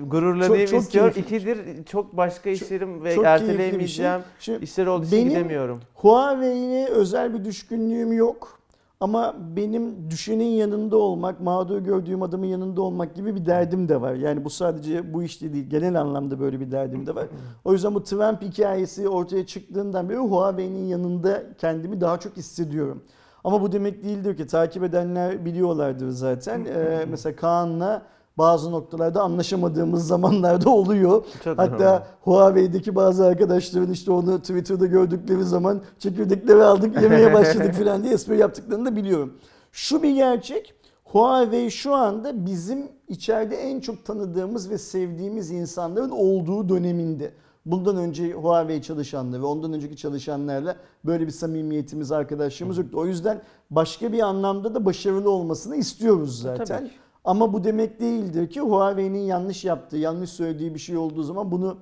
gururlanayım 0.06 0.66
Çok- 0.66 0.68
çok 0.70 0.80
istiyorum. 0.80 1.12
keyifli. 1.14 1.36
İkidir 1.36 1.84
çok 1.84 2.16
başka 2.16 2.50
işlerim 2.50 3.04
ve 3.04 3.14
çok 3.14 3.24
keyifli 3.24 3.44
bir 3.44 3.48
erteleyemeyeceğim 3.50 4.20
şey. 4.20 4.22
Şimdi 4.54 4.64
işler 4.64 4.86
olduğu 4.86 5.06
için 5.06 5.28
gidemiyorum. 5.28 5.80
Huawei'ye 5.94 6.88
özel 6.88 7.34
bir 7.34 7.44
düşkünlüğüm 7.44 8.12
yok. 8.12 8.58
Ama 9.00 9.34
benim 9.56 10.10
düşenin 10.10 10.44
yanında 10.44 10.96
olmak, 10.96 11.40
mağdur 11.40 11.78
gördüğüm 11.78 12.22
adamın 12.22 12.46
yanında 12.46 12.82
olmak 12.82 13.14
gibi 13.14 13.34
bir 13.34 13.46
derdim 13.46 13.88
de 13.88 14.00
var. 14.00 14.14
Yani 14.14 14.44
bu 14.44 14.50
sadece 14.50 15.14
bu 15.14 15.22
işte 15.22 15.52
değil, 15.52 15.70
genel 15.70 16.00
anlamda 16.00 16.40
böyle 16.40 16.60
bir 16.60 16.70
derdim 16.72 17.06
de 17.06 17.14
var. 17.14 17.26
O 17.64 17.72
yüzden 17.72 17.94
bu 17.94 18.02
Trump 18.04 18.42
hikayesi 18.42 19.08
ortaya 19.08 19.46
çıktığından 19.46 20.08
beri 20.08 20.18
Huawei'nin 20.18 20.86
yanında 20.86 21.42
kendimi 21.58 22.00
daha 22.00 22.20
çok 22.20 22.36
hissediyorum. 22.36 23.02
Ama 23.44 23.62
bu 23.62 23.72
demek 23.72 24.04
değildir 24.04 24.36
ki 24.36 24.46
takip 24.46 24.82
edenler 24.84 25.44
biliyorlardır 25.44 26.08
zaten. 26.08 26.64
Ee, 26.64 27.04
mesela 27.10 27.36
Kaan'la 27.36 28.02
bazı 28.38 28.72
noktalarda 28.72 29.22
anlaşamadığımız 29.22 30.06
zamanlarda 30.08 30.70
oluyor. 30.70 31.24
Çok 31.44 31.58
Hatta 31.58 31.84
normal. 31.84 32.02
Huawei'deki 32.20 32.96
bazı 32.96 33.24
arkadaşların 33.24 33.92
işte 33.92 34.12
onu 34.12 34.40
Twitter'da 34.40 34.86
gördükleri 34.86 35.44
zaman 35.44 35.82
çekirdekleri 35.98 36.64
aldık 36.64 37.02
yemeye 37.02 37.34
başladık 37.34 37.74
falan 37.74 38.02
diye 38.02 38.14
espri 38.14 38.38
yaptıklarını 38.38 38.86
da 38.86 38.96
biliyorum. 38.96 39.32
Şu 39.72 40.02
bir 40.02 40.14
gerçek. 40.14 40.74
Huawei 41.04 41.70
şu 41.70 41.94
anda 41.94 42.46
bizim 42.46 42.88
içeride 43.08 43.56
en 43.56 43.80
çok 43.80 44.04
tanıdığımız 44.04 44.70
ve 44.70 44.78
sevdiğimiz 44.78 45.50
insanların 45.50 46.10
olduğu 46.10 46.68
döneminde. 46.68 47.32
Bundan 47.66 47.96
önce 47.96 48.32
Huawei 48.32 48.82
çalışanları 48.82 49.42
ve 49.42 49.46
ondan 49.46 49.72
önceki 49.72 49.96
çalışanlarla 49.96 50.76
böyle 51.04 51.26
bir 51.26 51.30
samimiyetimiz, 51.30 52.12
arkadaşlığımız 52.12 52.78
yoktu. 52.78 52.98
O 53.00 53.06
yüzden 53.06 53.42
başka 53.70 54.12
bir 54.12 54.20
anlamda 54.20 54.74
da 54.74 54.84
başarılı 54.84 55.30
olmasını 55.30 55.76
istiyoruz 55.76 56.40
zaten. 56.40 56.64
Tabii. 56.64 57.03
Ama 57.24 57.52
bu 57.52 57.64
demek 57.64 58.00
değildir 58.00 58.50
ki 58.50 58.60
Huawei'nin 58.60 59.18
yanlış 59.18 59.64
yaptığı, 59.64 59.96
yanlış 59.96 60.30
söylediği 60.30 60.74
bir 60.74 60.78
şey 60.78 60.96
olduğu 60.96 61.22
zaman 61.22 61.50
bunu 61.50 61.76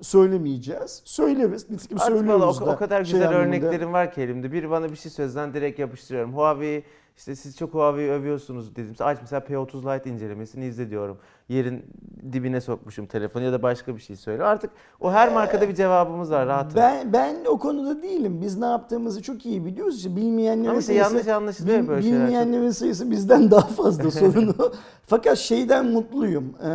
söylemeyeceğiz. 0.00 1.02
Söyleriz. 1.04 1.70
Nitekim 1.70 1.98
Artık 2.00 2.16
söylüyoruz 2.16 2.62
o, 2.62 2.66
da. 2.66 2.70
o 2.70 2.76
kadar 2.76 3.04
şey 3.04 3.12
güzel 3.12 3.28
anlamında. 3.28 3.48
örneklerim 3.48 3.92
var 3.92 4.12
ki 4.12 4.20
elimde. 4.20 4.52
Biri 4.52 4.70
bana 4.70 4.90
bir 4.90 4.96
şey 4.96 5.12
sözden 5.12 5.54
direkt 5.54 5.78
yapıştırıyorum. 5.78 6.32
Huawei 6.34 6.82
işte 7.20 7.36
siz 7.36 7.56
çok 7.56 7.74
Huawei'yi 7.74 8.10
övüyorsunuz 8.10 8.76
dedim. 8.76 8.94
Aç 9.00 9.18
mesela 9.22 9.40
P30 9.40 9.96
Lite 9.98 10.10
incelemesini 10.10 10.66
izle 10.66 10.90
diyorum. 10.90 11.18
Yerin 11.48 11.84
dibine 12.32 12.60
sokmuşum 12.60 13.06
telefonu 13.06 13.44
ya 13.44 13.52
da 13.52 13.62
başka 13.62 13.94
bir 13.96 14.00
şey 14.00 14.16
söyle. 14.16 14.44
Artık 14.44 14.70
o 15.00 15.12
her 15.12 15.32
markada 15.32 15.68
bir 15.68 15.74
cevabımız 15.74 16.30
var 16.30 16.46
rahatım. 16.46 16.76
Ben 16.76 17.12
ben 17.12 17.36
o 17.48 17.58
konuda 17.58 18.02
değilim. 18.02 18.40
Biz 18.42 18.56
ne 18.58 18.64
yaptığımızı 18.66 19.22
çok 19.22 19.46
iyi 19.46 19.64
biliyoruz. 19.64 19.96
İşte 19.96 20.16
bilmeyenlerin 20.16 20.70
Ama 20.70 20.78
işte 20.80 20.92
sayısı, 20.94 21.14
yanlış 21.14 21.28
anlaşılıyor 21.28 21.82
bil- 21.82 21.88
böyle 21.88 22.02
şeyler. 22.02 22.18
çok. 22.18 22.26
bilmeyenlerin 22.26 22.70
sayısı 22.70 23.10
bizden 23.10 23.50
daha 23.50 23.66
fazla 23.66 24.10
sorun 24.20 24.48
o. 24.58 24.72
Fakat 25.06 25.38
şeyden 25.38 25.86
mutluyum. 25.86 26.54
Ee, 26.64 26.68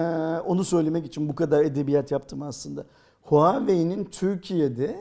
onu 0.46 0.64
söylemek 0.64 1.06
için 1.06 1.30
bu 1.30 1.36
kadar 1.36 1.64
edebiyat 1.64 2.12
yaptım 2.12 2.42
aslında. 2.42 2.86
Huawei'nin 3.22 4.06
Türkiye'de 4.06 4.96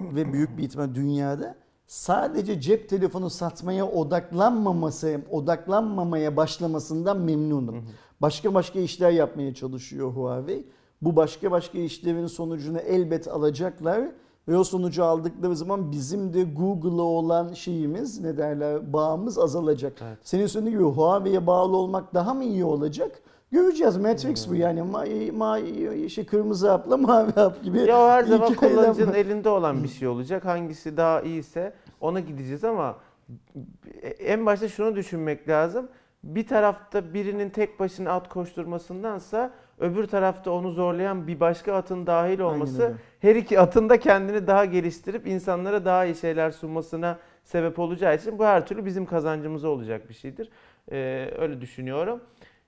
ve 0.00 0.32
büyük 0.32 0.58
bir 0.58 0.62
ihtimal 0.62 0.94
dünyada 0.94 1.54
sadece 1.88 2.60
cep 2.60 2.88
telefonu 2.88 3.30
satmaya 3.30 3.86
odaklanmaması, 3.86 5.20
odaklanmamaya 5.30 6.36
başlamasından 6.36 7.20
memnunum. 7.20 7.84
Başka 8.20 8.54
başka 8.54 8.78
işler 8.78 9.10
yapmaya 9.10 9.54
çalışıyor 9.54 10.12
Huawei. 10.12 10.66
Bu 11.02 11.16
başka 11.16 11.50
başka 11.50 11.78
işlerin 11.78 12.26
sonucunu 12.26 12.78
elbet 12.78 13.28
alacaklar 13.28 14.10
Ve 14.48 14.58
o 14.58 14.64
sonucu 14.64 15.04
aldıkları 15.04 15.56
zaman 15.56 15.92
bizim 15.92 16.32
de 16.32 16.44
Google'a 16.44 17.02
olan 17.02 17.52
şeyimiz 17.52 18.20
ne 18.20 18.36
derler 18.36 18.92
bağımız 18.92 19.38
azalacak. 19.38 19.92
Evet. 20.02 20.18
Senin 20.22 20.46
söylediğin 20.46 20.78
gibi 20.78 20.88
Huawei'ye 20.88 21.46
bağlı 21.46 21.76
olmak 21.76 22.14
daha 22.14 22.34
mı 22.34 22.44
iyi 22.44 22.64
olacak? 22.64 23.22
Göreceğiz. 23.52 23.96
Matrix 23.96 24.48
bu 24.50 24.54
yani. 24.54 24.82
Ma, 24.82 25.04
ma, 25.32 25.58
şey, 26.08 26.26
kırmızı 26.26 26.70
hapla 26.70 26.96
mavi 26.96 27.32
hap 27.32 27.62
gibi. 27.62 27.78
Ya 27.78 28.08
her 28.08 28.24
zaman 28.24 28.54
kullanıcının 28.54 29.10
var. 29.12 29.16
elinde 29.16 29.48
olan 29.48 29.82
bir 29.84 29.88
şey 29.98 30.08
olacak. 30.08 30.44
Hangisi 30.44 30.96
daha 30.96 31.20
iyiyse 31.20 31.72
ona 32.00 32.20
gideceğiz 32.20 32.64
ama 32.64 32.96
en 34.18 34.46
başta 34.46 34.68
şunu 34.68 34.96
düşünmek 34.96 35.48
lazım. 35.48 35.88
Bir 36.24 36.46
tarafta 36.46 37.14
birinin 37.14 37.50
tek 37.50 37.80
başına 37.80 38.12
at 38.12 38.28
koşturmasındansa 38.28 39.50
öbür 39.78 40.06
tarafta 40.06 40.50
onu 40.50 40.70
zorlayan 40.70 41.26
bir 41.26 41.40
başka 41.40 41.74
atın 41.74 42.06
dahil 42.06 42.40
olması 42.40 42.92
her 43.20 43.36
iki 43.36 43.60
atın 43.60 43.88
da 43.88 44.00
kendini 44.00 44.46
daha 44.46 44.64
geliştirip 44.64 45.26
insanlara 45.26 45.84
daha 45.84 46.04
iyi 46.04 46.14
şeyler 46.14 46.50
sunmasına 46.50 47.18
sebep 47.44 47.78
olacağı 47.78 48.16
için 48.16 48.38
bu 48.38 48.44
her 48.44 48.66
türlü 48.66 48.84
bizim 48.84 49.06
kazancımıza 49.06 49.68
olacak 49.68 50.08
bir 50.08 50.14
şeydir. 50.14 50.50
Ee, 50.92 51.30
öyle 51.38 51.60
düşünüyorum. 51.60 52.20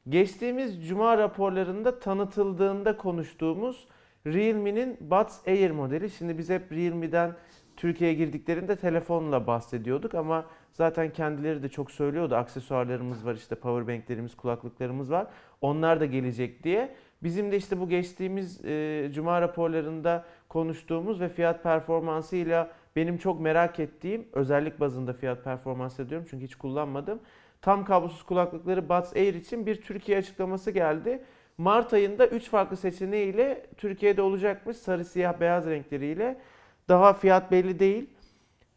Geçtiğimiz 0.09 0.89
cuma 0.89 1.19
raporlarında 1.19 1.99
tanıtıldığında 1.99 2.97
konuştuğumuz 2.97 3.89
Realme'nin 4.27 4.97
Buds 5.01 5.49
Air 5.49 5.71
modeli. 5.71 6.11
Şimdi 6.11 6.39
biz 6.39 6.51
hep 6.51 6.73
Realme'den 6.73 7.37
Türkiye'ye 7.77 8.17
girdiklerinde 8.17 8.77
telefonla 8.77 9.47
bahsediyorduk 9.47 10.15
ama 10.15 10.47
zaten 10.73 11.13
kendileri 11.13 11.63
de 11.63 11.69
çok 11.69 11.91
söylüyordu. 11.91 12.35
Aksesuarlarımız 12.35 13.27
var 13.27 13.35
işte 13.35 13.55
powerbanklerimiz, 13.55 14.35
kulaklıklarımız 14.37 15.11
var. 15.11 15.27
Onlar 15.61 16.01
da 16.01 16.07
gelecek 16.07 16.65
diye. 16.65 16.95
Bizim 17.23 17.53
de 17.53 17.57
işte 17.57 17.81
bu 17.81 17.89
geçtiğimiz 17.89 18.65
e, 18.65 19.09
cuma 19.15 19.41
raporlarında 19.41 20.25
konuştuğumuz 20.49 21.21
ve 21.21 21.29
fiyat 21.29 21.63
performansıyla 21.63 22.71
benim 22.97 23.19
çok 23.19 23.41
merak 23.41 23.81
ettiğim 23.81 24.29
özellik 24.33 24.81
bazında 24.81 25.13
fiyat 25.13 25.45
performansı 25.45 26.11
diyorum 26.11 26.27
çünkü 26.31 26.45
hiç 26.45 26.55
kullanmadım. 26.55 27.21
Tam 27.63 27.85
kablosuz 27.85 28.23
kulaklıkları 28.23 28.89
Buds 28.89 29.17
Air 29.17 29.35
için 29.35 29.67
bir 29.67 29.83
Türkiye 29.83 30.19
açıklaması 30.19 30.71
geldi. 30.71 31.23
Mart 31.59 31.93
ayında 31.93 32.27
3 32.27 32.49
farklı 32.49 32.77
seçeneğiyle 32.77 33.67
Türkiye'de 33.77 34.23
olacakmış 34.23 34.77
sarı 34.77 35.05
siyah 35.05 35.41
beyaz 35.41 35.67
renkleriyle. 35.67 36.41
Daha 36.89 37.13
fiyat 37.13 37.51
belli 37.51 37.79
değil. 37.79 38.11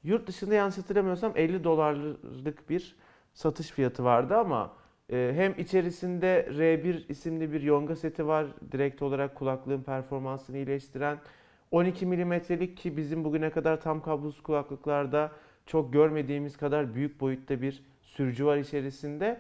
Yurt 0.04 0.28
dışında 0.28 0.54
yanlış 0.54 0.78
hatırlamıyorsam 0.78 1.32
50 1.36 1.64
dolarlık 1.64 2.70
bir 2.70 2.96
satış 3.34 3.72
fiyatı 3.72 4.04
vardı 4.04 4.38
ama 4.38 4.72
e, 5.10 5.32
hem 5.36 5.54
içerisinde 5.58 6.48
R1 6.50 7.08
isimli 7.10 7.54
bir 7.54 7.62
yonga 7.62 7.96
seti 7.96 8.28
var. 8.28 8.46
Direkt 8.72 9.02
olarak 9.02 9.36
kulaklığın 9.36 9.82
performansını 9.82 10.58
iyileştiren 10.58 11.18
12 11.72 12.06
milimetrelik 12.06 12.78
ki 12.78 12.98
bizim 12.98 13.24
bugüne 13.24 13.50
kadar 13.50 13.82
tam 13.82 14.02
kablosuz 14.02 14.44
kulaklıklarda 14.44 15.32
çok 15.66 15.94
görmediğimiz 15.94 16.58
kadar 16.58 16.96
büyük 16.96 17.22
boyutta 17.22 17.62
bir 17.62 17.84
sürücü 18.16 18.46
var 18.46 18.58
içerisinde. 18.58 19.40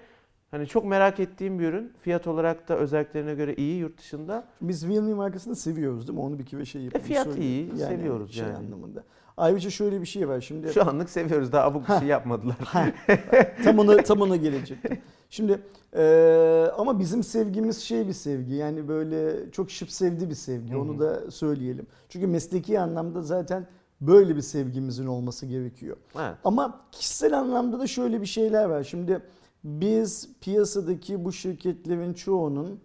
Hani 0.51 0.67
çok 0.67 0.85
merak 0.85 1.19
ettiğim 1.19 1.59
bir 1.59 1.63
ürün. 1.63 1.93
Fiyat 1.99 2.27
olarak 2.27 2.69
da 2.69 2.77
özelliklerine 2.77 3.33
göre 3.35 3.55
iyi 3.55 3.77
yurt 3.77 3.97
dışında. 3.97 4.47
Biz 4.61 4.87
Realme 4.87 5.13
markasını 5.13 5.55
seviyoruz 5.55 6.07
değil 6.07 6.19
mi? 6.19 6.25
Onu 6.25 6.39
bir 6.39 6.45
kere 6.45 6.65
şey 6.65 6.81
yapalım. 6.81 7.05
E, 7.05 7.07
fiyat 7.07 7.25
söyleyeyim. 7.25 7.71
iyi, 7.75 7.79
seviyoruz 7.79 8.33
şey 8.33 8.43
yani. 8.43 8.57
anlamında. 8.57 9.03
Ayrıca 9.37 9.69
şöyle 9.69 10.01
bir 10.01 10.05
şey 10.05 10.27
var 10.27 10.41
şimdi. 10.41 10.73
Şu 10.73 10.87
anlık 10.89 11.09
seviyoruz. 11.09 11.51
Daha 11.51 11.63
abuk 11.63 11.89
bir 11.89 11.99
şey 11.99 12.07
yapmadılar. 12.07 12.55
Ha, 12.65 12.85
tam 13.63 13.79
ona 13.79 13.97
tam 13.97 14.21
ona 14.21 14.35
gelecektim. 14.35 14.97
Şimdi 15.29 15.59
eee, 15.95 16.71
ama 16.77 16.99
bizim 16.99 17.23
sevgimiz 17.23 17.81
şey 17.81 18.07
bir 18.07 18.13
sevgi. 18.13 18.53
Yani 18.53 18.87
böyle 18.87 19.51
çok 19.51 19.71
şıp 19.71 19.91
sevdi 19.91 20.29
bir 20.29 20.35
sevgi. 20.35 20.77
Onu 20.77 20.99
da 20.99 21.31
söyleyelim. 21.31 21.87
Çünkü 22.09 22.27
mesleki 22.27 22.79
anlamda 22.79 23.21
zaten 23.21 23.67
böyle 24.07 24.35
bir 24.35 24.41
sevgimizin 24.41 25.05
olması 25.07 25.45
gerekiyor. 25.45 25.97
Evet. 26.15 26.35
Ama 26.43 26.79
kişisel 26.91 27.39
anlamda 27.39 27.79
da 27.79 27.87
şöyle 27.87 28.21
bir 28.21 28.25
şeyler 28.25 28.65
var. 28.65 28.83
Şimdi 28.83 29.19
biz 29.63 30.29
piyasadaki 30.41 31.25
bu 31.25 31.31
şirketlerin 31.31 32.13
çoğunun 32.13 32.79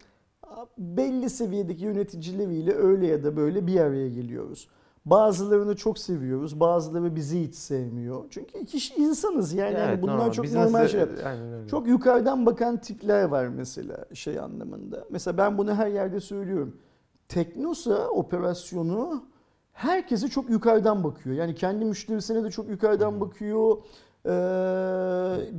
belli 0.78 1.30
seviyedeki 1.30 1.84
yöneticileriyle 1.84 2.74
öyle 2.74 3.06
ya 3.06 3.24
da 3.24 3.36
böyle 3.36 3.66
bir 3.66 3.80
araya 3.80 4.08
geliyoruz. 4.08 4.68
Bazılarını 5.06 5.76
çok 5.76 5.98
seviyoruz, 5.98 6.60
bazıları 6.60 7.16
bizi 7.16 7.42
hiç 7.42 7.54
sevmiyor. 7.54 8.24
Çünkü 8.30 8.64
kişi 8.66 8.94
insanız 8.94 9.52
yani, 9.52 9.68
Evet, 9.70 9.88
Yani 9.88 10.02
bunlar 10.02 10.18
normal. 10.18 10.32
çok 10.32 10.44
Business 10.44 10.64
normal 10.64 10.84
de- 10.84 10.88
şeyler. 10.88 11.08
Çok 11.70 11.88
yukarıdan 11.88 12.46
bakan 12.46 12.76
tipler 12.80 13.24
var 13.24 13.46
mesela 13.48 14.04
şey 14.14 14.38
anlamında. 14.38 15.04
Mesela 15.10 15.38
ben 15.38 15.58
bunu 15.58 15.74
her 15.74 15.86
yerde 15.86 16.20
söylüyorum. 16.20 16.76
Teknosa 17.28 18.08
operasyonu 18.08 19.22
herkese 19.78 20.28
çok 20.28 20.50
yukarıdan 20.50 21.04
bakıyor. 21.04 21.36
Yani 21.36 21.54
kendi 21.54 21.84
müşterisine 21.84 22.44
de 22.44 22.50
çok 22.50 22.68
yukarıdan 22.68 23.20
bakıyor. 23.20 23.76
Ee, 24.26 24.30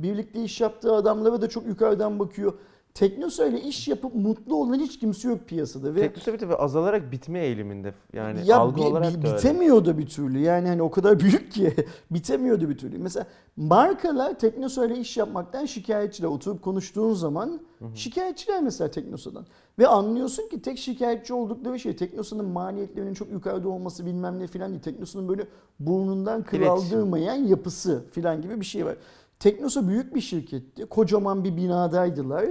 birlikte 0.02 0.42
iş 0.42 0.60
yaptığı 0.60 0.94
adamlara 0.94 1.42
da 1.42 1.48
çok 1.48 1.66
yukarıdan 1.66 2.18
bakıyor. 2.18 2.52
Teknosa 2.94 3.46
ile 3.46 3.60
iş 3.60 3.88
yapıp 3.88 4.14
mutlu 4.14 4.56
olan 4.56 4.78
hiç 4.78 4.98
kimse 4.98 5.28
yok 5.28 5.38
piyasada. 5.48 5.94
Ve 5.94 6.00
Teknosa 6.00 6.32
bir 6.32 6.40
de 6.40 6.54
azalarak 6.56 7.12
bitme 7.12 7.38
eğiliminde. 7.40 7.94
Yani 8.12 8.46
ya 8.46 8.58
algı 8.58 8.76
bi- 8.76 8.80
olarak 8.80 9.08
bi- 9.14 9.22
da 9.22 9.28
öyle. 9.28 9.36
bitemiyordu 9.36 9.98
bir 9.98 10.06
türlü. 10.06 10.38
Yani 10.38 10.68
hani 10.68 10.82
o 10.82 10.90
kadar 10.90 11.20
büyük 11.20 11.52
ki 11.52 11.74
bitemiyordu 12.10 12.68
bir 12.68 12.78
türlü. 12.78 12.98
Mesela 12.98 13.26
markalar 13.56 14.38
Teknosa 14.38 14.86
ile 14.86 14.98
iş 14.98 15.16
yapmaktan 15.16 15.66
şikayetçiler. 15.66 16.28
Oturup 16.28 16.62
konuştuğun 16.62 17.14
zaman 17.14 17.60
şikayetçiler 17.94 18.62
mesela 18.62 18.90
Teknosa'dan. 18.90 19.46
Ve 19.78 19.86
anlıyorsun 19.86 20.48
ki 20.48 20.62
tek 20.62 20.78
şikayetçi 20.78 21.34
oldukları 21.34 21.78
şey 21.80 21.96
Teknosa'nın 21.96 22.44
maliyetlerinin 22.44 23.14
çok 23.14 23.30
yukarıda 23.30 23.68
olması 23.68 24.06
bilmem 24.06 24.38
ne 24.38 24.46
filan 24.46 24.70
değil. 24.70 24.82
Teknosa'nın 24.82 25.28
böyle 25.28 25.46
burnundan 25.80 26.42
kıl 26.42 26.56
İletişim. 26.56 26.98
aldırmayan 26.98 27.34
yapısı 27.34 28.04
filan 28.12 28.42
gibi 28.42 28.60
bir 28.60 28.66
şey 28.66 28.86
var. 28.86 28.96
Teknosa 29.40 29.88
büyük 29.88 30.14
bir 30.14 30.20
şirketti. 30.20 30.86
Kocaman 30.86 31.44
bir 31.44 31.56
binadaydılar. 31.56 32.46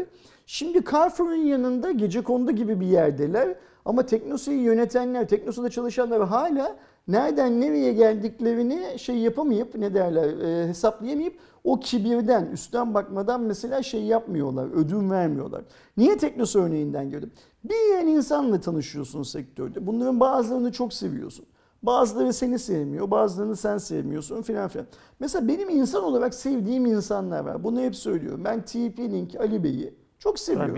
Şimdi 0.46 0.84
Carrefour'un 0.92 1.36
yanında 1.36 1.92
gecekondu 1.92 2.52
gibi 2.52 2.80
bir 2.80 2.88
yerdeler. 2.88 3.56
Ama 3.86 4.06
Teknosa'yı 4.06 4.60
yönetenler, 4.60 5.28
Teknosa'da 5.28 5.70
çalışanlar 5.70 6.28
hala 6.28 6.76
nereden 7.08 7.62
nereye 7.62 7.94
geldiklerini 7.94 9.00
şey 9.00 9.18
yapamayıp 9.18 9.76
ne 9.76 9.94
derler 9.94 10.38
e, 10.38 10.68
hesaplayamayıp 10.68 11.40
o 11.64 11.80
kibirden, 11.80 12.46
üstten 12.46 12.94
bakmadan 12.94 13.42
mesela 13.42 13.84
şey 13.84 14.04
yapmıyorlar, 14.04 14.68
ödün 14.74 15.12
vermiyorlar. 15.12 15.62
Niye 15.98 16.18
Teknosa 16.18 16.60
örneğinden 16.60 17.10
girdim? 17.10 17.32
Bir 17.64 17.98
yeni 17.98 18.12
insanla 18.12 18.62
tanışıyorsun 18.62 19.24
sektörde. 19.24 19.88
Bunların 19.88 20.20
bazılarını 20.20 20.72
çok 20.72 20.94
seviyorsun. 20.94 21.46
Bazıları 21.84 22.34
seni 22.34 22.60
sevmiyor, 22.60 23.12
bazılarını 23.12 23.56
sen 23.56 23.78
sevmiyorsun 23.78 24.42
filan 24.42 24.68
filan. 24.70 24.88
Mesela 25.20 25.48
benim 25.48 25.70
insan 25.70 26.04
olarak 26.04 26.34
sevdiğim 26.34 26.86
insanlar 26.86 27.40
var. 27.46 27.64
Bunu 27.64 27.80
hep 27.82 27.96
söylüyorum. 27.96 28.42
Ben 28.46 28.60
TP-Link, 28.60 29.38
Ali 29.40 29.64
Bey'i 29.64 29.94
çok 30.20 30.40
seviyorum. 30.40 30.76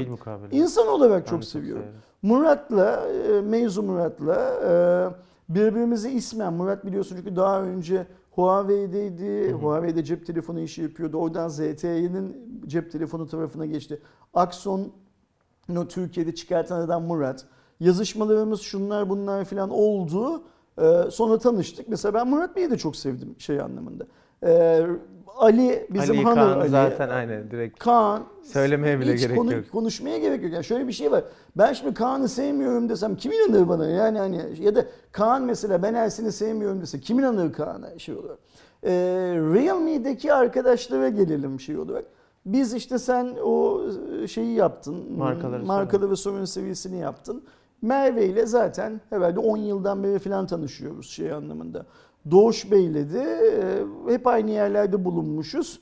Ben. 0.52 0.58
İnsan 0.58 0.88
olarak 0.88 1.26
Ben 1.26 1.30
çok 1.30 1.44
seviyorum. 1.44 1.84
severim. 1.84 2.00
Murat'la, 2.22 3.08
e, 3.08 3.42
Mevzu 3.42 3.84
Murat'la 3.84 4.36
e, 4.66 4.74
birbirimizi 5.56 6.10
ismen, 6.10 6.54
Murat 6.54 6.86
biliyorsun 6.86 7.16
çünkü 7.16 7.36
daha 7.36 7.62
önce 7.62 8.08
Huawei'deydi. 8.32 9.52
Huawei'de 9.52 10.04
cep 10.04 10.26
telefonu 10.26 10.60
işi 10.60 10.82
yapıyordu. 10.82 11.18
Oradan 11.18 11.48
ZTE'nin 11.48 12.36
cep 12.68 12.92
telefonu 12.92 13.28
tarafına 13.28 13.66
geçti. 13.66 14.02
No, 15.70 15.88
Türkiye'de 15.88 16.36
çıkartan 16.36 16.80
adam 16.82 17.04
Murat. 17.04 17.46
Yazışmalarımız 17.80 18.62
şunlar 18.62 19.10
bunlar 19.10 19.46
falan 19.46 19.70
oldu. 19.70 20.44
E, 20.78 21.12
sonra 21.12 21.38
tanıştık. 21.38 21.88
Mesela 21.90 22.14
ben 22.14 22.28
Murat 22.28 22.56
Bey'i 22.56 22.72
de 22.72 22.78
çok 22.78 22.96
sevdim 22.96 23.36
şey 23.38 23.62
anlamında. 23.62 24.04
E, 24.44 24.82
Ali 25.38 25.88
bizim 25.90 26.16
Ali 26.16 26.24
Hanır 26.24 26.36
Kaan 26.36 26.60
Ali. 26.60 26.70
zaten 26.70 27.10
aynen 27.10 27.52
direkt 27.52 27.80
Kaan 27.80 28.24
söylemeye 28.44 29.00
bile 29.00 29.14
hiç 29.14 29.22
gerek 29.22 29.38
konu- 29.38 29.54
yok. 29.54 29.72
Konuşmaya 29.72 30.18
gerek 30.18 30.44
yok. 30.44 30.54
Yani 30.54 30.64
şöyle 30.64 30.88
bir 30.88 30.94
şey 30.94 31.12
var. 31.12 31.24
Ben 31.58 31.74
şimdi 31.74 31.94
Kaan'ı 31.94 32.28
sevmiyorum 32.30 32.90
desem 32.90 33.16
kim 33.16 33.32
inanır 33.32 33.70
bana? 33.70 33.88
Yani 33.88 34.20
hani 34.20 34.42
ya 34.60 34.76
da 34.76 34.86
Kaan 35.12 35.44
mesela 35.44 35.84
ben 35.84 35.94
Ersin'i 35.94 36.32
sevmiyorum 36.32 36.82
dese 36.82 37.00
kim 37.00 37.20
inanır 37.20 37.54
Kaan'a 37.54 38.00
şey 38.00 38.16
olarak. 38.16 38.38
Ee, 38.84 38.92
Realme'deki 39.54 40.34
arkadaşlara 40.34 41.10
gelelim 41.10 41.60
şey 41.60 41.78
olarak. 41.78 42.06
Biz 42.46 42.74
işte 42.74 42.98
sen 43.00 43.36
o 43.44 43.82
şeyi 44.28 44.54
yaptın. 44.56 45.14
Markaları 45.18 45.66
markalı 45.66 46.12
ve 46.12 46.16
sorun 46.16 46.46
seviyesini 46.46 46.98
yaptın. 46.98 47.44
Merve 47.82 48.26
ile 48.26 48.46
zaten 48.46 49.02
herhalde 49.10 49.40
10 49.40 49.58
yıldan 49.58 50.04
beri 50.04 50.20
falan 50.20 50.48
tanışıyoruz 50.48 51.10
şey 51.10 51.34
anlamında. 51.34 51.86
Doğuş 52.32 52.72
Bey'le 52.72 53.14
de 53.14 53.24
e, 54.08 54.14
hep 54.14 54.28
aynı 54.28 54.52
yerlerde 54.52 55.06
bulunmuşuz. 55.06 55.80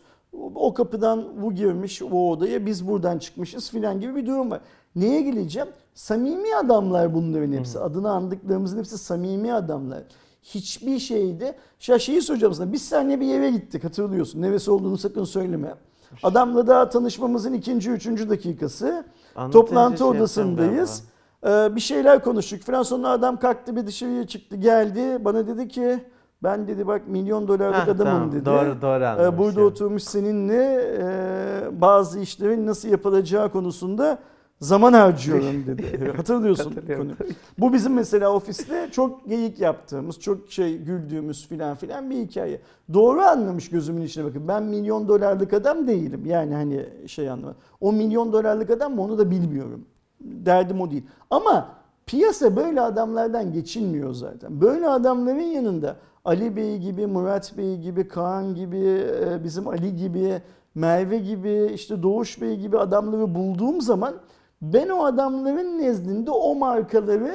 O 0.55 0.73
kapıdan 0.73 1.25
bu 1.41 1.53
girmiş 1.53 2.01
o 2.01 2.31
odaya 2.31 2.65
biz 2.65 2.87
buradan 2.87 3.17
çıkmışız 3.17 3.71
filan 3.71 3.99
gibi 3.99 4.15
bir 4.15 4.25
durum 4.25 4.51
var. 4.51 4.61
Neye 4.95 5.21
geleceğim? 5.21 5.67
Samimi 5.93 6.55
adamlar 6.55 7.13
bunların 7.13 7.51
hepsi. 7.53 7.79
Adını 7.79 8.11
andıklarımızın 8.11 8.77
hepsi 8.77 8.97
samimi 8.97 9.53
adamlar. 9.53 10.03
Hiçbir 10.43 10.99
şeyde... 10.99 11.55
Ya 11.87 11.99
şeyi 11.99 12.21
soracağım 12.21 12.53
sana. 12.53 12.73
Biz 12.73 12.81
seninle 12.81 13.19
bir 13.19 13.25
yere 13.25 13.51
gittik 13.51 13.83
hatırlıyorsun. 13.83 14.41
Neresi 14.41 14.71
olduğunu 14.71 14.97
sakın 14.97 15.23
söyleme. 15.23 15.75
Adamla 16.23 16.67
daha 16.67 16.89
tanışmamızın 16.89 17.53
ikinci, 17.53 17.91
üçüncü 17.91 18.29
dakikası. 18.29 19.05
Anlatınca 19.35 19.59
Toplantı 19.59 19.97
şey 19.97 20.07
odasındayız. 20.07 21.03
Ee, 21.47 21.75
bir 21.75 21.81
şeyler 21.81 22.23
konuştuk 22.23 22.61
falan 22.61 22.83
sonra 22.83 23.09
adam 23.09 23.39
kalktı 23.39 23.75
bir 23.75 23.87
dışarıya 23.87 24.27
çıktı 24.27 24.55
geldi 24.55 25.25
bana 25.25 25.47
dedi 25.47 25.67
ki 25.67 25.99
ben 26.43 26.67
dedi 26.67 26.87
bak 26.87 27.07
milyon 27.07 27.47
dolarlık 27.47 27.75
Heh, 27.75 27.87
adamım 27.87 28.13
tamam, 28.13 28.31
dedi. 28.31 28.45
Doğru 28.45 28.81
doğru 28.81 29.03
Ee, 29.03 29.07
anlamış. 29.07 29.39
burada 29.39 29.61
oturmuş 29.61 30.03
seninle 30.03 30.81
e, 30.99 31.81
bazı 31.81 32.19
işlerin 32.19 32.67
nasıl 32.67 32.89
yapılacağı 32.89 33.51
konusunda 33.51 34.19
zaman 34.59 34.93
harcıyorum 34.93 35.63
dedi. 35.67 36.13
Hatırlıyorsun 36.17 36.73
konuyu. 36.97 37.15
Bu 37.57 37.73
bizim 37.73 37.93
mesela 37.93 38.33
ofiste 38.33 38.89
çok 38.91 39.27
geyik 39.29 39.59
yaptığımız, 39.59 40.19
çok 40.19 40.51
şey 40.51 40.77
güldüğümüz 40.77 41.47
filan 41.47 41.75
filan 41.75 42.09
bir 42.09 42.15
hikaye. 42.15 42.61
Doğru 42.93 43.21
anlamış 43.21 43.69
gözümün 43.69 44.01
içine 44.01 44.25
bakın. 44.25 44.47
Ben 44.47 44.63
milyon 44.63 45.07
dolarlık 45.07 45.53
adam 45.53 45.87
değilim. 45.87 46.25
Yani 46.25 46.53
hani 46.53 46.85
şey 47.07 47.29
anlama. 47.29 47.55
O 47.81 47.91
milyon 47.93 48.33
dolarlık 48.33 48.69
adam 48.69 48.95
mı 48.95 49.01
onu 49.01 49.17
da 49.17 49.31
bilmiyorum. 49.31 49.85
Derdim 50.21 50.81
o 50.81 50.91
değil. 50.91 51.03
Ama 51.29 51.69
piyasa 52.05 52.55
böyle 52.55 52.81
adamlardan 52.81 53.53
geçilmiyor 53.53 54.13
zaten. 54.13 54.61
Böyle 54.61 54.87
adamların 54.87 55.39
yanında 55.39 55.95
Ali 56.25 56.55
Bey 56.55 56.77
gibi, 56.77 57.07
Murat 57.07 57.57
Bey 57.57 57.77
gibi, 57.77 58.07
Kaan 58.07 58.55
gibi, 58.55 59.03
e, 59.29 59.43
bizim 59.43 59.67
Ali 59.67 59.95
gibi, 59.95 60.41
Merve 60.75 61.17
gibi, 61.17 61.71
işte 61.73 62.03
Doğuş 62.03 62.41
Bey 62.41 62.55
gibi 62.55 62.77
adamları 62.77 63.35
bulduğum 63.35 63.81
zaman 63.81 64.13
ben 64.61 64.89
o 64.89 65.03
adamların 65.03 65.79
nezdinde 65.79 66.31
o 66.31 66.55
markaları 66.55 67.33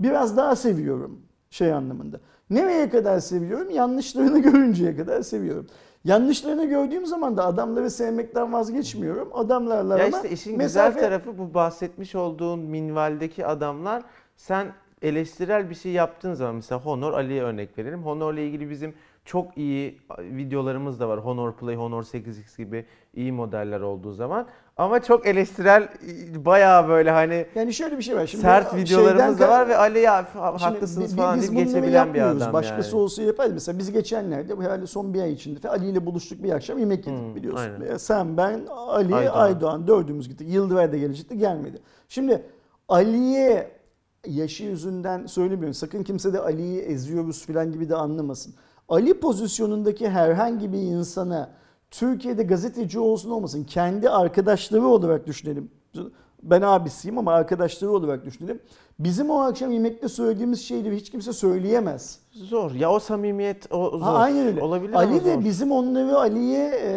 biraz 0.00 0.36
daha 0.36 0.56
seviyorum 0.56 1.20
şey 1.50 1.72
anlamında. 1.72 2.20
Nereye 2.50 2.90
kadar 2.90 3.20
seviyorum? 3.20 3.70
Yanlışlarını 3.70 4.38
görünceye 4.42 4.96
kadar 4.96 5.22
seviyorum. 5.22 5.66
Yanlışlarını 6.04 6.64
gördüğüm 6.64 7.06
zaman 7.06 7.36
da 7.36 7.46
adamları 7.46 7.90
sevmekten 7.90 8.52
vazgeçmiyorum. 8.52 9.28
Adamlarla 9.34 9.98
Ya 9.98 10.06
ama 10.06 10.16
işte 10.16 10.30
işin 10.30 10.58
mesafe- 10.58 10.60
güzel 10.94 11.00
tarafı 11.00 11.38
bu 11.38 11.54
bahsetmiş 11.54 12.14
olduğun 12.14 12.58
minvaldeki 12.58 13.46
adamlar 13.46 14.02
sen 14.36 14.66
eleştirel 15.02 15.70
bir 15.70 15.74
şey 15.74 15.92
yaptığın 15.92 16.34
zaman 16.34 16.54
mesela 16.54 16.80
Honor 16.80 17.12
Ali'ye 17.12 17.42
örnek 17.42 17.78
verelim. 17.78 18.02
Honor'la 18.02 18.40
ilgili 18.40 18.70
bizim 18.70 18.94
çok 19.24 19.58
iyi 19.58 19.98
videolarımız 20.20 21.00
da 21.00 21.08
var. 21.08 21.18
Honor 21.18 21.52
Play, 21.52 21.76
Honor 21.76 22.02
8X 22.02 22.56
gibi 22.56 22.86
iyi 23.14 23.32
modeller 23.32 23.80
olduğu 23.80 24.12
zaman. 24.12 24.46
Ama 24.76 25.00
çok 25.02 25.26
eleştirel 25.26 25.88
bayağı 26.44 26.88
böyle 26.88 27.10
hani 27.10 27.46
Yani 27.54 27.74
şöyle 27.74 27.98
bir 27.98 28.02
şey 28.02 28.16
var. 28.16 28.26
Şimdi 28.26 28.42
sert 28.42 28.74
videolarımız 28.76 29.40
da 29.40 29.48
var 29.48 29.68
ve 29.68 29.76
Ali 29.76 29.98
ya 29.98 30.26
haklısınız 30.34 31.12
bi- 31.12 31.20
falan 31.20 31.40
biz 31.40 31.52
deyip 31.52 31.66
geçebilen 31.66 32.14
bir 32.14 32.20
adam 32.20 32.52
Başkası 32.52 32.88
yani. 32.90 33.02
olsa 33.02 33.22
yapar. 33.22 33.50
Mesela 33.52 33.78
biz 33.78 33.92
geçenlerde 33.92 34.56
bu 34.58 34.62
herhalde 34.62 34.86
son 34.86 35.14
bir 35.14 35.22
ay 35.22 35.32
içinde 35.32 35.68
Ali 35.68 35.90
ile 35.90 36.06
buluştuk 36.06 36.42
bir 36.42 36.50
akşam 36.52 36.78
yemek 36.78 37.06
yedik 37.06 37.20
Hmm, 37.20 37.34
biliyorsun. 37.34 37.70
aynen. 37.80 37.96
Sen, 37.96 38.36
ben, 38.36 38.60
Ali, 38.76 39.14
Aydoğan. 39.14 39.40
Aydoğan. 39.40 39.86
dördümüz 39.86 40.28
gittik. 40.28 40.48
Yıldıray 40.50 40.92
da 40.92 40.96
gelecekti 40.96 41.38
gelmedi. 41.38 41.78
Şimdi 42.08 42.42
Ali'ye 42.88 43.70
yaşı 44.26 44.64
yüzünden 44.64 45.26
söylemiyorum. 45.26 45.74
Sakın 45.74 46.02
kimse 46.02 46.32
de 46.32 46.40
Ali'yi 46.40 46.80
eziyoruz 46.80 47.46
falan 47.46 47.72
gibi 47.72 47.88
de 47.88 47.96
anlamasın. 47.96 48.54
Ali 48.88 49.20
pozisyonundaki 49.20 50.08
herhangi 50.10 50.72
bir 50.72 50.78
insana 50.78 51.50
Türkiye'de 51.98 52.42
gazeteci 52.42 52.98
olsun 52.98 53.30
olmasın 53.30 53.64
kendi 53.64 54.10
arkadaşları 54.10 54.86
olarak 54.86 55.26
düşünelim. 55.26 55.70
Ben 56.42 56.62
abisiyim 56.62 57.18
ama 57.18 57.32
arkadaşları 57.32 57.92
olarak 57.92 58.24
düşünelim. 58.24 58.60
Bizim 58.98 59.30
o 59.30 59.40
akşam 59.40 59.72
yemekte 59.72 60.08
söylediğimiz 60.08 60.62
şeyleri 60.62 60.96
hiç 60.96 61.10
kimse 61.10 61.32
söyleyemez. 61.32 62.18
Zor. 62.32 62.72
Ya 62.72 62.92
o 62.92 62.98
samimiyet 62.98 63.72
o 63.72 63.90
zor. 63.90 64.00
Ha, 64.00 64.12
aynen 64.12 64.46
öyle. 64.46 64.62
Olabilir 64.62 64.92
Ali 64.92 65.24
de 65.24 65.34
zor. 65.34 65.44
bizim 65.44 65.72
onları 65.72 66.18
Ali'ye 66.18 66.68
e, 66.82 66.94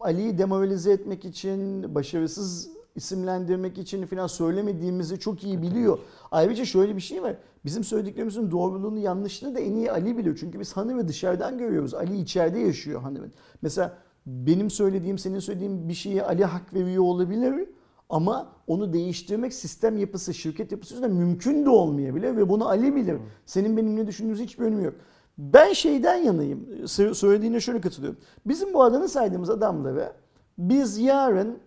Ali'yi 0.00 0.38
demoralize 0.38 0.92
etmek 0.92 1.24
için, 1.24 1.94
başarısız 1.94 2.68
isimlendirmek 2.96 3.78
için 3.78 4.06
falan 4.06 4.26
söylemediğimizi 4.26 5.18
çok 5.18 5.44
iyi 5.44 5.62
biliyor. 5.62 5.98
Ayrıca 6.30 6.64
şöyle 6.64 6.96
bir 6.96 7.00
şey 7.00 7.22
var. 7.22 7.36
Bizim 7.64 7.84
söylediklerimizin 7.84 8.50
doğruluğunu 8.50 8.98
yanlışlığını 8.98 9.54
da 9.54 9.60
en 9.60 9.74
iyi 9.74 9.92
Ali 9.92 10.18
biliyor. 10.18 10.36
Çünkü 10.40 10.60
biz 10.60 10.72
Hanım'ı 10.72 11.08
dışarıdan 11.08 11.58
görüyoruz. 11.58 11.94
Ali 11.94 12.20
içeride 12.20 12.58
yaşıyor 12.58 13.00
Hanım'ın. 13.00 13.32
Mesela 13.62 13.98
benim 14.26 14.70
söylediğim, 14.70 15.18
senin 15.18 15.38
söylediğin 15.38 15.88
bir 15.88 15.94
şeye 15.94 16.22
Ali 16.22 16.44
hak 16.44 16.74
veriyor 16.74 17.04
olabilir. 17.04 17.68
Ama 18.08 18.52
onu 18.66 18.92
değiştirmek 18.92 19.54
sistem 19.54 19.98
yapısı, 19.98 20.34
şirket 20.34 20.72
yapısı 20.72 20.94
yüzünden 20.94 21.12
mümkün 21.16 21.64
de 21.64 21.70
olmayabilir 21.70 22.36
ve 22.36 22.48
bunu 22.48 22.68
Ali 22.68 22.96
bilir. 22.96 23.16
Senin 23.46 23.76
benim 23.76 23.96
ne 23.96 24.06
düşündüğümüz 24.06 24.40
hiçbir 24.40 24.64
önemi 24.64 24.84
yok. 24.84 24.94
Ben 25.38 25.72
şeyden 25.72 26.16
yanayım. 26.16 26.68
Sö- 26.82 27.14
Söylediğine 27.14 27.60
şöyle 27.60 27.80
katılıyorum. 27.80 28.18
Bizim 28.46 28.74
bu 28.74 28.82
adını 28.82 29.08
saydığımız 29.08 29.50
adamlara 29.50 30.12
biz 30.58 30.98
yarın 30.98 31.58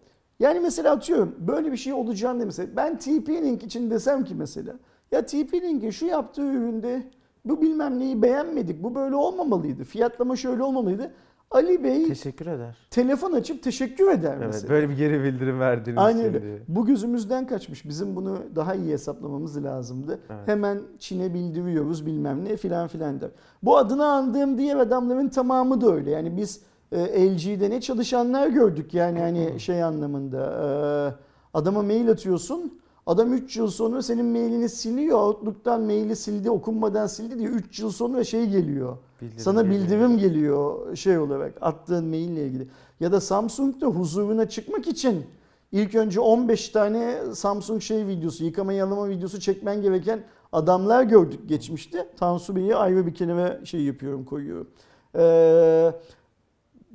yani 0.43 0.59
mesela 0.59 0.91
atıyorum 0.91 1.35
böyle 1.39 1.71
bir 1.71 1.77
şey 1.77 1.93
olacağını 1.93 2.45
mesela 2.45 2.69
ben 2.75 2.93
TP-Link 2.97 3.65
için 3.65 3.89
desem 3.91 4.23
ki 4.23 4.35
mesela 4.35 4.73
ya 5.11 5.19
TP-Link'in 5.19 5.91
şu 5.91 6.05
yaptığı 6.05 6.41
üründe 6.41 7.03
bu 7.45 7.61
bilmem 7.61 7.99
neyi 7.99 8.21
beğenmedik. 8.21 8.83
Bu 8.83 8.95
böyle 8.95 9.15
olmamalıydı. 9.15 9.83
Fiyatlama 9.83 10.35
şöyle 10.35 10.63
olmamalıydı. 10.63 11.11
Ali 11.51 11.83
Bey 11.83 12.07
Teşekkür 12.07 12.47
eder. 12.47 12.77
telefon 12.89 13.31
açıp 13.31 13.63
teşekkür 13.63 14.07
eder 14.11 14.33
Evet, 14.37 14.47
mesela. 14.47 14.69
böyle 14.73 14.89
bir 14.89 14.97
geri 14.97 15.23
bildirim 15.23 15.59
verdiğiniz 15.59 16.03
Aynen 16.03 16.25
öyle. 16.25 16.41
diye. 16.41 16.57
Bu 16.67 16.85
gözümüzden 16.85 17.47
kaçmış. 17.47 17.85
Bizim 17.85 18.15
bunu 18.15 18.37
daha 18.55 18.75
iyi 18.75 18.91
hesaplamamız 18.91 19.63
lazımdı. 19.63 20.19
Evet. 20.29 20.47
Hemen 20.47 20.79
Çin'e 20.99 21.33
bildiriyoruz 21.33 22.05
bilmem 22.05 22.45
ne 22.45 22.57
filan 22.57 22.87
filan 22.87 23.21
der. 23.21 23.29
Bu 23.63 23.77
adını 23.77 24.05
andığım 24.05 24.57
diğer 24.57 24.77
adamların 24.77 25.29
tamamı 25.29 25.81
da 25.81 25.91
öyle. 25.93 26.11
Yani 26.11 26.37
biz 26.37 26.61
LG'de 26.97 27.69
ne 27.69 27.81
çalışanlar 27.81 28.47
gördük 28.47 28.93
yani 28.93 29.19
hani 29.19 29.59
şey 29.59 29.83
anlamında. 29.83 30.39
E, 30.45 31.57
adama 31.57 31.81
mail 31.81 32.09
atıyorsun. 32.09 32.79
Adam 33.05 33.33
3 33.33 33.57
yıl 33.57 33.67
sonra 33.67 34.01
senin 34.01 34.25
mailini 34.25 34.69
siliyor. 34.69 35.19
Outlook'tan 35.19 35.81
maili 35.81 36.15
sildi, 36.15 36.51
okunmadan 36.51 37.07
sildi 37.07 37.39
diye 37.39 37.49
3 37.49 37.79
yıl 37.79 37.91
sonra 37.91 38.23
şey 38.23 38.45
geliyor. 38.45 38.97
Bildirim 39.21 39.39
Sana 39.39 39.61
geliyor. 39.61 39.81
bildirim 39.81 40.17
geliyor 40.17 40.95
şey 40.95 41.17
olarak 41.19 41.53
attığın 41.61 42.05
maille 42.05 42.45
ilgili. 42.47 42.67
Ya 42.99 43.11
da 43.11 43.21
Samsung'da 43.21 43.85
huzuruna 43.85 44.49
çıkmak 44.49 44.87
için 44.87 45.25
ilk 45.71 45.95
önce 45.95 46.19
15 46.19 46.69
tane 46.69 47.17
Samsung 47.33 47.81
şey 47.81 48.07
videosu, 48.07 48.43
yıkama 48.45 48.73
yalama 48.73 49.09
videosu 49.09 49.39
çekmen 49.39 49.81
gereken 49.81 50.23
adamlar 50.51 51.03
gördük 51.03 51.39
geçmişte. 51.49 52.07
Tansu 52.19 52.55
Bey'i 52.55 52.75
ayrı 52.75 53.07
bir 53.07 53.13
kelime 53.13 53.59
şey 53.63 53.81
yapıyorum, 53.81 54.25
koyuyorum. 54.25 54.67
Ee, 55.15 55.91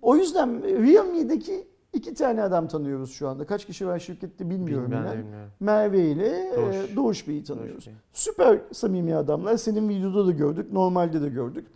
o 0.02 0.16
yüzden 0.16 0.62
Realme'deki 0.62 1.68
iki 1.92 2.14
tane 2.14 2.42
adam 2.42 2.68
tanıyoruz 2.68 3.12
şu 3.12 3.28
anda. 3.28 3.46
Kaç 3.46 3.64
kişi 3.64 3.86
var 3.86 3.98
şirkette 3.98 4.50
bilmiyorum. 4.50 4.92
İnan. 4.92 5.04
bilmiyorum. 5.04 5.50
Merve 5.60 6.04
ile 6.04 6.52
Doğuş. 6.56 6.74
Doğuş, 6.74 6.96
Doğuş 6.96 7.28
Bey'i 7.28 7.44
tanıyoruz. 7.44 7.74
Doğuş 7.74 7.86
Bey. 7.86 7.94
Süper 8.12 8.60
samimi 8.72 9.16
adamlar. 9.16 9.56
Senin 9.56 9.88
videoda 9.88 10.26
da 10.26 10.30
gördük, 10.30 10.72
normalde 10.72 11.22
de 11.22 11.28
gördük. 11.28 11.66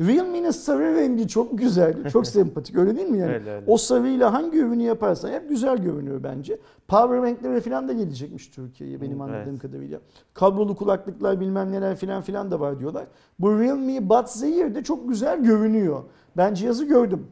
Realme'nin 0.00 0.50
sarı 0.50 0.94
rengi 0.94 1.28
çok 1.28 1.58
güzel, 1.58 2.08
çok 2.12 2.26
sempatik 2.26 2.76
öyle 2.76 2.96
değil 2.96 3.08
mi 3.08 3.18
yani? 3.18 3.32
Öyle, 3.32 3.50
öyle. 3.50 3.64
O 3.66 3.76
sarıyla 3.76 4.32
hangi 4.32 4.58
ürünü 4.58 4.82
yaparsan 4.82 5.30
hep 5.30 5.48
güzel 5.48 5.78
görünüyor 5.78 6.22
bence. 6.22 6.58
Power 6.88 7.22
bank'lere 7.22 7.60
falan 7.60 7.88
da 7.88 7.92
gelecekmiş 7.92 8.48
Türkiye'ye 8.48 9.00
benim 9.00 9.20
anladığım 9.20 9.50
evet. 9.50 9.58
kadarıyla. 9.58 10.00
Kablolu 10.34 10.76
kulaklıklar 10.76 11.40
bilmem 11.40 11.72
neler 11.72 11.96
filan 11.96 12.22
filan 12.22 12.50
da 12.50 12.60
var 12.60 12.78
diyorlar. 12.78 13.06
Bu 13.38 13.60
Realme 13.60 14.08
Buds 14.08 14.42
Air 14.42 14.74
de 14.74 14.84
çok 14.84 15.08
güzel 15.08 15.44
görünüyor. 15.44 16.02
Ben 16.36 16.54
cihazı 16.54 16.84
gördüm. 16.84 17.26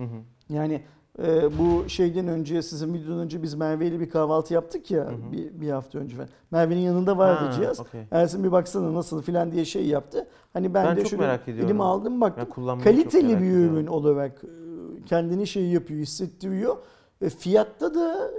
Hı 0.00 0.04
hı. 0.04 0.54
Yani 0.54 0.82
e, 1.22 1.58
bu 1.58 1.88
şeyden 1.88 2.28
önce 2.28 2.62
sizin 2.62 2.94
videodan 2.94 3.18
önce 3.18 3.42
biz 3.42 3.54
Merve 3.54 3.86
ile 3.86 4.00
bir 4.00 4.10
kahvaltı 4.10 4.54
yaptık 4.54 4.90
ya 4.90 5.04
Hı 5.04 5.08
hı. 5.08 5.32
bir, 5.32 5.60
bir 5.60 5.70
hafta 5.70 5.98
önce 5.98 6.16
falan. 6.16 6.28
Merve'nin 6.50 6.80
yanında 6.80 7.18
vardı 7.18 7.44
Ha, 7.44 7.52
cihaz. 7.52 7.80
okey. 7.80 8.00
Ersin 8.10 8.44
bir 8.44 8.52
baksana 8.52 8.94
nasıl 8.94 9.22
filan 9.22 9.52
diye 9.52 9.64
şey 9.64 9.86
yaptı. 9.86 10.26
Hani 10.52 10.74
ben, 10.74 10.84
Ben 10.86 10.96
de 10.96 11.04
şöyle 11.04 11.34
ediyorum. 11.34 11.64
elime 11.64 11.82
aldım 11.82 12.20
baktım. 12.20 12.80
Kaliteli 12.84 13.28
bir 13.28 13.36
ediyorum. 13.36 13.76
ürün 13.76 13.86
olarak 13.86 14.44
e, 14.44 15.04
kendini 15.06 15.46
şey 15.46 15.66
yapıyor, 15.66 16.00
hissettiriyor. 16.00 16.76
E, 17.22 17.28
fiyatta 17.30 17.94
da 17.94 18.30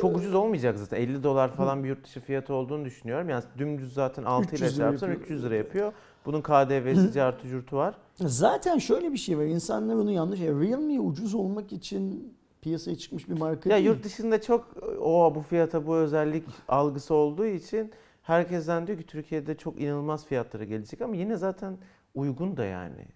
Çok 0.00 0.16
ucuz 0.16 0.34
olmayacak 0.34 0.78
zaten. 0.78 0.96
50 0.96 1.22
dolar 1.22 1.52
falan 1.52 1.84
bir 1.84 1.88
yurt 1.88 2.04
dışı 2.04 2.20
fiyatı 2.20 2.54
olduğunu 2.54 2.84
düşünüyorum. 2.84 3.28
Yani 3.28 3.42
dümdüz 3.58 3.92
zaten 3.94 4.22
6 4.24 4.48
ile 4.48 4.54
300 4.66 4.78
lira 4.78 4.90
çarpsan 4.90 5.06
yapıyor. 5.08 5.24
300 5.26 5.44
lira 5.44 5.54
yapıyor. 5.54 5.92
Bunun 6.26 6.42
KDV'si, 6.42 7.12
cartı 7.12 7.48
curtu 7.48 7.76
var. 7.76 7.94
Zaten 8.16 8.78
şöyle 8.78 9.12
bir 9.12 9.18
şey 9.18 9.38
var. 9.38 9.44
İnsanlar 9.44 9.96
bunu 9.96 10.10
yanlış. 10.10 10.40
Ya 10.40 10.52
Realme 10.52 11.00
ucuz 11.00 11.34
olmak 11.34 11.72
için 11.72 12.34
piyasaya 12.62 12.96
çıkmış 12.98 13.28
bir 13.28 13.38
marka 13.38 13.70
Ya 13.70 13.76
değil. 13.76 13.86
yurt 13.86 14.04
dışında 14.04 14.40
çok 14.42 14.68
o 15.00 15.34
bu 15.34 15.40
fiyata 15.40 15.86
bu 15.86 15.96
özellik 15.96 16.44
algısı 16.68 17.14
olduğu 17.14 17.46
için 17.46 17.90
herkesten 18.22 18.86
diyor 18.86 18.98
ki 18.98 19.06
Türkiye'de 19.06 19.54
çok 19.56 19.80
inanılmaz 19.80 20.26
fiyatlara 20.26 20.64
gelecek 20.64 21.00
ama 21.00 21.16
yine 21.16 21.36
zaten 21.36 21.76
uygun 22.14 22.56
da 22.56 22.64
yani. 22.64 23.06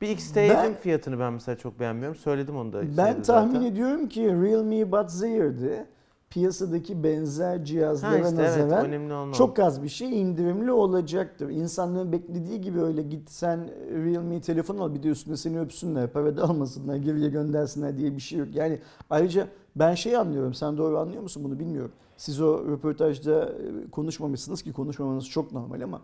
Bir 0.00 0.08
XT7'in 0.08 0.50
Ben- 0.50 0.74
fiyatını 0.74 1.18
ben 1.18 1.32
mesela 1.32 1.58
çok 1.58 1.80
beğenmiyorum. 1.80 2.16
Söyledim 2.16 2.56
onu 2.56 2.72
da. 2.72 2.82
Ben 2.96 3.22
tahmin 3.22 3.52
zaten. 3.54 3.66
ediyorum 3.66 4.08
ki 4.08 4.22
Realme 4.26 4.92
Buds 4.92 5.22
Air'de 5.22 5.86
piyasadaki 6.34 7.04
benzer 7.04 7.58
Ha 7.58 7.64
cihazlara 7.64 8.16
işte 8.16 8.28
evet 8.28 8.38
nazaran 8.38 9.28
o. 9.28 9.32
çok 9.32 9.58
az 9.58 9.82
bir 9.82 9.88
şey 9.88 10.20
indirimli 10.20 10.72
olacaktır. 10.72 11.48
İnsanların 11.48 12.12
beklediği 12.12 12.60
gibi 12.60 12.80
öyle 12.80 13.02
git 13.02 13.30
sen 13.30 13.68
Realme 13.90 14.40
telefon 14.40 14.78
al 14.78 14.94
bir 14.94 15.02
de 15.02 15.08
üstüne 15.08 15.36
seni 15.36 15.60
öpsünler, 15.60 16.08
para 16.08 16.36
da 16.36 16.42
almasınlar, 16.44 16.96
geriye 16.96 17.28
göndersinler 17.28 17.98
diye 17.98 18.16
bir 18.16 18.20
şey 18.20 18.38
yok. 18.38 18.48
Yani 18.54 18.80
ayrıca 19.10 19.48
ben 19.76 19.94
şey 19.94 20.16
anlıyorum, 20.16 20.54
sen 20.54 20.78
doğru 20.78 20.98
anlıyor 20.98 21.22
musun 21.22 21.44
bunu 21.44 21.58
bilmiyorum. 21.58 21.92
siz 22.16 22.40
o 22.40 22.66
röportajda 22.66 23.44
e, 23.44 23.90
konuşmamışsınız 23.90 24.62
ki 24.62 24.72
konuşmamanız 24.72 25.28
çok 25.28 25.52
normal 25.52 25.80
ama 25.80 26.00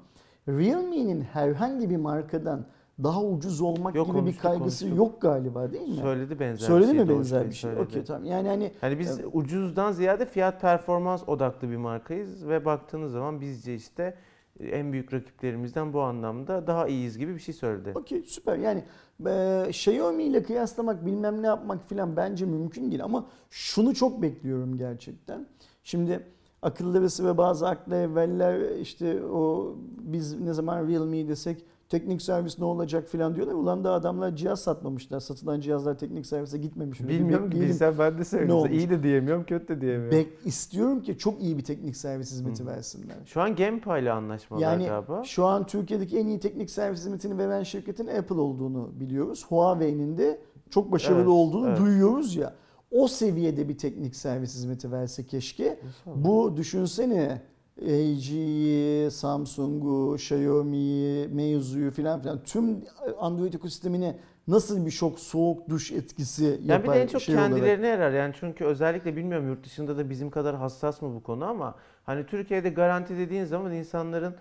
Realme'nin 0.48 1.20
herhangi 1.20 1.90
bir 1.90 1.96
markadan 1.96 2.64
daha 3.04 3.22
ucuz 3.24 3.60
olmak 3.60 3.94
Yok, 3.94 4.06
gibi 4.06 4.16
bir 4.16 4.20
konuştuk, 4.22 4.42
kaygısı 4.42 4.84
konuştuk. 4.84 4.98
yok 4.98 5.22
galiba 5.22 5.72
değil 5.72 5.88
mi? 5.88 5.94
Söyledi 5.94 6.40
benzer 6.40 6.66
Söyledi 6.66 6.88
bir 6.92 6.96
şey. 6.96 7.04
mi 7.04 7.08
Doğuş 7.08 7.18
benzer 7.18 7.46
bir 7.48 7.52
şey? 7.54 7.70
söyledi. 7.70 7.82
Okey 7.82 8.04
tamam. 8.04 8.24
Yani 8.24 8.48
hani 8.48 8.72
Hani 8.80 8.98
biz 8.98 9.10
Evet. 9.20 9.30
ucuzdan 9.32 9.92
ziyade 9.92 10.26
fiyat 10.26 10.60
performans 10.60 11.28
odaklı 11.28 11.70
bir 11.70 11.76
markayız 11.76 12.48
ve 12.48 12.64
baktığınız 12.64 13.12
zaman 13.12 13.40
bizce 13.40 13.74
işte 13.74 14.14
en 14.60 14.92
büyük 14.92 15.12
rakiplerimizden 15.14 15.92
bu 15.92 16.00
anlamda 16.00 16.66
daha 16.66 16.88
iyiyiz 16.88 17.18
gibi 17.18 17.34
bir 17.34 17.40
şey 17.40 17.54
söyledi. 17.54 17.92
okey 17.94 18.22
süper. 18.22 18.56
Yani 18.58 18.84
e, 19.26 19.64
Xiaomi 19.68 20.22
ile 20.22 20.42
kıyaslamak 20.42 21.06
bilmem 21.06 21.42
ne 21.42 21.46
yapmak 21.46 21.88
filan 21.88 22.16
bence 22.16 22.46
mümkün 22.46 22.90
değil 22.90 23.04
ama 23.04 23.26
şunu 23.50 23.94
çok 23.94 24.22
bekliyorum 24.22 24.78
gerçekten. 24.78 25.46
Şimdi 25.84 26.26
akıllısı 26.62 27.26
ve 27.26 27.38
bazı 27.38 27.68
aklı 27.68 27.96
evveller 27.96 28.76
işte 28.78 29.24
o 29.24 29.74
biz 30.00 30.40
ne 30.40 30.52
zaman 30.52 30.88
Realme 30.88 31.28
desek 31.28 31.64
teknik 31.90 32.22
servis 32.22 32.58
ne 32.58 32.64
olacak 32.64 33.08
filan 33.08 33.34
diyorlar. 33.36 33.54
Ulan 33.54 33.84
da 33.84 33.92
adamlar 33.92 34.36
cihaz 34.36 34.60
satmamışlar. 34.62 35.20
Satılan 35.20 35.60
cihazlar 35.60 35.98
teknik 35.98 36.26
servise 36.26 36.58
gitmemiş. 36.58 37.00
bile. 37.00 37.08
Bilmiyorum 37.08 37.50
Bir 37.50 37.56
ki 37.56 37.60
bilsem 37.62 37.94
ben 37.98 38.18
de 38.18 38.24
söyleyeyim. 38.24 38.72
İyi 38.72 38.90
de 38.90 39.02
diyemiyorum, 39.02 39.44
kötü 39.44 39.68
de 39.68 39.80
diyemiyorum. 39.80 40.18
Bek 40.18 40.28
istiyorum 40.44 41.02
ki 41.02 41.18
çok 41.18 41.42
iyi 41.42 41.58
bir 41.58 41.64
teknik 41.64 41.96
servis 41.96 42.30
hizmeti 42.32 42.62
Hı. 42.62 42.66
versinler. 42.66 43.16
Şu 43.26 43.40
an 43.40 43.56
Gempa 43.56 43.98
ile 43.98 44.12
anlaşmalar 44.12 44.62
Yani 44.62 44.86
galiba. 44.86 45.22
şu 45.24 45.44
an 45.46 45.66
Türkiye'deki 45.66 46.18
en 46.18 46.26
iyi 46.26 46.40
teknik 46.40 46.70
servis 46.70 47.00
hizmetini 47.00 47.38
veren 47.38 47.62
şirketin 47.62 48.06
Apple 48.06 48.40
olduğunu 48.40 48.90
biliyoruz. 49.00 49.46
Huawei'nin 49.48 50.18
de 50.18 50.40
çok 50.70 50.92
başarılı 50.92 51.18
Evet, 51.20 51.28
olduğunu 51.28 51.68
evet. 51.68 51.78
duyuyoruz 51.78 52.36
ya. 52.36 52.54
O 52.90 53.08
seviyede 53.08 53.68
bir 53.68 53.78
teknik 53.78 54.16
servis 54.16 54.54
hizmeti 54.54 54.92
verse 54.92 55.26
keşke. 55.26 55.78
Bu 56.06 56.56
düşünsene 56.56 57.42
LG'yi, 57.82 59.10
Samsung'u, 59.10 60.14
Xiaomi'yi, 60.14 61.28
Meizu'yu 61.28 61.90
filan 61.90 62.20
filan 62.22 62.42
tüm 62.44 62.84
Android 63.20 63.54
ekosistemine 63.54 64.16
nasıl 64.48 64.86
bir 64.86 64.90
şok 64.90 65.20
soğuk 65.20 65.68
duş 65.68 65.92
etkisi 65.92 66.44
yapar 66.44 66.64
Yani 66.66 66.82
bir 66.84 66.88
de 66.88 67.02
en 67.02 67.06
çok 67.06 67.22
şey 67.22 67.34
olarak. 67.34 67.50
kendilerine 67.50 67.86
yarar. 67.86 68.12
Yani 68.12 68.34
çünkü 68.40 68.64
özellikle 68.64 69.16
bilmiyorum 69.16 69.48
yurt 69.48 69.64
dışında 69.64 69.96
da 69.96 70.10
bizim 70.10 70.30
kadar 70.30 70.56
hassas 70.56 71.02
mı 71.02 71.14
bu 71.14 71.22
konu 71.22 71.44
ama 71.44 71.74
hani 72.04 72.26
Türkiye'de 72.26 72.68
garanti 72.68 73.18
dediğin 73.18 73.44
zaman 73.44 73.72
insanların 73.72 74.34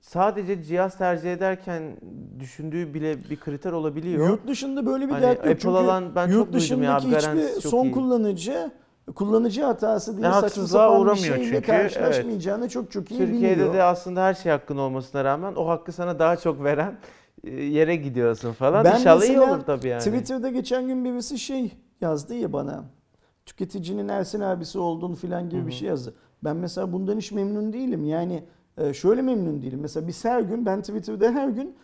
sadece 0.00 0.62
cihaz 0.62 0.98
tercih 0.98 1.32
ederken 1.32 1.96
düşündüğü 2.40 2.94
bile 2.94 3.16
bir 3.30 3.36
kriter 3.40 3.72
olabiliyor. 3.72 4.28
Yurt 4.28 4.46
dışında 4.46 4.86
böyle 4.86 5.06
bir 5.06 5.12
Hani 5.12 5.22
dert 5.22 5.36
yok. 5.38 5.46
Apple 5.46 5.58
Çünkü 5.58 5.68
alan 5.68 6.14
ben 6.14 6.28
yurt 6.28 6.36
çok 6.52 6.52
duydum 6.52 6.82
ya 6.82 6.98
dışındaki 6.98 7.16
hiçbir 7.48 7.60
çok 7.60 7.70
son 7.70 7.84
iyi. 7.84 7.92
kullanıcı 7.92 8.70
kullanıcı 9.14 9.62
hatası 9.62 10.16
diye 10.16 10.32
saçma 10.32 10.66
sapan 10.66 11.06
bir 11.06 11.16
şeyle 11.16 11.44
çünkü, 11.44 11.66
karşılaşmayacağını 11.66 12.68
çok 12.68 12.90
çok 12.90 13.10
iyi 13.10 13.18
Türkiye'de 13.18 13.56
biliyor. 13.56 13.74
de 13.74 13.82
aslında 13.82 14.22
her 14.22 14.34
şey 14.34 14.52
hakkın 14.52 14.76
olmasına 14.76 15.24
rağmen 15.24 15.54
o 15.54 15.68
hakkı 15.68 15.92
sana 15.92 16.18
daha 16.18 16.36
çok 16.36 16.64
veren 16.64 16.98
e, 17.44 17.50
yere 17.50 17.96
gidiyorsun 17.96 18.52
falan. 18.52 18.84
Ben 18.84 18.98
İnşallah 18.98 19.24
iyi 19.24 19.40
olur 19.40 19.60
tabii 19.60 19.88
yani. 19.88 20.02
Twitter'da 20.02 20.50
geçen 20.50 20.86
gün 20.86 21.04
birisi 21.04 21.38
şey 21.38 21.72
yazdı 22.00 22.34
ya 22.34 22.52
bana. 22.52 22.84
Tüketicinin 23.46 24.08
Ersin 24.08 24.40
abisi 24.40 24.78
olduğunu 24.78 25.14
filan 25.14 25.50
gibi 25.50 25.62
Hı 25.62 25.66
bir 25.66 25.72
şey 25.72 25.88
yazdı. 25.88 26.14
Ben 26.44 26.56
mesela 26.56 26.92
bundan 26.92 27.18
hiç 27.18 27.32
memnun 27.32 27.72
değilim. 27.72 28.04
Yani 28.04 28.44
e, 28.78 28.94
şöyle 28.94 29.22
memnun 29.22 29.62
değilim. 29.62 29.78
Mesela 29.82 30.08
biz 30.08 30.24
her 30.24 30.40
gün 30.40 30.66
ben 30.66 30.80
Twitter'da 30.80 31.30
her 31.30 31.48
gün 31.48 31.76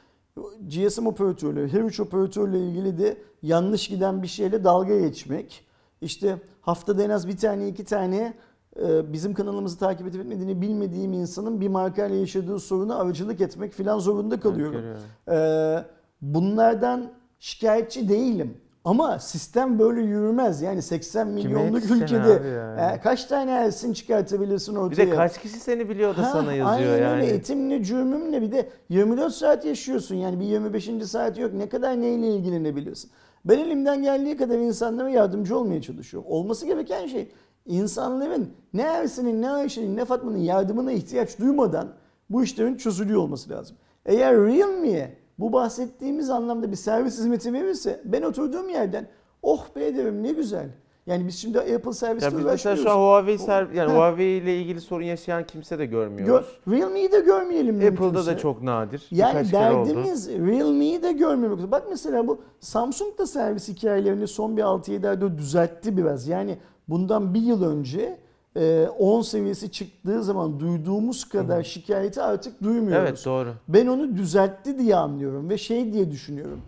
GSM 0.68 1.06
operatörleri, 1.06 1.72
her 1.72 1.80
üç 1.80 2.00
operatörle 2.00 2.58
ilgili 2.58 2.98
de 2.98 3.18
yanlış 3.42 3.88
giden 3.88 4.22
bir 4.22 4.28
şeyle 4.28 4.64
dalga 4.64 5.00
geçmek. 5.00 5.67
İşte 6.00 6.36
haftada 6.60 7.02
en 7.02 7.10
az 7.10 7.28
bir 7.28 7.36
tane 7.36 7.68
iki 7.68 7.84
tane 7.84 8.34
e, 8.82 9.12
bizim 9.12 9.34
kanalımızı 9.34 9.78
takip 9.78 10.06
edip 10.06 10.20
etmediğini 10.20 10.60
bilmediğim 10.60 11.12
insanın 11.12 11.60
bir 11.60 11.68
markayla 11.68 12.16
yaşadığı 12.16 12.58
sorunu 12.58 13.00
aracılık 13.00 13.40
etmek 13.40 13.72
filan 13.72 13.98
zorunda 13.98 14.40
kalıyorum. 14.40 14.82
Ee, 15.30 15.84
bunlardan 16.22 17.10
şikayetçi 17.38 18.08
değilim. 18.08 18.56
Ama 18.84 19.18
sistem 19.18 19.78
böyle 19.78 20.00
yürümez. 20.00 20.62
Yani 20.62 20.82
80 20.82 21.26
milyonluk 21.28 21.90
ülkede 21.90 22.48
yani? 22.48 22.80
e, 22.96 23.00
kaç 23.00 23.24
tane 23.24 23.50
Ersin 23.50 23.92
çıkartabilirsin 23.92 24.74
Bir 24.74 24.80
ortaya? 24.80 25.06
de 25.06 25.10
kaç 25.16 25.38
kişi 25.40 25.60
seni 25.60 25.88
biliyor 25.88 26.16
da 26.16 26.22
Ha, 26.22 26.30
sana 26.32 26.52
yazıyor 26.52 26.92
aynen 26.92 27.02
yani. 27.08 27.22
öyle. 27.22 27.26
Etimle 27.34 27.84
cürmümle 27.84 28.42
bir 28.42 28.52
de 28.52 28.68
24 28.88 29.32
saat 29.34 29.64
yaşıyorsun. 29.64 30.14
Yani 30.14 30.40
bir 30.40 30.44
25. 30.44 30.90
saat 31.04 31.38
yok. 31.38 31.52
Ne 31.54 31.68
kadar 31.68 32.00
neyle 32.00 32.34
ilgilenebiliyorsun? 32.34 33.10
Ben 33.44 33.58
elimden 33.58 34.02
geldiği 34.02 34.36
kadar 34.36 34.58
insanlara 34.58 35.10
yardımcı 35.10 35.58
olmaya 35.58 35.82
çalışıyorum. 35.82 36.30
Olması 36.30 36.66
gereken 36.66 37.06
şey 37.06 37.28
insanların 37.66 38.50
ne 38.74 38.82
Ersin'in 38.82 39.42
ne 39.42 39.50
Ayşe'nin 39.50 39.96
ne 39.96 40.04
Fatma'nın 40.04 40.38
yardımına 40.38 40.92
ihtiyaç 40.92 41.38
duymadan 41.38 41.88
bu 42.30 42.42
işlerin 42.42 42.76
çözülüyor 42.76 43.20
olması 43.20 43.50
lazım. 43.50 43.76
Eğer 44.06 44.36
Realme'ye 44.36 45.16
bu 45.38 45.52
bahsettiğimiz 45.52 46.30
anlamda 46.30 46.70
bir 46.70 46.76
servis 46.76 47.18
hizmeti 47.18 47.52
verirse 47.52 48.00
ben 48.04 48.22
oturduğum 48.22 48.68
yerden 48.68 49.08
oh 49.42 49.76
be 49.76 49.96
derim 49.96 50.22
ne 50.22 50.32
güzel. 50.32 50.68
Yani 51.08 51.26
biz 51.26 51.38
şimdi 51.38 51.58
Apple 51.58 51.92
servisle 51.92 52.26
Ya 52.26 52.38
biz 52.38 52.44
mesela 52.44 52.76
şu 52.76 52.90
an 52.90 52.96
Huawei 52.96 53.36
ser- 53.36 53.74
yani. 53.74 53.92
Huawei 53.92 54.26
ile 54.38 54.60
ilgili 54.60 54.80
sorun 54.80 55.04
yaşayan 55.04 55.46
kimse 55.46 55.78
de 55.78 55.86
Gör, 55.86 56.06
görmüyoruz. 56.06 56.58
Realme'yi 56.68 57.12
de 57.12 57.20
görmeyelim 57.20 57.76
Apple'da 57.76 58.02
mümkünse. 58.02 58.26
da 58.26 58.38
çok 58.38 58.62
nadir. 58.62 59.06
Yani 59.10 59.34
Birkaç 59.34 59.52
derdimiz 59.52 60.28
Realme'yi 60.28 61.02
de 61.02 61.12
görmemek. 61.12 61.70
Bak 61.70 61.82
mesela 61.90 62.28
bu 62.28 62.40
Samsung 62.60 63.18
da 63.18 63.26
servis 63.26 63.68
hikayelerini 63.68 64.26
son 64.28 64.56
bir 64.56 64.62
6-7 64.62 65.08
ayda 65.08 65.38
düzeltti 65.38 65.96
biraz. 65.96 66.28
Yani 66.28 66.58
bundan 66.88 67.34
bir 67.34 67.40
yıl 67.40 67.62
önce 67.62 68.18
e, 68.56 68.86
10 68.98 69.22
seviyesi 69.22 69.70
çıktığı 69.72 70.22
zaman 70.24 70.60
duyduğumuz 70.60 71.28
kadar 71.28 71.62
şikayeti 71.62 72.22
artık 72.22 72.62
duymuyoruz. 72.62 73.08
Evet 73.08 73.22
doğru. 73.24 73.48
Ben 73.68 73.86
onu 73.86 74.16
düzeltti 74.16 74.78
diye 74.78 74.96
anlıyorum 74.96 75.50
ve 75.50 75.58
şey 75.58 75.92
diye 75.92 76.10
düşünüyorum. 76.10 76.60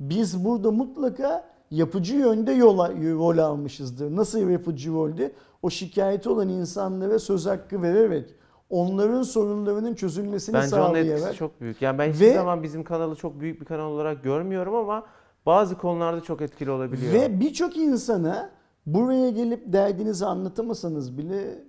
Biz 0.00 0.44
burada 0.44 0.70
mutlaka 0.70 1.44
yapıcı 1.70 2.16
yönde 2.16 2.52
yola, 2.52 2.92
rol 2.92 3.38
almışızdır. 3.38 4.16
Nasıl 4.16 4.50
yapıcı 4.50 4.92
rolde? 4.92 5.32
O 5.62 5.70
şikayeti 5.70 6.28
olan 6.28 6.48
insanlara 6.48 7.18
söz 7.18 7.46
hakkı 7.46 7.82
vererek, 7.82 8.34
onların 8.70 9.22
sorunlarının 9.22 9.94
çözülmesini 9.94 10.54
Bence 10.54 10.76
onun 10.76 10.84
sağlayarak. 10.86 11.18
etkisi 11.20 11.36
çok 11.36 11.60
büyük. 11.60 11.82
Yani 11.82 11.98
ben 11.98 12.12
hiçbir 12.12 12.26
Ve- 12.26 12.34
zaman 12.34 12.62
bizim 12.62 12.84
kanalı 12.84 13.16
çok 13.16 13.40
büyük 13.40 13.60
bir 13.60 13.66
kanal 13.66 13.90
olarak 13.90 14.24
görmüyorum 14.24 14.74
ama 14.74 15.06
bazı 15.46 15.78
konularda 15.78 16.20
çok 16.20 16.40
etkili 16.42 16.70
olabiliyor. 16.70 17.12
Ve 17.12 17.40
birçok 17.40 17.76
insana 17.76 18.50
buraya 18.86 19.30
gelip 19.30 19.72
derdinizi 19.72 20.26
anlatamasanız 20.26 21.18
bile 21.18 21.64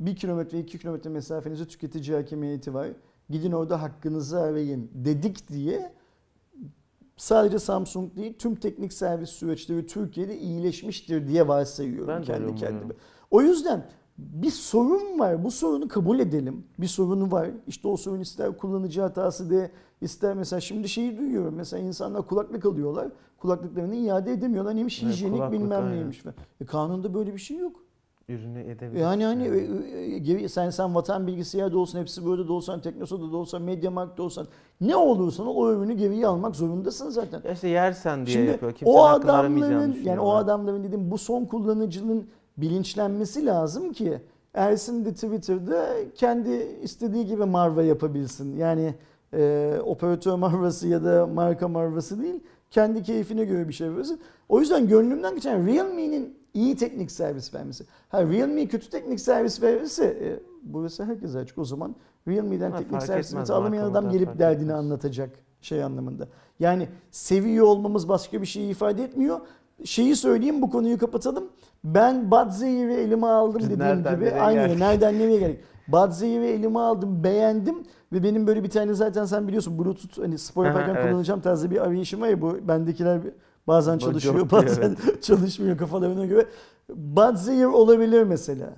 bir 0.00 0.16
kilometre 0.16 0.58
iki 0.58 0.78
kilometre 0.78 1.10
mesafenizde 1.10 1.64
tüketici 1.66 2.16
hakimiyeti 2.16 2.74
var. 2.74 2.88
Gidin 3.30 3.52
orada 3.52 3.82
hakkınızı 3.82 4.40
arayın 4.40 4.90
dedik 4.94 5.48
diye 5.48 5.92
sadece 7.22 7.58
Samsung 7.58 8.16
değil 8.16 8.34
tüm 8.38 8.54
teknik 8.54 8.92
servis 8.92 9.30
süreçleri 9.30 9.86
Türkiye'de 9.86 10.38
iyileşmiştir 10.38 11.28
diye 11.28 11.48
varsayıyorum 11.48 12.08
Ben 12.08 12.22
kendi 12.22 12.54
kendime. 12.54 12.68
umuyorum. 12.80 12.96
O 13.30 13.42
yüzden 13.42 13.86
bir 14.18 14.50
sorun 14.50 15.18
var. 15.18 15.44
Bu 15.44 15.50
sorunu 15.50 15.88
kabul 15.88 16.18
edelim. 16.18 16.64
Bir 16.78 16.86
sorunu 16.86 17.32
var. 17.32 17.50
İşte 17.66 17.88
o 17.88 17.96
sorun 17.96 18.20
ister 18.20 18.58
kullanıcı 18.58 19.00
hatası 19.00 19.50
de 19.50 19.70
ister 20.00 20.34
mesela 20.34 20.60
şimdi 20.60 20.88
şeyi 20.88 21.18
duyuyorum. 21.18 21.54
Mesela 21.54 21.82
insanlar 21.82 22.26
kulaklık 22.26 22.66
alıyorlar. 22.66 23.08
Kulaklıklarını 23.38 23.94
iade 23.96 24.32
edemiyorlar. 24.32 24.76
Neymiş 24.76 25.02
Evet, 25.02 25.14
hijyenik 25.14 25.36
kulaklık, 25.36 25.60
bilmem 25.60 25.84
aynen. 25.84 25.96
neymiş. 25.96 26.22
E, 26.60 26.64
kanunda 26.64 27.14
böyle 27.14 27.32
bir 27.34 27.38
şey 27.38 27.56
yok. 27.56 27.76
Ürünü 28.28 28.60
edebilir. 28.60 29.00
Yani 29.00 29.24
hani 29.24 29.46
e, 30.38 30.44
e, 30.44 30.48
sen 30.48 30.70
sen 30.70 30.94
vatan 30.94 31.26
bilgisayarda 31.26 31.78
olsan, 31.78 32.00
hepsi 32.00 32.26
böyle 32.26 32.48
de 32.48 32.52
olsan, 32.52 32.80
Teknosa'da 32.80 33.32
da 33.32 33.36
olsan, 33.36 33.62
Mediamarkt'ta 33.62 34.22
olsan 34.22 34.46
ne 34.80 34.96
olursan 34.96 35.46
o 35.46 35.72
ürünü 35.72 35.92
geriye 35.92 36.26
almak 36.26 36.56
zorundasın 36.56 37.10
zaten. 37.10 37.42
Ya 37.44 37.52
işte 37.52 37.68
yersen 37.68 38.26
diye 38.26 38.36
Şimdi 38.36 38.50
yapıyor. 38.50 38.72
Kimsenin 38.72 38.96
o 38.96 39.04
adamların 39.04 39.96
yani 40.04 40.20
o 40.20 40.30
adamların 40.34 40.84
dediğim 40.84 41.10
bu 41.10 41.18
son 41.18 41.44
kullanıcının 41.44 42.26
bilinçlenmesi 42.56 43.46
lazım 43.46 43.92
ki 43.92 44.18
Ersin 44.54 45.04
de 45.04 45.14
Twitter'da 45.14 45.86
kendi 46.14 46.50
istediği 46.82 47.26
gibi 47.26 47.44
marva 47.44 47.82
yapabilsin. 47.82 48.56
Yani 48.56 48.94
e, 49.34 49.74
operatör 49.84 50.34
marvası 50.34 50.88
ya 50.88 51.04
da 51.04 51.26
marka 51.26 51.68
marvası 51.68 52.22
değil. 52.22 52.40
Kendi 52.70 53.02
keyfine 53.02 53.44
göre 53.44 53.68
bir 53.68 53.72
şey 53.72 53.86
yapıyorsun. 53.86 54.20
O 54.48 54.60
yüzden 54.60 54.88
gönlümden 54.88 55.34
geçen 55.34 55.66
Realme'nin 55.66 56.41
iyi 56.54 56.76
teknik 56.76 57.10
servis 57.10 57.54
vermesi. 57.54 57.84
Ha 58.08 58.22
Realme 58.22 58.68
kötü 58.68 58.90
teknik 58.90 59.20
servis 59.20 59.62
verirse 59.62 60.04
e, 60.04 60.40
burası 60.62 61.04
herkese 61.04 61.38
açık. 61.38 61.58
O 61.58 61.64
zaman 61.64 61.94
Realme'den 62.28 62.70
Ha, 62.70 62.78
teknik 62.78 63.02
servis 63.02 63.50
alamayan 63.50 63.90
adam 63.90 64.10
gelip 64.10 64.38
derdini 64.38 64.64
etmez. 64.64 64.78
anlatacak 64.78 65.30
şey 65.60 65.84
anlamında. 65.84 66.28
Yani 66.60 66.88
seviyor 67.10 67.66
olmamız 67.66 68.08
başka 68.08 68.40
bir 68.40 68.46
şey 68.46 68.70
ifade 68.70 69.04
etmiyor. 69.04 69.40
Şeyi 69.84 70.16
söyleyeyim 70.16 70.62
bu 70.62 70.70
konuyu 70.70 70.98
kapatalım. 70.98 71.44
Ben 71.84 72.30
Badzey'i 72.30 72.84
elime 72.84 73.26
aldım 73.26 73.58
Biz 73.58 73.70
dediğim 73.70 73.98
gibi. 73.98 74.32
Aynen 74.40 74.66
geldik? 74.66 74.78
nereden 74.78 75.18
nereye 75.18 75.38
geldik. 75.38 75.60
Badzey'i 75.88 76.38
elime 76.38 76.78
aldım 76.78 77.24
beğendim 77.24 77.84
ve 78.12 78.22
benim 78.22 78.46
böyle 78.46 78.64
bir 78.64 78.70
tane 78.70 78.94
zaten 78.94 79.24
sen 79.24 79.48
biliyorsun 79.48 79.78
Bluetooth 79.78 80.18
hani 80.18 80.38
spor 80.38 80.66
yaparken 80.66 80.94
evet. 80.94 81.10
kullanacağım 81.10 81.40
tarzı 81.40 81.70
bir 81.70 81.84
arayışım 81.86 82.20
var 82.20 82.28
ya 82.28 82.42
bu 82.42 82.68
bendekiler 82.68 83.20
bazen 83.66 83.98
çalışıyor 83.98 84.50
bazen 84.50 84.96
çalışmıyor 85.22 85.78
kafalarına 85.78 86.26
göre. 86.26 86.46
Badzey 86.90 87.66
olabilir 87.66 88.22
mesela. 88.22 88.70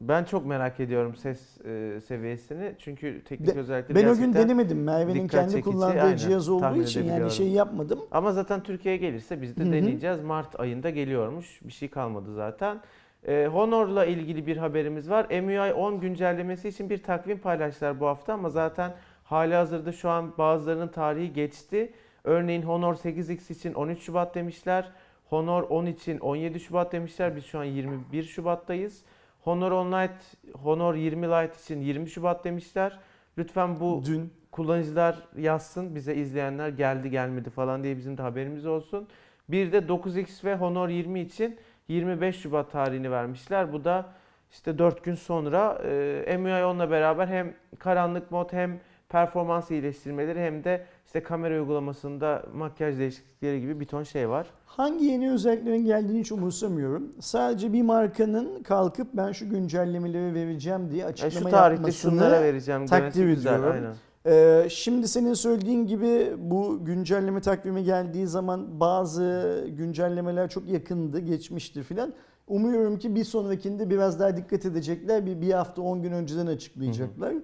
Ben 0.00 0.24
çok 0.24 0.46
merak 0.46 0.80
ediyorum 0.80 1.16
ses 1.16 1.60
e, 1.66 2.00
seviyesini. 2.06 2.74
Çünkü 2.78 3.22
teknik 3.24 3.54
De- 3.54 3.58
özellikleri 3.60 4.04
Ben 4.04 4.08
o 4.08 4.16
gün 4.16 4.34
denemedim. 4.34 4.82
Merve'nin 4.82 5.28
kendi 5.28 5.50
çekici, 5.52 5.70
kullandığı 5.70 6.00
aynen. 6.00 6.16
cihaz 6.16 6.48
olduğu 6.48 6.82
için 6.82 7.04
yani 7.04 7.30
şey 7.30 7.48
yapmadım. 7.48 7.98
Ama 8.10 8.32
zaten 8.32 8.62
Türkiye'ye 8.62 9.00
gelirse 9.00 9.42
biz 9.42 9.56
de 9.56 9.64
Hı 9.64 9.68
hı. 9.68 9.72
deneyeceğiz. 9.72 10.20
Mart 10.20 10.60
ayında 10.60 10.90
geliyormuş. 10.90 11.60
Bir 11.64 11.72
şey 11.72 11.88
kalmadı 11.90 12.34
zaten. 12.34 12.80
Ee, 13.26 13.48
Honor'la 13.52 14.04
ilgili 14.04 14.46
bir 14.46 14.56
haberimiz 14.56 15.10
var. 15.10 15.26
MUI 15.42 15.72
10 15.72 16.00
güncellemesi 16.00 16.68
için 16.68 16.90
bir 16.90 17.02
takvim 17.02 17.38
paylaştılar 17.38 18.00
bu 18.00 18.06
hafta 18.06 18.32
ama 18.32 18.50
zaten 18.50 18.94
hali 19.24 19.54
hazırda 19.54 19.92
şu 19.92 20.08
an 20.10 20.32
bazılarının 20.38 20.88
tarihi 20.88 21.32
geçti. 21.32 21.92
Örneğin 22.24 22.62
Honor 22.62 22.94
8X 22.94 23.52
için 23.52 23.74
13 23.74 24.02
Şubat 24.02 24.34
demişler. 24.34 24.92
Honor 25.28 25.62
10 25.62 25.86
için 25.86 26.18
17 26.18 26.60
Şubat 26.60 26.92
demişler. 26.92 27.36
Biz 27.36 27.44
şu 27.44 27.58
an 27.58 27.64
21 27.64 28.22
Şubat'tayız. 28.22 29.02
Honor 29.40 29.72
10 29.72 29.92
Lite, 29.92 30.14
Honor 30.52 30.94
20 30.94 31.26
Lite 31.26 31.54
için 31.62 31.80
20 31.80 32.10
Şubat 32.10 32.44
demişler. 32.44 32.98
Lütfen 33.38 33.80
bu 33.80 34.02
Dün 34.06 34.32
kullanıcılar 34.52 35.16
yazsın 35.36 35.94
bize 35.94 36.14
izleyenler 36.14 36.68
geldi 36.68 37.10
gelmedi 37.10 37.50
falan 37.50 37.84
diye 37.84 37.96
bizim 37.96 38.18
de 38.18 38.22
haberimiz 38.22 38.66
olsun. 38.66 39.08
Bir 39.48 39.72
de 39.72 39.78
9X 39.78 40.44
ve 40.44 40.56
Honor 40.56 40.88
20 40.88 41.20
için 41.20 41.58
25 41.88 42.36
Şubat 42.36 42.72
tarihini 42.72 43.10
vermişler. 43.10 43.72
Bu 43.72 43.84
da 43.84 44.06
işte 44.50 44.78
4 44.78 45.04
gün 45.04 45.14
sonra 45.14 45.82
e, 46.26 46.36
MUI 46.36 46.50
10'la 46.50 46.90
beraber 46.90 47.26
hem 47.26 47.54
karanlık 47.78 48.30
mod 48.30 48.52
hem 48.52 48.80
performans 49.08 49.70
iyileştirmeleri 49.70 50.40
hem 50.40 50.64
de 50.64 50.84
işte 51.06 51.22
kamera 51.22 51.54
uygulamasında 51.60 52.42
makyaj 52.54 52.98
değişiklikleri 52.98 53.60
gibi 53.60 53.80
bir 53.80 53.86
ton 53.86 54.02
şey 54.02 54.28
var. 54.28 54.46
hangi 54.66 55.04
yeni 55.04 55.30
özelliklerin 55.32 55.84
geldiğini 55.84 56.20
hiç 56.20 56.32
umursamıyorum. 56.32 57.12
Sadece 57.20 57.72
bir 57.72 57.82
markanın 57.82 58.62
kalkıp 58.62 59.08
ben 59.12 59.32
şu 59.32 59.50
güncellemeleri 59.50 60.34
vereceğim 60.34 60.90
diye 60.90 61.04
açıklama 61.04 61.50
şu 61.50 61.56
tarihte 61.56 61.82
yapmasını 61.82 62.10
şunlara 62.12 62.42
vereceğim 62.42 62.86
takdir 62.86 63.28
ediyorum. 63.28 63.72
Aynen. 63.72 63.94
Ee, 64.26 64.68
şimdi 64.70 65.08
senin 65.08 65.34
söylediğin 65.34 65.86
gibi 65.86 66.32
bu 66.38 66.84
güncelleme 66.84 67.40
takvimi 67.40 67.84
geldiği 67.84 68.26
zaman 68.26 68.80
bazı 68.80 69.64
güncellemeler 69.68 70.48
çok 70.48 70.68
yakındı, 70.68 71.18
geçmişti 71.18 71.82
filan. 71.82 72.12
Umuyorum 72.46 72.98
ki 72.98 73.14
bir 73.14 73.24
sonrakinde 73.24 73.90
biraz 73.90 74.20
daha 74.20 74.36
dikkat 74.36 74.66
edecekler. 74.66 75.26
Bir, 75.26 75.40
bir 75.40 75.52
hafta 75.52 75.82
10 75.82 76.02
gün 76.02 76.12
önceden 76.12 76.46
açıklayacaklar. 76.46 77.34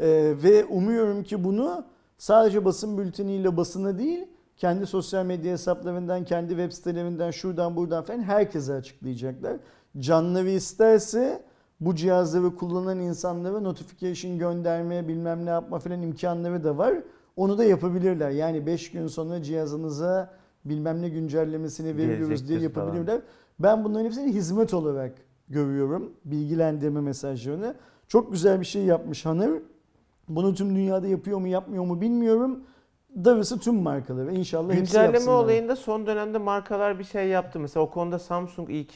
Ee, 0.00 0.34
ve 0.42 0.64
umuyorum 0.64 1.22
ki 1.22 1.44
bunu 1.44 1.84
sadece 2.18 2.64
basın 2.64 2.98
bülteniyle 2.98 3.56
basına 3.56 3.98
değil, 3.98 4.26
kendi 4.56 4.86
sosyal 4.86 5.26
medya 5.26 5.52
hesaplarından, 5.52 6.24
kendi 6.24 6.48
web 6.48 6.72
sitelerinden, 6.72 7.30
şuradan 7.30 7.76
buradan 7.76 8.04
falan 8.04 8.22
herkese 8.22 8.74
açıklayacaklar. 8.74 9.56
Canları 9.98 10.50
isterse 10.50 11.42
bu 11.80 11.94
cihazları 11.94 12.56
kullanan 12.56 13.00
insanlara 13.00 13.60
notification 13.60 14.38
gönderme 14.38 15.08
bilmem 15.08 15.46
ne 15.46 15.50
yapma 15.50 15.78
filan 15.78 16.02
imkanları 16.02 16.64
da 16.64 16.78
var. 16.78 16.94
Onu 17.36 17.58
da 17.58 17.64
yapabilirler. 17.64 18.30
Yani 18.30 18.66
5 18.66 18.90
gün 18.90 19.06
sonra 19.06 19.42
cihazınıza 19.42 20.30
bilmem 20.64 21.02
ne 21.02 21.08
güncellemesini 21.08 21.96
veriyoruz 21.96 22.28
diye 22.28 22.58
Gelecektir 22.58 22.74
falan. 22.74 22.86
yapabilirler. 22.86 23.20
Ben 23.58 23.84
bunların 23.84 24.04
hepsini 24.04 24.32
hizmet 24.32 24.74
olarak 24.74 25.12
görüyorum. 25.48 26.12
Bilgilendirme 26.24 27.00
mesajlarını. 27.00 27.74
Çok 28.08 28.32
güzel 28.32 28.60
bir 28.60 28.66
şey 28.66 28.82
yapmış 28.84 29.26
Hanır. 29.26 29.50
Bunu 30.28 30.54
tüm 30.54 30.76
dünyada 30.76 31.08
yapıyor 31.08 31.38
mu 31.38 31.48
yapmıyor 31.48 31.84
mu 31.84 32.00
bilmiyorum. 32.00 32.60
Darısı 33.24 33.58
tüm 33.58 33.74
markalara. 33.74 34.32
İnşallah 34.32 34.68
hepsi 34.72 34.80
Güncelleme 34.80 35.12
yapsınlar. 35.12 35.34
olayında 35.36 35.76
son 35.76 36.06
dönemde 36.06 36.38
markalar 36.38 36.98
bir 36.98 37.04
şey 37.04 37.28
yaptı. 37.28 37.60
Mesela 37.60 37.84
o 37.86 37.90
konuda 37.90 38.18
Samsung 38.18 38.70
ilk 38.70 38.90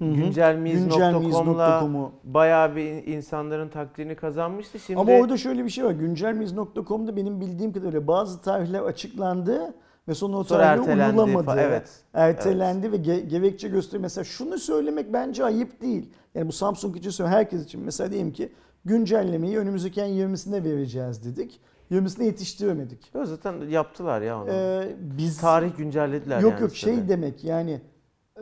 Güncelmiyiz.com'u. 0.00 2.12
bayağı 2.24 2.76
bir 2.76 3.06
insanların 3.06 3.68
takdirini 3.68 4.14
kazanmıştı. 4.16 4.78
Şimdi 4.78 5.00
Ama 5.00 5.12
orada 5.12 5.36
şöyle 5.36 5.64
bir 5.64 5.70
şey 5.70 5.84
var. 5.84 5.90
Güncelmiz.com'da 5.90 7.16
benim 7.16 7.40
bildiğim 7.40 7.72
kadarıyla 7.72 8.06
bazı 8.06 8.40
tarihler 8.40 8.82
açıklandı 8.82 9.74
ve 10.08 10.14
sonra 10.14 10.36
o 10.36 10.44
tarihler 10.44 11.08
uyulamadı. 11.14 11.60
Evet. 11.60 12.00
Ertelendi 12.14 12.92
ve 12.92 12.96
ge- 12.96 13.26
gerekçe 13.26 13.68
gösteriyor. 13.68 14.02
Mesela 14.02 14.24
şunu 14.24 14.58
söylemek 14.58 15.12
bence 15.12 15.44
ayıp 15.44 15.80
değil. 15.82 16.10
Yani 16.34 16.48
bu 16.48 16.52
Samsung 16.52 16.96
için 16.96 17.10
söylüyorum 17.10 17.38
herkes 17.38 17.64
için. 17.64 17.82
Mesela 17.84 18.10
diyelim 18.12 18.32
ki 18.32 18.52
güncellemeyi 18.84 19.58
önümüzdeki 19.58 20.02
ayın 20.02 20.34
20'sinde 20.34 20.64
vereceğiz 20.64 21.24
dedik. 21.24 21.60
20'sine 21.90 22.24
yetiştiremedik. 22.24 23.14
Yo, 23.14 23.24
zaten 23.24 23.68
yaptılar 23.68 24.22
ya 24.22 24.42
onu. 24.42 24.50
Ee, 24.50 24.96
biz 25.00 25.38
Tarih 25.40 25.76
güncellediler 25.76 26.40
Yok 26.40 26.52
yani 26.52 26.62
yok 26.62 26.72
sitede. 26.76 26.96
şey 26.96 27.08
demek 27.08 27.44
yani 27.44 27.80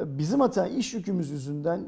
e, 0.00 0.18
bizim 0.18 0.40
hata 0.40 0.66
iş 0.66 0.94
yükümüz 0.94 1.30
yüzünden 1.30 1.80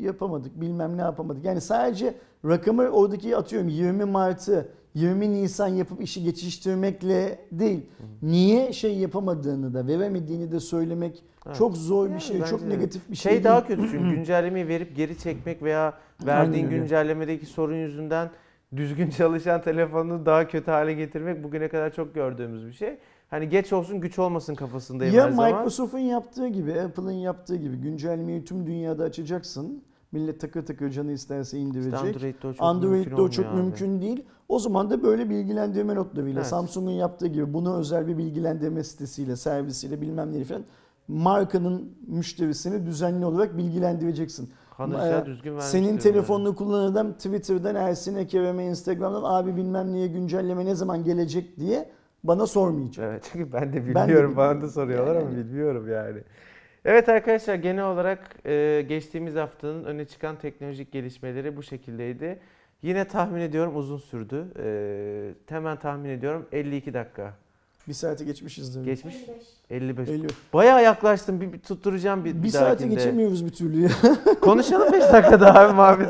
yapamadık 0.00 0.60
bilmem 0.60 0.96
ne 0.96 1.00
yapamadık. 1.00 1.44
Yani 1.44 1.60
sadece 1.60 2.14
rakamı 2.44 2.82
oradaki 2.82 3.36
atıyorum 3.36 3.68
20 3.68 4.04
Mart'ı 4.04 4.68
20 4.96 5.32
Nisan 5.32 5.68
yapıp 5.68 6.02
işi 6.02 6.22
geçiştirmekle 6.24 7.38
değil. 7.52 7.86
Niye 8.22 8.72
şey 8.72 8.98
yapamadığını 8.98 9.74
da 9.74 9.86
veremediğini 9.86 10.52
de 10.52 10.60
söylemek 10.60 11.24
Evet. 11.46 11.56
çok 11.56 11.76
zor 11.76 12.06
bir 12.06 12.10
Yani 12.10 12.20
şey, 12.20 12.42
çok 12.44 12.62
negatif 12.62 13.10
bir 13.10 13.16
şey. 13.16 13.32
Şey 13.32 13.44
daha 13.44 13.68
değil. 13.68 13.80
kötü 13.80 13.90
çünkü 13.92 14.10
güncellemeyi 14.16 14.68
verip 14.68 14.96
geri 14.96 15.18
çekmek 15.18 15.62
veya 15.62 15.82
Aynen 16.20 16.26
verdiğin 16.26 16.66
öyle. 16.66 16.76
güncellemedeki 16.78 17.46
sorun 17.46 17.74
yüzünden 17.76 18.30
düzgün 18.76 19.10
çalışan 19.18 19.62
telefonunu 19.62 20.26
daha 20.26 20.48
kötü 20.48 20.70
hale 20.70 20.92
getirmek 20.92 21.44
bugüne 21.44 21.68
kadar 21.68 21.92
çok 21.94 22.14
gördüğümüz 22.14 22.66
bir 22.66 22.72
şey. 22.72 22.98
Hani 23.30 23.48
geç 23.48 23.72
olsun 23.72 24.00
güç 24.00 24.18
olmasın 24.18 24.54
kafasındayım 24.54 25.14
Ya 25.14 25.24
her 25.24 25.30
zaman. 25.30 25.54
Microsoft'un 25.54 25.98
yaptığı 25.98 26.48
gibi, 26.48 26.80
Apple'ın 26.80 27.10
yaptığı 27.10 27.56
gibi 27.56 27.76
güncellemeyi 27.76 28.44
tüm 28.44 28.66
dünyada 28.66 29.04
açacaksın. 29.04 29.82
Millet 30.12 30.40
takır 30.40 30.66
takır 30.66 30.90
canı 30.90 31.12
isterse 31.12 31.58
indirecek. 31.58 31.92
İşte 31.94 32.06
Android'de 32.06 32.46
o 32.46 32.52
çok 32.52 32.62
Android'de 32.62 33.08
mümkün 33.08 33.22
o 33.22 33.30
çok 33.30 33.54
mümkün 33.54 34.02
değil. 34.02 34.24
O 34.48 34.58
zaman 34.58 34.90
da 34.90 35.02
böyle 35.02 35.30
bilgilendirme 35.30 35.94
notlarıyla 35.94 36.40
Evet. 36.40 36.50
Samsung'un 36.50 36.92
yaptığı 36.92 37.26
gibi 37.26 37.54
buna 37.54 37.76
özel 37.78 38.06
bir 38.06 38.18
bilgilendirme 38.18 38.84
sitesiyle, 38.84 39.36
servisiyle 39.36 40.00
bilmem 40.00 40.32
ne 40.32 40.44
falan 40.44 40.62
markanın 41.08 41.92
müşterisini 42.06 42.86
düzenli 42.86 43.26
olarak 43.26 43.56
bilgilendireceksin. 43.56 44.50
Ee, 44.80 45.26
düzgün 45.26 45.58
Senin 45.58 45.88
yani. 45.88 45.98
telefonunu 45.98 46.56
kullanan 46.56 46.92
adam 46.92 47.12
Twitter'dan 47.12 47.74
Ersin 47.74 48.26
Kerem'e 48.26 48.66
Instagram'dan 48.66 49.22
abi 49.24 49.56
bilmem 49.56 49.92
neye 49.92 50.06
güncelleme 50.06 50.64
ne 50.64 50.74
zaman 50.74 51.04
gelecek 51.04 51.56
diye 51.56 51.90
bana 52.24 52.46
sormayacak. 52.46 53.04
Evet 53.10 53.28
çünkü 53.32 53.52
ben 53.52 53.68
de 53.68 53.72
de 53.72 53.72
bilmiyorum. 53.72 54.02
bilmiyorum. 54.08 54.36
Bana 54.36 54.62
da 54.62 54.68
soruyorlar 54.68 55.16
ama 55.16 55.30
Yani. 55.30 55.36
bilmiyorum 55.36 55.90
yani. 55.90 56.18
Evet 56.84 57.08
arkadaşlar 57.08 57.54
genel 57.54 57.84
olarak 57.86 58.46
e, 58.46 58.84
geçtiğimiz 58.88 59.34
haftanın 59.34 59.84
öne 59.84 60.04
çıkan 60.04 60.36
teknolojik 60.38 60.92
gelişmeleri 60.92 61.56
bu 61.56 61.62
şekildeydi. 61.62 62.38
Yine 62.82 63.04
tahmin 63.08 63.40
ediyorum 63.40 63.76
uzun 63.76 63.98
sürdü. 63.98 64.44
E, 64.58 65.54
hemen 65.54 65.76
tahmin 65.78 66.10
ediyorum 66.10 66.46
52 66.52 66.94
dakika. 66.94 67.34
Bir 67.88 67.92
saate 67.92 68.24
geçmişizdir. 68.24 68.84
Geçmiş 68.84 69.16
55. 69.70 70.08
50. 70.08 70.26
Bayağı 70.52 70.82
yaklaştım. 70.82 71.40
Bir, 71.40 71.52
bir 71.52 71.58
tutturacağım 71.58 72.24
bir, 72.24 72.34
Bir, 72.34 72.42
bir 72.42 72.48
saate 72.48 72.88
geçemiyoruz 72.88 73.44
bir 73.46 73.50
türlü 73.50 73.80
ya. 73.80 73.88
Konuşalım 74.40 74.92
5 74.92 75.02
dakika 75.02 75.40
daha 75.40 75.60
abi 75.60 75.72
muhabbet. 75.72 76.08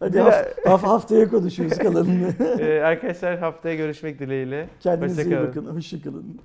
Hadi 0.00 0.18
haft- 0.18 0.66
haf- 0.66 0.82
haftaya 0.82 1.28
konuşuruz 1.28 1.78
kalanını. 1.78 2.34
E, 2.60 2.80
arkadaşlar 2.80 3.38
haftaya 3.38 3.74
görüşmek 3.74 4.18
dileğiyle. 4.18 4.68
Kendinize 4.80 5.22
iyi 5.24 5.30
kalın. 5.30 5.48
bakın. 5.48 5.66
Hoşçakalın. 5.66 6.40